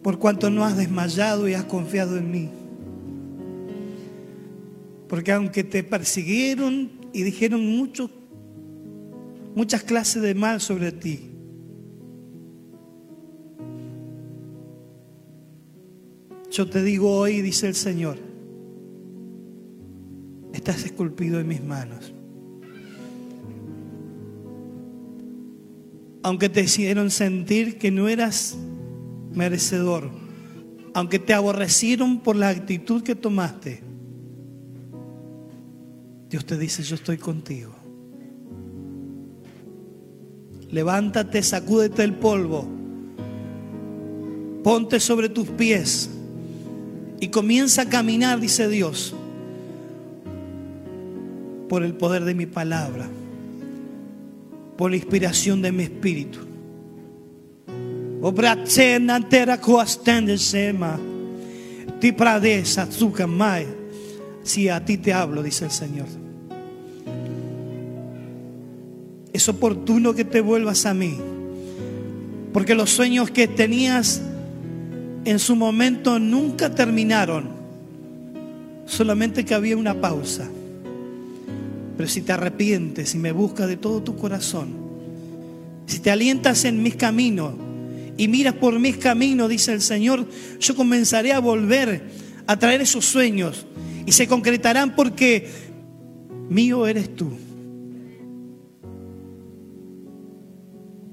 Por 0.04 0.18
cuanto 0.18 0.50
no 0.50 0.66
has 0.66 0.76
desmayado 0.76 1.48
y 1.48 1.54
has 1.54 1.64
confiado 1.64 2.18
en 2.18 2.30
mí. 2.30 2.50
Porque 5.08 5.32
aunque 5.32 5.64
te 5.64 5.82
persiguieron 5.82 6.90
y 7.14 7.22
dijeron 7.22 7.64
muchas 9.54 9.82
clases 9.82 10.20
de 10.20 10.34
mal 10.34 10.60
sobre 10.60 10.92
ti, 10.92 11.30
yo 16.50 16.68
te 16.68 16.82
digo 16.82 17.10
hoy, 17.16 17.40
dice 17.40 17.68
el 17.68 17.74
Señor, 17.74 18.18
estás 20.52 20.84
esculpido 20.84 21.40
en 21.40 21.48
mis 21.48 21.64
manos. 21.64 22.12
Aunque 26.22 26.50
te 26.50 26.60
hicieron 26.60 27.10
sentir 27.10 27.78
que 27.78 27.90
no 27.90 28.06
eras 28.06 28.58
merecedor, 29.34 30.10
aunque 30.94 31.18
te 31.18 31.34
aborrecieron 31.34 32.20
por 32.20 32.36
la 32.36 32.48
actitud 32.48 33.02
que 33.02 33.14
tomaste, 33.14 33.82
Dios 36.30 36.44
te 36.44 36.56
dice, 36.58 36.82
yo 36.82 36.94
estoy 36.96 37.16
contigo. 37.16 37.74
Levántate, 40.70 41.42
sacúdete 41.42 42.02
el 42.02 42.14
polvo, 42.14 42.66
ponte 44.64 44.98
sobre 44.98 45.28
tus 45.28 45.48
pies 45.50 46.10
y 47.20 47.28
comienza 47.28 47.82
a 47.82 47.88
caminar, 47.88 48.40
dice 48.40 48.68
Dios, 48.68 49.14
por 51.68 51.84
el 51.84 51.94
poder 51.94 52.24
de 52.24 52.34
mi 52.34 52.46
palabra, 52.46 53.08
por 54.76 54.90
la 54.90 54.96
inspiración 54.96 55.62
de 55.62 55.70
mi 55.70 55.84
espíritu. 55.84 56.53
Si 64.42 64.68
a 64.68 64.84
ti 64.84 64.98
te 64.98 65.12
hablo, 65.12 65.42
dice 65.42 65.66
el 65.66 65.70
Señor. 65.70 66.06
es 69.34 69.48
oportuno 69.48 70.14
que 70.14 70.24
te 70.24 70.40
vuelvas 70.40 70.86
a 70.86 70.94
mí. 70.94 71.18
Porque 72.52 72.76
los 72.76 72.90
sueños 72.90 73.32
que 73.32 73.48
tenías 73.48 74.22
en 75.24 75.40
su 75.40 75.56
momento 75.56 76.20
nunca 76.20 76.72
terminaron. 76.72 77.48
Solamente 78.86 79.44
que 79.44 79.54
había 79.54 79.76
una 79.76 80.00
pausa. 80.00 80.48
Pero 81.96 82.08
si 82.08 82.22
te 82.22 82.32
arrepientes 82.32 83.16
y 83.16 83.18
me 83.18 83.32
buscas 83.32 83.66
de 83.66 83.76
todo 83.76 84.02
tu 84.02 84.16
corazón, 84.16 84.68
si 85.86 85.98
te 85.98 86.12
alientas 86.12 86.64
en 86.64 86.80
mis 86.80 86.94
caminos 86.94 87.54
y 88.16 88.28
miras 88.28 88.54
por 88.54 88.78
mis 88.78 88.96
caminos, 88.96 89.48
dice 89.48 89.72
el 89.72 89.80
Señor, 89.80 90.26
yo 90.60 90.76
comenzaré 90.76 91.32
a 91.32 91.40
volver 91.40 92.02
a 92.46 92.58
traer 92.58 92.80
esos 92.80 93.04
sueños 93.04 93.66
y 94.06 94.12
se 94.12 94.28
concretarán 94.28 94.94
porque 94.94 95.48
mío 96.48 96.86
eres 96.86 97.14
tú. 97.14 97.32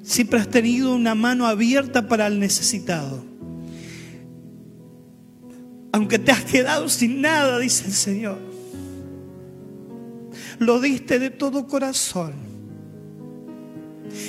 Siempre 0.04 0.40
has 0.40 0.50
tenido 0.50 0.94
una 0.94 1.16
mano 1.16 1.48
abierta 1.48 2.08
para 2.08 2.28
el 2.28 2.40
necesitado. 2.40 3.24
Aunque 5.94 6.20
te 6.20 6.32
has 6.32 6.44
quedado 6.44 6.90
sin 6.90 7.22
nada, 7.22 7.60
dice 7.60 7.86
el 7.86 7.94
Señor. 7.94 8.38
Lo 10.60 10.80
diste 10.80 11.18
de 11.18 11.30
todo 11.30 11.68
corazón. 11.68 12.34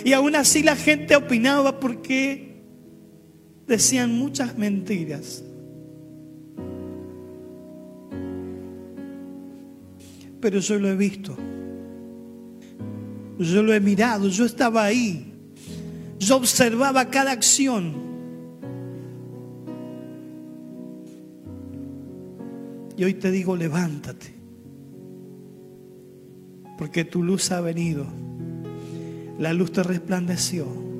Y 0.04 0.12
aún 0.12 0.36
así 0.36 0.62
la 0.62 0.76
gente 0.76 1.16
opinaba 1.16 1.80
porque 1.80 2.51
decían 3.66 4.18
muchas 4.18 4.56
mentiras. 4.58 5.44
Pero 10.40 10.58
yo 10.58 10.78
lo 10.78 10.88
he 10.88 10.96
visto. 10.96 11.36
Yo 13.38 13.62
lo 13.62 13.72
he 13.72 13.80
mirado. 13.80 14.28
Yo 14.28 14.44
estaba 14.44 14.84
ahí. 14.84 15.32
Yo 16.18 16.36
observaba 16.36 17.08
cada 17.10 17.30
acción. 17.30 17.94
Y 22.96 23.04
hoy 23.04 23.14
te 23.14 23.30
digo, 23.30 23.56
levántate. 23.56 24.34
Porque 26.76 27.04
tu 27.04 27.22
luz 27.22 27.52
ha 27.52 27.60
venido. 27.60 28.06
La 29.38 29.52
luz 29.52 29.72
te 29.72 29.82
resplandeció. 29.82 30.91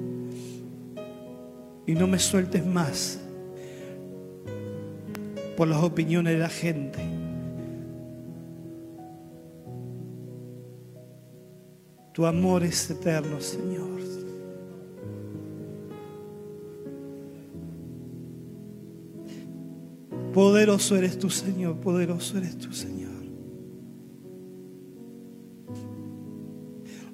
Y 1.87 1.95
no 1.95 2.07
me 2.07 2.19
sueltes 2.19 2.65
más 2.65 3.21
por 5.57 5.69
las 5.69 5.83
opiniones 5.83 6.35
de 6.35 6.39
la 6.39 6.49
gente. 6.49 7.01
Tu 12.13 12.27
amor 12.27 12.63
es 12.63 12.91
eterno, 12.91 13.41
Señor. 13.41 13.93
Poderoso 20.33 20.97
eres 20.97 21.19
tú, 21.19 21.29
Señor, 21.29 21.77
poderoso 21.77 22.39
eres 22.39 22.57
tú, 22.57 22.73
Señor. 22.73 23.13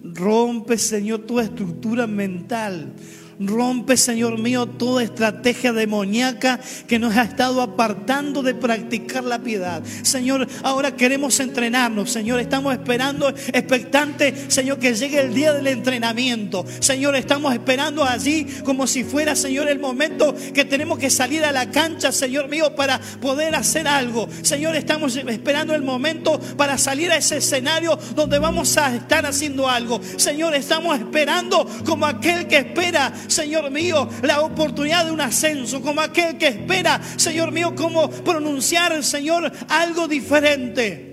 Rompe, 0.02 0.78
Señor, 0.78 1.20
tu 1.20 1.40
estructura 1.40 2.06
mental 2.06 2.94
Rompe, 3.40 3.96
Señor 3.96 4.38
mío, 4.38 4.66
toda 4.66 5.02
estrategia 5.02 5.72
demoníaca 5.72 6.58
que 6.88 6.98
nos 6.98 7.16
ha 7.16 7.22
estado 7.22 7.62
apartando 7.62 8.42
de 8.42 8.54
practicar 8.54 9.22
la 9.22 9.38
piedad. 9.38 9.82
Señor, 10.02 10.48
ahora 10.62 10.96
queremos 10.96 11.38
entrenarnos, 11.38 12.10
Señor. 12.10 12.40
Estamos 12.40 12.72
esperando, 12.72 13.28
expectante, 13.28 14.34
Señor, 14.48 14.78
que 14.78 14.94
llegue 14.94 15.20
el 15.20 15.34
día 15.34 15.52
del 15.52 15.68
entrenamiento. 15.68 16.64
Señor, 16.80 17.14
estamos 17.14 17.52
esperando 17.52 18.04
allí 18.04 18.44
como 18.64 18.86
si 18.86 19.04
fuera, 19.04 19.36
Señor, 19.36 19.68
el 19.68 19.78
momento 19.78 20.34
que 20.52 20.64
tenemos 20.64 20.98
que 20.98 21.10
salir 21.10 21.44
a 21.44 21.52
la 21.52 21.70
cancha, 21.70 22.10
Señor 22.10 22.48
mío, 22.48 22.74
para 22.74 23.00
poder 23.20 23.54
hacer 23.54 23.86
algo. 23.86 24.28
Señor, 24.42 24.74
estamos 24.74 25.14
esperando 25.16 25.74
el 25.74 25.82
momento 25.82 26.40
para 26.56 26.76
salir 26.76 27.12
a 27.12 27.16
ese 27.16 27.36
escenario 27.36 27.96
donde 28.16 28.40
vamos 28.40 28.76
a 28.78 28.94
estar 28.94 29.24
haciendo 29.26 29.68
algo. 29.68 30.00
Señor, 30.16 30.56
estamos 30.56 30.98
esperando 30.98 31.68
como 31.84 32.04
aquel 32.04 32.48
que 32.48 32.58
espera 32.58 33.12
Señor 33.28 33.70
mío, 33.70 34.08
la 34.22 34.40
oportunidad 34.40 35.04
de 35.04 35.12
un 35.12 35.20
ascenso, 35.20 35.80
como 35.80 36.00
aquel 36.00 36.36
que 36.38 36.48
espera, 36.48 37.00
Señor 37.16 37.52
mío, 37.52 37.74
como 37.74 38.10
pronunciar, 38.10 39.02
Señor, 39.04 39.52
algo 39.68 40.08
diferente. 40.08 41.07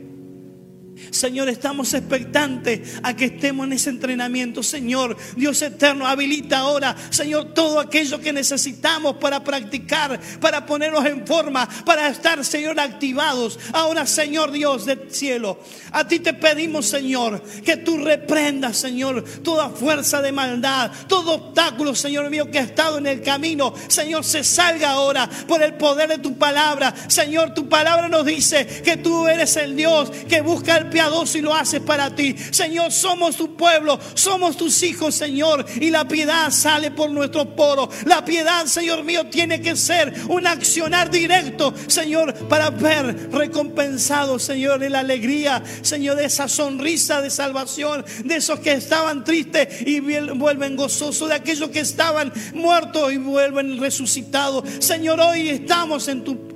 Señor, 1.11 1.49
estamos 1.49 1.93
expectantes 1.93 2.99
a 3.03 3.15
que 3.15 3.25
estemos 3.25 3.65
en 3.65 3.73
ese 3.73 3.89
entrenamiento. 3.89 4.63
Señor, 4.63 5.17
Dios 5.35 5.61
eterno, 5.61 6.07
habilita 6.07 6.59
ahora, 6.59 6.95
Señor, 7.09 7.53
todo 7.53 7.79
aquello 7.79 8.19
que 8.19 8.33
necesitamos 8.33 9.17
para 9.17 9.43
practicar, 9.43 10.19
para 10.39 10.65
ponernos 10.65 11.05
en 11.05 11.25
forma, 11.25 11.67
para 11.85 12.07
estar, 12.09 12.43
Señor, 12.43 12.79
activados. 12.79 13.59
Ahora, 13.73 14.05
Señor 14.05 14.51
Dios 14.51 14.85
del 14.85 15.11
cielo, 15.11 15.59
a 15.91 16.07
ti 16.07 16.19
te 16.19 16.33
pedimos, 16.33 16.87
Señor, 16.87 17.41
que 17.63 17.77
tú 17.77 17.97
reprendas, 17.97 18.77
Señor, 18.77 19.23
toda 19.43 19.69
fuerza 19.69 20.21
de 20.21 20.31
maldad, 20.31 20.91
todo 21.07 21.33
obstáculo, 21.35 21.95
Señor 21.95 22.29
mío, 22.29 22.49
que 22.49 22.59
ha 22.59 22.63
estado 22.63 22.97
en 22.97 23.07
el 23.07 23.21
camino. 23.21 23.73
Señor, 23.87 24.23
se 24.23 24.43
salga 24.43 24.91
ahora 24.91 25.29
por 25.47 25.61
el 25.61 25.75
poder 25.75 26.09
de 26.09 26.17
tu 26.17 26.37
palabra. 26.37 26.93
Señor, 27.07 27.53
tu 27.53 27.67
palabra 27.69 28.09
nos 28.09 28.25
dice 28.25 28.65
que 28.83 28.97
tú 28.97 29.27
eres 29.27 29.55
el 29.57 29.75
Dios 29.75 30.11
que 30.27 30.41
busca 30.41 30.77
el 30.77 30.89
piadoso 30.95 31.37
y 31.37 31.41
lo 31.41 31.53
haces 31.53 31.81
para 31.81 32.15
ti. 32.15 32.33
Señor, 32.51 32.89
somos 32.89 33.35
tu 33.35 33.57
pueblo, 33.57 33.99
somos 34.13 34.55
tus 34.55 34.81
hijos, 34.81 35.13
Señor, 35.13 35.65
y 35.81 35.89
la 35.89 36.07
piedad 36.07 36.49
sale 36.51 36.89
por 36.89 37.09
nuestros 37.09 37.47
poros. 37.47 37.89
La 38.05 38.23
piedad, 38.23 38.65
Señor 38.65 39.03
mío, 39.03 39.25
tiene 39.27 39.61
que 39.61 39.75
ser 39.75 40.13
un 40.29 40.47
accionar 40.47 41.11
directo, 41.11 41.73
Señor, 41.87 42.33
para 42.47 42.69
ver 42.69 43.29
recompensado, 43.29 44.39
Señor, 44.39 44.81
en 44.85 44.93
la 44.93 45.01
alegría, 45.01 45.61
Señor, 45.81 46.15
de 46.15 46.27
esa 46.27 46.47
sonrisa 46.47 47.19
de 47.19 47.29
salvación, 47.29 48.05
de 48.23 48.37
esos 48.37 48.61
que 48.61 48.71
estaban 48.71 49.25
tristes 49.25 49.81
y 49.85 49.99
vuelven 49.99 50.77
gozosos, 50.77 51.27
de 51.27 51.35
aquellos 51.35 51.71
que 51.71 51.81
estaban 51.81 52.31
muertos 52.53 53.11
y 53.11 53.17
vuelven 53.17 53.81
resucitados. 53.81 54.63
Señor, 54.79 55.19
hoy 55.19 55.49
estamos 55.49 56.07
en 56.07 56.23
tu 56.23 56.54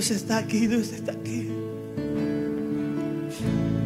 Dios 0.00 0.12
está 0.12 0.38
aquí, 0.38 0.66
Dios 0.66 0.94
está 0.94 1.12
aquí. 1.12 1.46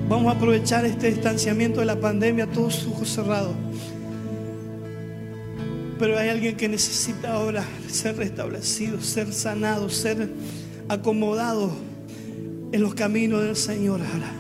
Vamos 0.09 0.33
a 0.33 0.37
aprovechar 0.37 0.85
este 0.85 1.11
distanciamiento 1.11 1.81
de 1.81 1.87
la 1.87 1.99
pandemia, 1.99 2.47
todos 2.47 2.87
ojos 2.87 3.09
cerrados. 3.09 3.57
Pero 5.99 6.17
hay 6.17 6.29
alguien 6.29 6.57
que 6.57 6.69
necesita 6.69 7.33
ahora 7.33 7.65
ser 7.89 8.17
restablecido, 8.17 9.01
ser 9.01 9.33
sanado, 9.33 9.91
ser 9.91 10.31
acomodado 10.89 11.73
en 12.71 12.81
los 12.81 12.95
caminos 12.95 13.43
del 13.43 13.57
Señor 13.57 14.01
ahora. 14.01 14.31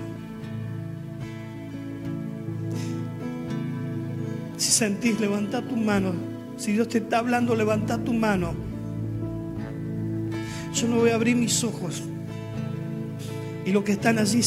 Si 4.58 4.70
sentís, 4.70 5.18
levanta 5.18 5.60
tu 5.60 5.74
mano. 5.74 6.12
Si 6.56 6.70
Dios 6.70 6.86
te 6.86 6.98
está 6.98 7.18
hablando, 7.18 7.56
levanta 7.56 7.98
tu 7.98 8.12
mano 8.12 8.73
yo 10.74 10.88
no 10.88 10.96
voy 10.96 11.10
a 11.10 11.14
abrir 11.14 11.36
mis 11.36 11.62
ojos. 11.62 12.02
Y 13.64 13.72
los 13.72 13.84
que 13.84 13.92
están 13.92 14.18
allí 14.18 14.40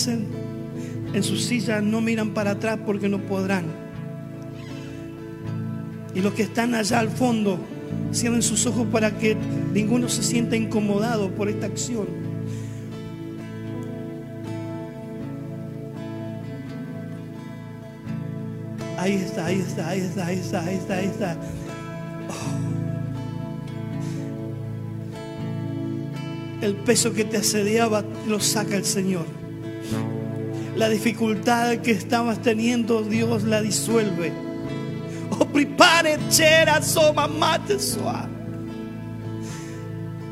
en 1.13 1.23
su 1.23 1.37
silla 1.37 1.81
no 1.81 2.01
miran 2.01 2.33
para 2.33 2.51
atrás 2.51 2.79
porque 2.85 3.09
no 3.09 3.19
podrán. 3.19 3.65
Y 6.13 6.21
los 6.21 6.33
que 6.33 6.43
están 6.43 6.75
allá 6.75 6.99
al 6.99 7.09
fondo 7.09 7.59
cierren 8.13 8.41
sus 8.41 8.65
ojos 8.65 8.87
para 8.91 9.17
que 9.17 9.35
ninguno 9.73 10.09
se 10.09 10.21
sienta 10.21 10.55
incomodado 10.55 11.31
por 11.31 11.49
esta 11.49 11.65
acción. 11.65 12.07
Ahí 18.97 19.13
está, 19.13 19.45
ahí 19.45 19.59
está, 19.59 19.89
ahí 19.89 19.99
está, 20.01 20.25
ahí 20.25 20.39
está, 20.39 20.65
ahí 20.65 20.75
está, 20.75 20.97
ahí 20.97 21.05
está. 21.05 21.37
El 26.61 26.75
peso 26.75 27.13
que 27.13 27.23
te 27.23 27.37
asediaba 27.37 28.03
lo 28.27 28.39
saca 28.39 28.75
el 28.75 28.85
Señor. 28.85 29.25
La 30.75 30.89
dificultad 30.89 31.77
que 31.77 31.91
estabas 31.91 32.41
teniendo, 32.41 33.03
Dios 33.03 33.43
la 33.43 33.61
disuelve. 33.61 34.31
Oh, 35.31 35.45
prepare, 35.45 36.17
chera, 36.29 36.81
soma, 36.81 37.27
mate, 37.27 37.77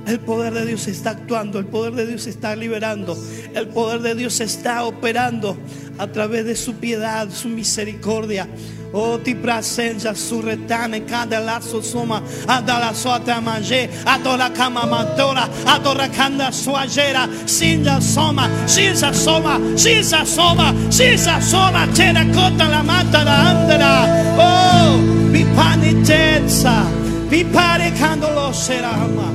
El 0.07 0.19
poder 0.19 0.53
de 0.53 0.65
Dios 0.65 0.87
está 0.87 1.11
actuando, 1.11 1.59
el 1.59 1.65
poder 1.65 1.93
de 1.93 2.05
Dios 2.07 2.27
está 2.27 2.55
liberando, 2.55 3.17
el 3.53 3.67
poder 3.69 4.01
de 4.01 4.15
Dios 4.15 4.39
está 4.39 4.83
operando 4.83 5.57
a 5.97 6.07
través 6.07 6.45
de 6.45 6.55
su 6.55 6.75
piedad, 6.75 7.29
su 7.29 7.49
misericordia. 7.49 8.47
Oh, 8.91 9.19
ti 9.19 9.35
presenza 9.35 10.13
surretane 10.13 11.03
cada 11.03 11.39
lasso 11.39 11.81
soma 11.81 12.21
adala 12.47 12.93
sota 12.93 13.41
manje 13.41 13.89
adora 14.05 14.49
kama 14.51 14.85
mantora 14.85 15.49
adora 15.65 16.07
kanda 16.07 16.49
suagera 16.49 17.27
sinja 17.45 17.99
soma 17.99 18.47
sinja 18.65 19.11
soma 19.11 19.59
sinja 19.75 20.23
soma 20.23 20.73
sinja 20.89 21.41
soma. 21.41 21.87
Tena 21.93 22.25
kota 22.31 22.69
la 22.69 22.83
mata 22.83 23.23
la 23.23 23.49
andera. 23.49 24.05
Oh 24.37 24.97
mi 25.35 25.43
panitenza 25.53 26.85
mi 27.27 27.43
pare 27.43 27.91
quando 27.97 28.29
lo 28.31 28.53
serama 28.53 29.29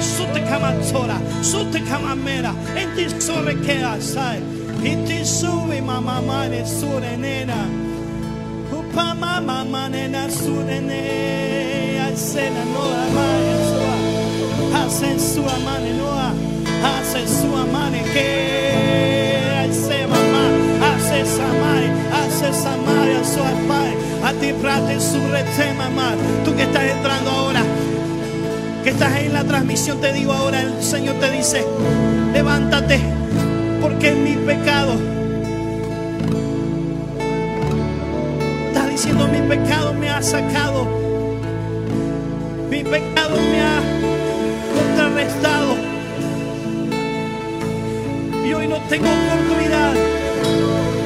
sute 0.00 0.42
kamatora 0.42 1.20
sute 1.40 1.80
kamamera 1.82 2.52
enti 2.74 3.08
sore 3.20 3.60
che 3.60 3.80
assai 3.80 4.63
iti 4.84 5.24
sui 5.24 5.80
mamma 5.80 6.20
mane 6.20 6.64
sure 6.66 7.16
nena. 7.16 7.84
Pama 8.94 9.40
mama 9.40 9.88
nena 9.88 10.30
sunene 10.30 11.98
Asena 11.98 12.64
noa 12.72 13.04
mane 13.16 13.54
sua. 13.70 13.94
Asen 14.84 15.18
sua 15.18 15.56
mane 15.66 15.92
noa. 15.98 16.30
Asen 16.94 17.26
sua 17.26 17.66
mane 17.74 18.02
que. 18.14 18.30
Ase 19.64 20.06
mama 20.06 20.44
Ase 20.94 21.20
samai 21.26 21.86
Ase 22.22 22.52
samai 22.52 23.16
a 23.18 23.24
sua 23.24 23.52
pai. 23.66 23.92
A 24.22 24.32
ti 24.38 24.52
prate 24.62 25.00
su 25.00 25.18
rete 25.32 25.74
mamá. 25.74 26.14
Tú 26.44 26.54
que 26.54 26.62
estás 26.62 26.84
entrando 26.84 27.30
ahora 27.30 27.62
que 28.84 28.90
estás 28.90 29.16
en 29.16 29.32
la 29.32 29.42
transmisión, 29.44 29.98
te 29.98 30.12
digo 30.12 30.30
ahora, 30.34 30.60
el 30.60 30.82
Señor 30.82 31.14
te 31.14 31.30
dice, 31.30 31.64
levántate, 32.34 33.00
porque 34.04 34.20
mi 34.20 34.36
pecado 34.36 34.98
diciendo 38.90 39.26
mi 39.26 39.40
pecado 39.48 39.92
me 39.94 40.08
ha 40.08 40.22
sacado, 40.22 40.86
mi 42.70 42.84
pecado 42.84 43.36
me 43.36 43.60
ha 43.60 43.80
contrarrestado. 44.76 45.74
Y 48.46 48.52
hoy 48.52 48.68
no 48.68 48.76
tengo 48.88 49.08
oportunidad. 49.08 49.94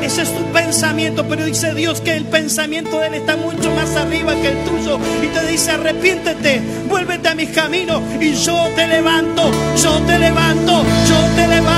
Ese 0.03 0.23
es 0.23 0.37
tu 0.37 0.45
pensamiento, 0.53 1.27
pero 1.27 1.47
dice 1.47 1.73
Dios 1.75 2.03
que 2.03 2.15
el 2.15 2.27
pensamiento 2.27 3.01
de 3.01 3.07
Él 3.07 3.15
está 3.15 3.37
mucho 3.37 3.71
más 3.71 3.97
arriba 3.97 4.35
que 4.35 4.49
el 4.49 4.65
tuyo. 4.65 4.99
Y 5.23 5.27
te 5.29 5.47
dice, 5.47 5.71
arrepiéntete, 5.71 6.61
vuélvete 6.91 7.29
a 7.29 7.35
mis 7.35 7.49
caminos 7.51 8.03
y 8.21 8.35
yo 8.35 8.69
te 8.77 8.87
levanto, 8.87 9.51
yo 9.83 9.99
te 10.07 10.19
levanto, 10.19 10.83
yo 11.09 11.35
te 11.37 11.49
levanto, 11.49 11.78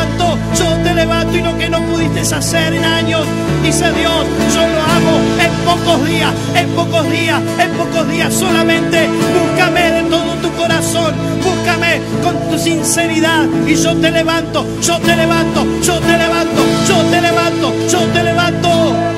yo 0.57 0.67
te 0.83 0.95
levanto 0.95 1.37
y 1.37 1.43
lo 1.43 1.57
que 1.59 1.69
no 1.69 1.81
pudiste 1.83 2.21
hacer 2.21 2.75
en 2.75 2.85
años, 2.85 3.23
dice 3.63 3.91
Dios, 3.93 4.27
yo 4.55 4.61
lo 4.61 4.81
hago 4.93 5.15
en 5.45 5.53
pocos 5.65 6.07
días, 6.09 6.33
en 6.55 6.69
pocos 6.71 7.11
días, 7.11 7.41
en 7.59 7.71
pocos 7.73 8.09
días. 8.09 8.35
Solamente 8.35 9.09
búscame 9.09 9.91
de 9.93 10.03
todo 10.05 10.35
tu 10.43 10.53
corazón, 10.53 11.15
búscame 11.43 12.01
con 12.23 12.51
tu 12.51 12.59
sinceridad 12.59 13.47
y 13.67 13.75
yo 13.75 13.97
te 13.97 14.11
levanto, 14.11 14.67
yo 14.83 14.99
te 14.99 15.17
levanto, 15.17 15.67
yo 15.83 15.99
te 16.01 16.19
levanto, 16.19 16.63
yo 16.89 16.97
te 17.11 17.21
levanto, 17.21 17.75
yo 17.91 17.99
te 17.99 18.23
levanto. 18.23 19.11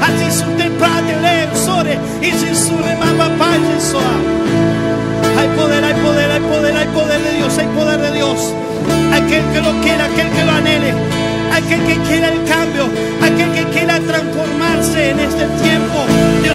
Así 0.00 0.38
su 0.38 0.44
temprate 0.56 1.16
le 1.22 1.56
sore, 1.56 1.98
y 2.20 2.30
si 2.32 2.54
su 2.54 2.76
remamba 2.76 3.28
pace 3.38 3.80
sua. 3.80 4.73
Hay 5.44 5.50
poder, 5.50 5.84
hay 5.84 5.94
poder, 6.00 6.30
hay 6.30 6.40
poder, 6.40 6.74
hay 6.74 6.86
poder 6.86 7.22
de 7.22 7.32
Dios, 7.34 7.58
hay 7.58 7.66
poder 7.66 8.00
de 8.00 8.12
Dios. 8.12 8.54
Aquel 9.12 9.44
que 9.52 9.60
lo 9.60 9.78
quiera, 9.82 10.06
aquel 10.06 10.30
que 10.30 10.42
lo 10.42 10.52
anhele, 10.52 10.94
aquel 11.52 11.84
que 11.84 11.98
quiera 12.08 12.28
el 12.28 12.44
cambio, 12.44 12.84
aquel 13.20 13.52
que 13.52 13.64
quiera 13.70 14.00
transformarse 14.00 15.10
en 15.10 15.20
este 15.20 15.44
tiempo. 15.62 16.06
Dios 16.42 16.53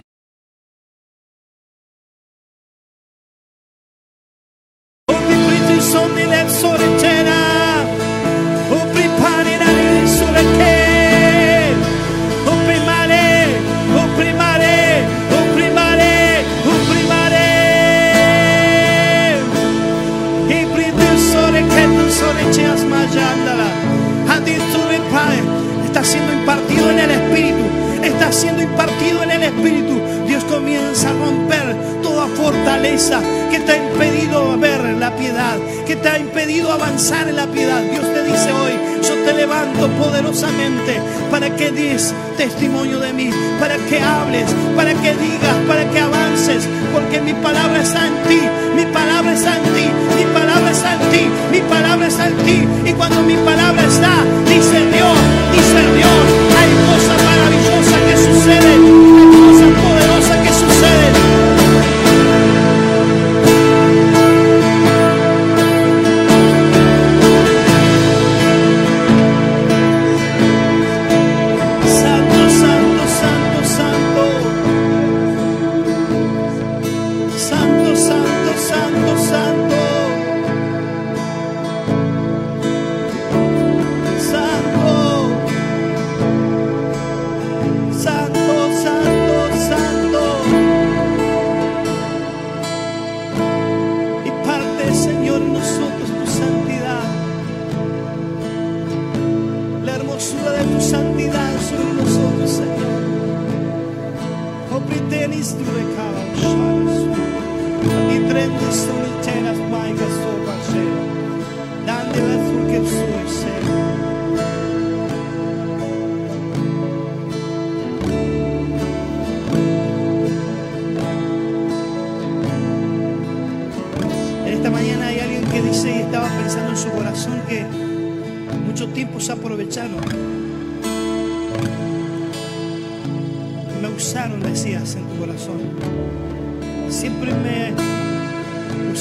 está 25.90 26.04
siendo 26.04 26.32
impartido 26.32 26.92
en 26.92 27.00
el 27.00 27.12
Espíritu. 27.12 27.64
Está 28.04 28.32
siendo 28.32 28.62
impartido 28.62 29.24
en 29.24 29.32
el 29.32 29.44
Espíritu. 29.44 30.00
Dios 30.28 30.44
comienza 30.44 31.10
a 31.10 31.14
romper 31.14 31.76
toda 32.04 32.28
fortaleza 32.28 33.20
que 33.50 33.60
te 33.60 33.72
ha 33.72 33.78
impedido 33.78 34.58
ver 34.60 34.82
la 35.00 35.16
piedad, 35.16 35.58
que 35.88 35.96
te 35.96 36.08
ha 36.08 36.20
impedido 36.20 36.72
avanzar 36.72 37.28
en 37.28 37.38
la 37.38 37.48
piedad. 37.48 37.82
Dios 37.82 38.06
te 38.14 38.24
dice 38.24 38.52
hoy, 38.54 38.74
yo 39.02 39.16
te 39.26 39.34
levanto 39.34 39.88
poderosamente 39.98 41.02
para 41.32 41.56
que 41.56 41.72
des 41.72 42.14
testimonio 42.38 43.00
de 43.00 43.12
mí, 43.12 43.32
para 43.60 43.76
que 43.78 44.00
hables, 44.00 44.46
para 44.76 44.94
que 44.94 45.16
digas, 45.16 45.56
para 45.68 45.90
que 45.90 46.00
avances, 46.00 46.70
porque 46.94 47.20
mi 47.20 47.34
palabra 47.34 47.82
está 47.82 48.06
en 48.06 48.14
ti, 48.28 48.42
mi 48.76 48.86
palabra 48.94 49.34
está 49.34 49.58
en 49.58 49.64
ti, 49.64 49.90
mi 50.16 50.26
palabra 50.34 50.72
está 50.72 50.94
en 50.94 51.12
ti, 51.12 51.28
mi 51.52 51.62
palabra 51.62 52.08
está 52.08 52.28
en 52.28 52.38
ti. 52.38 52.68
Y 52.86 52.94
cuando 52.94 53.24
mi 53.24 53.36
palabra 53.38 53.84
está, 53.84 54.14
dice 54.46 54.86
Dios, 54.94 55.18
dice 55.60 55.82
Dios, 55.97 56.26
hay 56.57 56.72
cosas 56.88 57.24
maravillosas 57.24 58.01
que 58.07 58.18
suceden, 58.18 59.18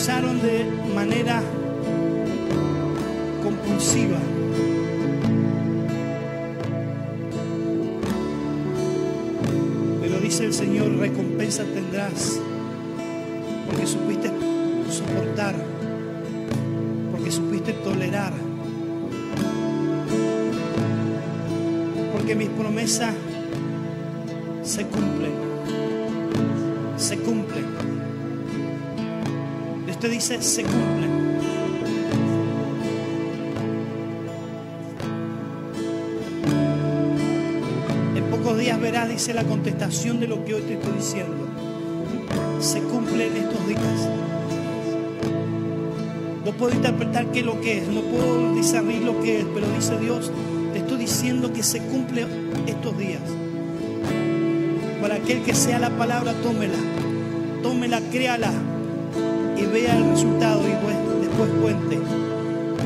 usaron 0.01 0.41
de 0.41 0.65
manera 0.95 1.43
compulsiva. 3.43 4.19
Pero 10.01 10.21
dice 10.21 10.45
el 10.45 10.55
Señor, 10.55 10.97
recompensa 10.99 11.65
tendrás 11.65 12.39
porque 13.67 13.87
supiste 13.89 14.31
soportar, 14.89 15.57
porque 17.11 17.33
supiste 17.33 17.73
tolerar. 17.73 18.33
porque 22.13 22.35
mis 22.35 22.49
promesas 22.51 23.15
se 24.63 24.85
cumplen. 24.87 25.33
Se 26.97 27.17
cumplen. 27.17 27.78
Te 30.01 30.09
dice, 30.09 30.41
se 30.41 30.63
cumplen. 30.63 31.11
En 38.15 38.25
pocos 38.31 38.59
días 38.59 38.81
verás, 38.81 39.09
dice 39.09 39.35
la 39.35 39.43
contestación 39.43 40.21
de 40.21 40.29
lo 40.29 40.45
que 40.45 40.55
hoy 40.55 40.63
te 40.63 40.75
estoy 40.75 40.93
diciendo. 40.93 41.49
Se 42.61 42.81
cumple 42.81 43.27
en 43.27 43.37
estos 43.39 43.67
días. 43.67 44.09
No 46.45 46.53
puedo 46.53 46.77
interpretar 46.77 47.33
qué 47.33 47.41
es 47.41 47.47
lo 47.47 47.61
que 47.61 47.79
es, 47.79 47.89
no 47.89 48.03
puedo 48.03 48.55
discernir 48.55 49.03
lo 49.03 49.21
que 49.21 49.41
es, 49.41 49.47
pero 49.53 49.67
dice 49.75 49.99
Dios, 49.99 50.31
te 50.75 50.79
estoy 50.79 50.99
diciendo 50.99 51.53
que 51.53 51.65
se 51.65 51.81
cumple 51.81 52.25
estos 52.69 52.97
días. 52.97 53.23
Para 55.01 55.17
aquel 55.17 55.43
que 55.43 55.57
sea 55.57 55.81
la 55.81 55.91
palabra, 55.91 56.35
tómela, 56.35 56.79
tómela, 57.65 58.01
créala 58.13 58.53
y 59.61 59.67
vea 59.67 59.97
el 59.97 60.11
resultado 60.11 60.61
y 60.69 60.73
pues- 60.83 61.21
después 61.21 61.51
cuente. 61.61 61.99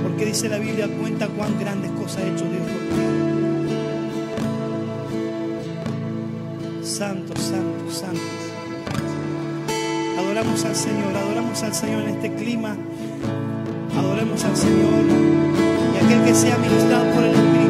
Porque 0.02 0.26
dice 0.26 0.48
la 0.48 0.58
Biblia, 0.58 0.88
cuenta 1.00 1.28
cuán 1.28 1.58
grandes 1.58 1.90
cosas 1.92 2.18
ha 2.24 2.26
hecho 2.26 2.44
Dios 2.44 2.62
por 2.62 2.82
ti. 6.80 6.86
Santo, 6.86 7.32
santo, 7.40 7.90
santo. 7.90 8.20
Adoramos 10.18 10.64
al 10.64 10.74
Señor, 10.76 11.16
adoramos 11.16 11.62
al 11.62 11.74
Señor 11.74 12.02
en 12.02 12.08
este 12.10 12.34
clima. 12.34 12.76
Adoremos 13.96 14.44
al 14.44 14.56
Señor 14.56 15.02
y 15.94 16.04
aquel 16.04 16.24
que 16.24 16.34
sea 16.34 16.56
ministrado 16.58 17.04
por 17.14 17.22
el 17.24 17.30
Espíritu. 17.34 17.61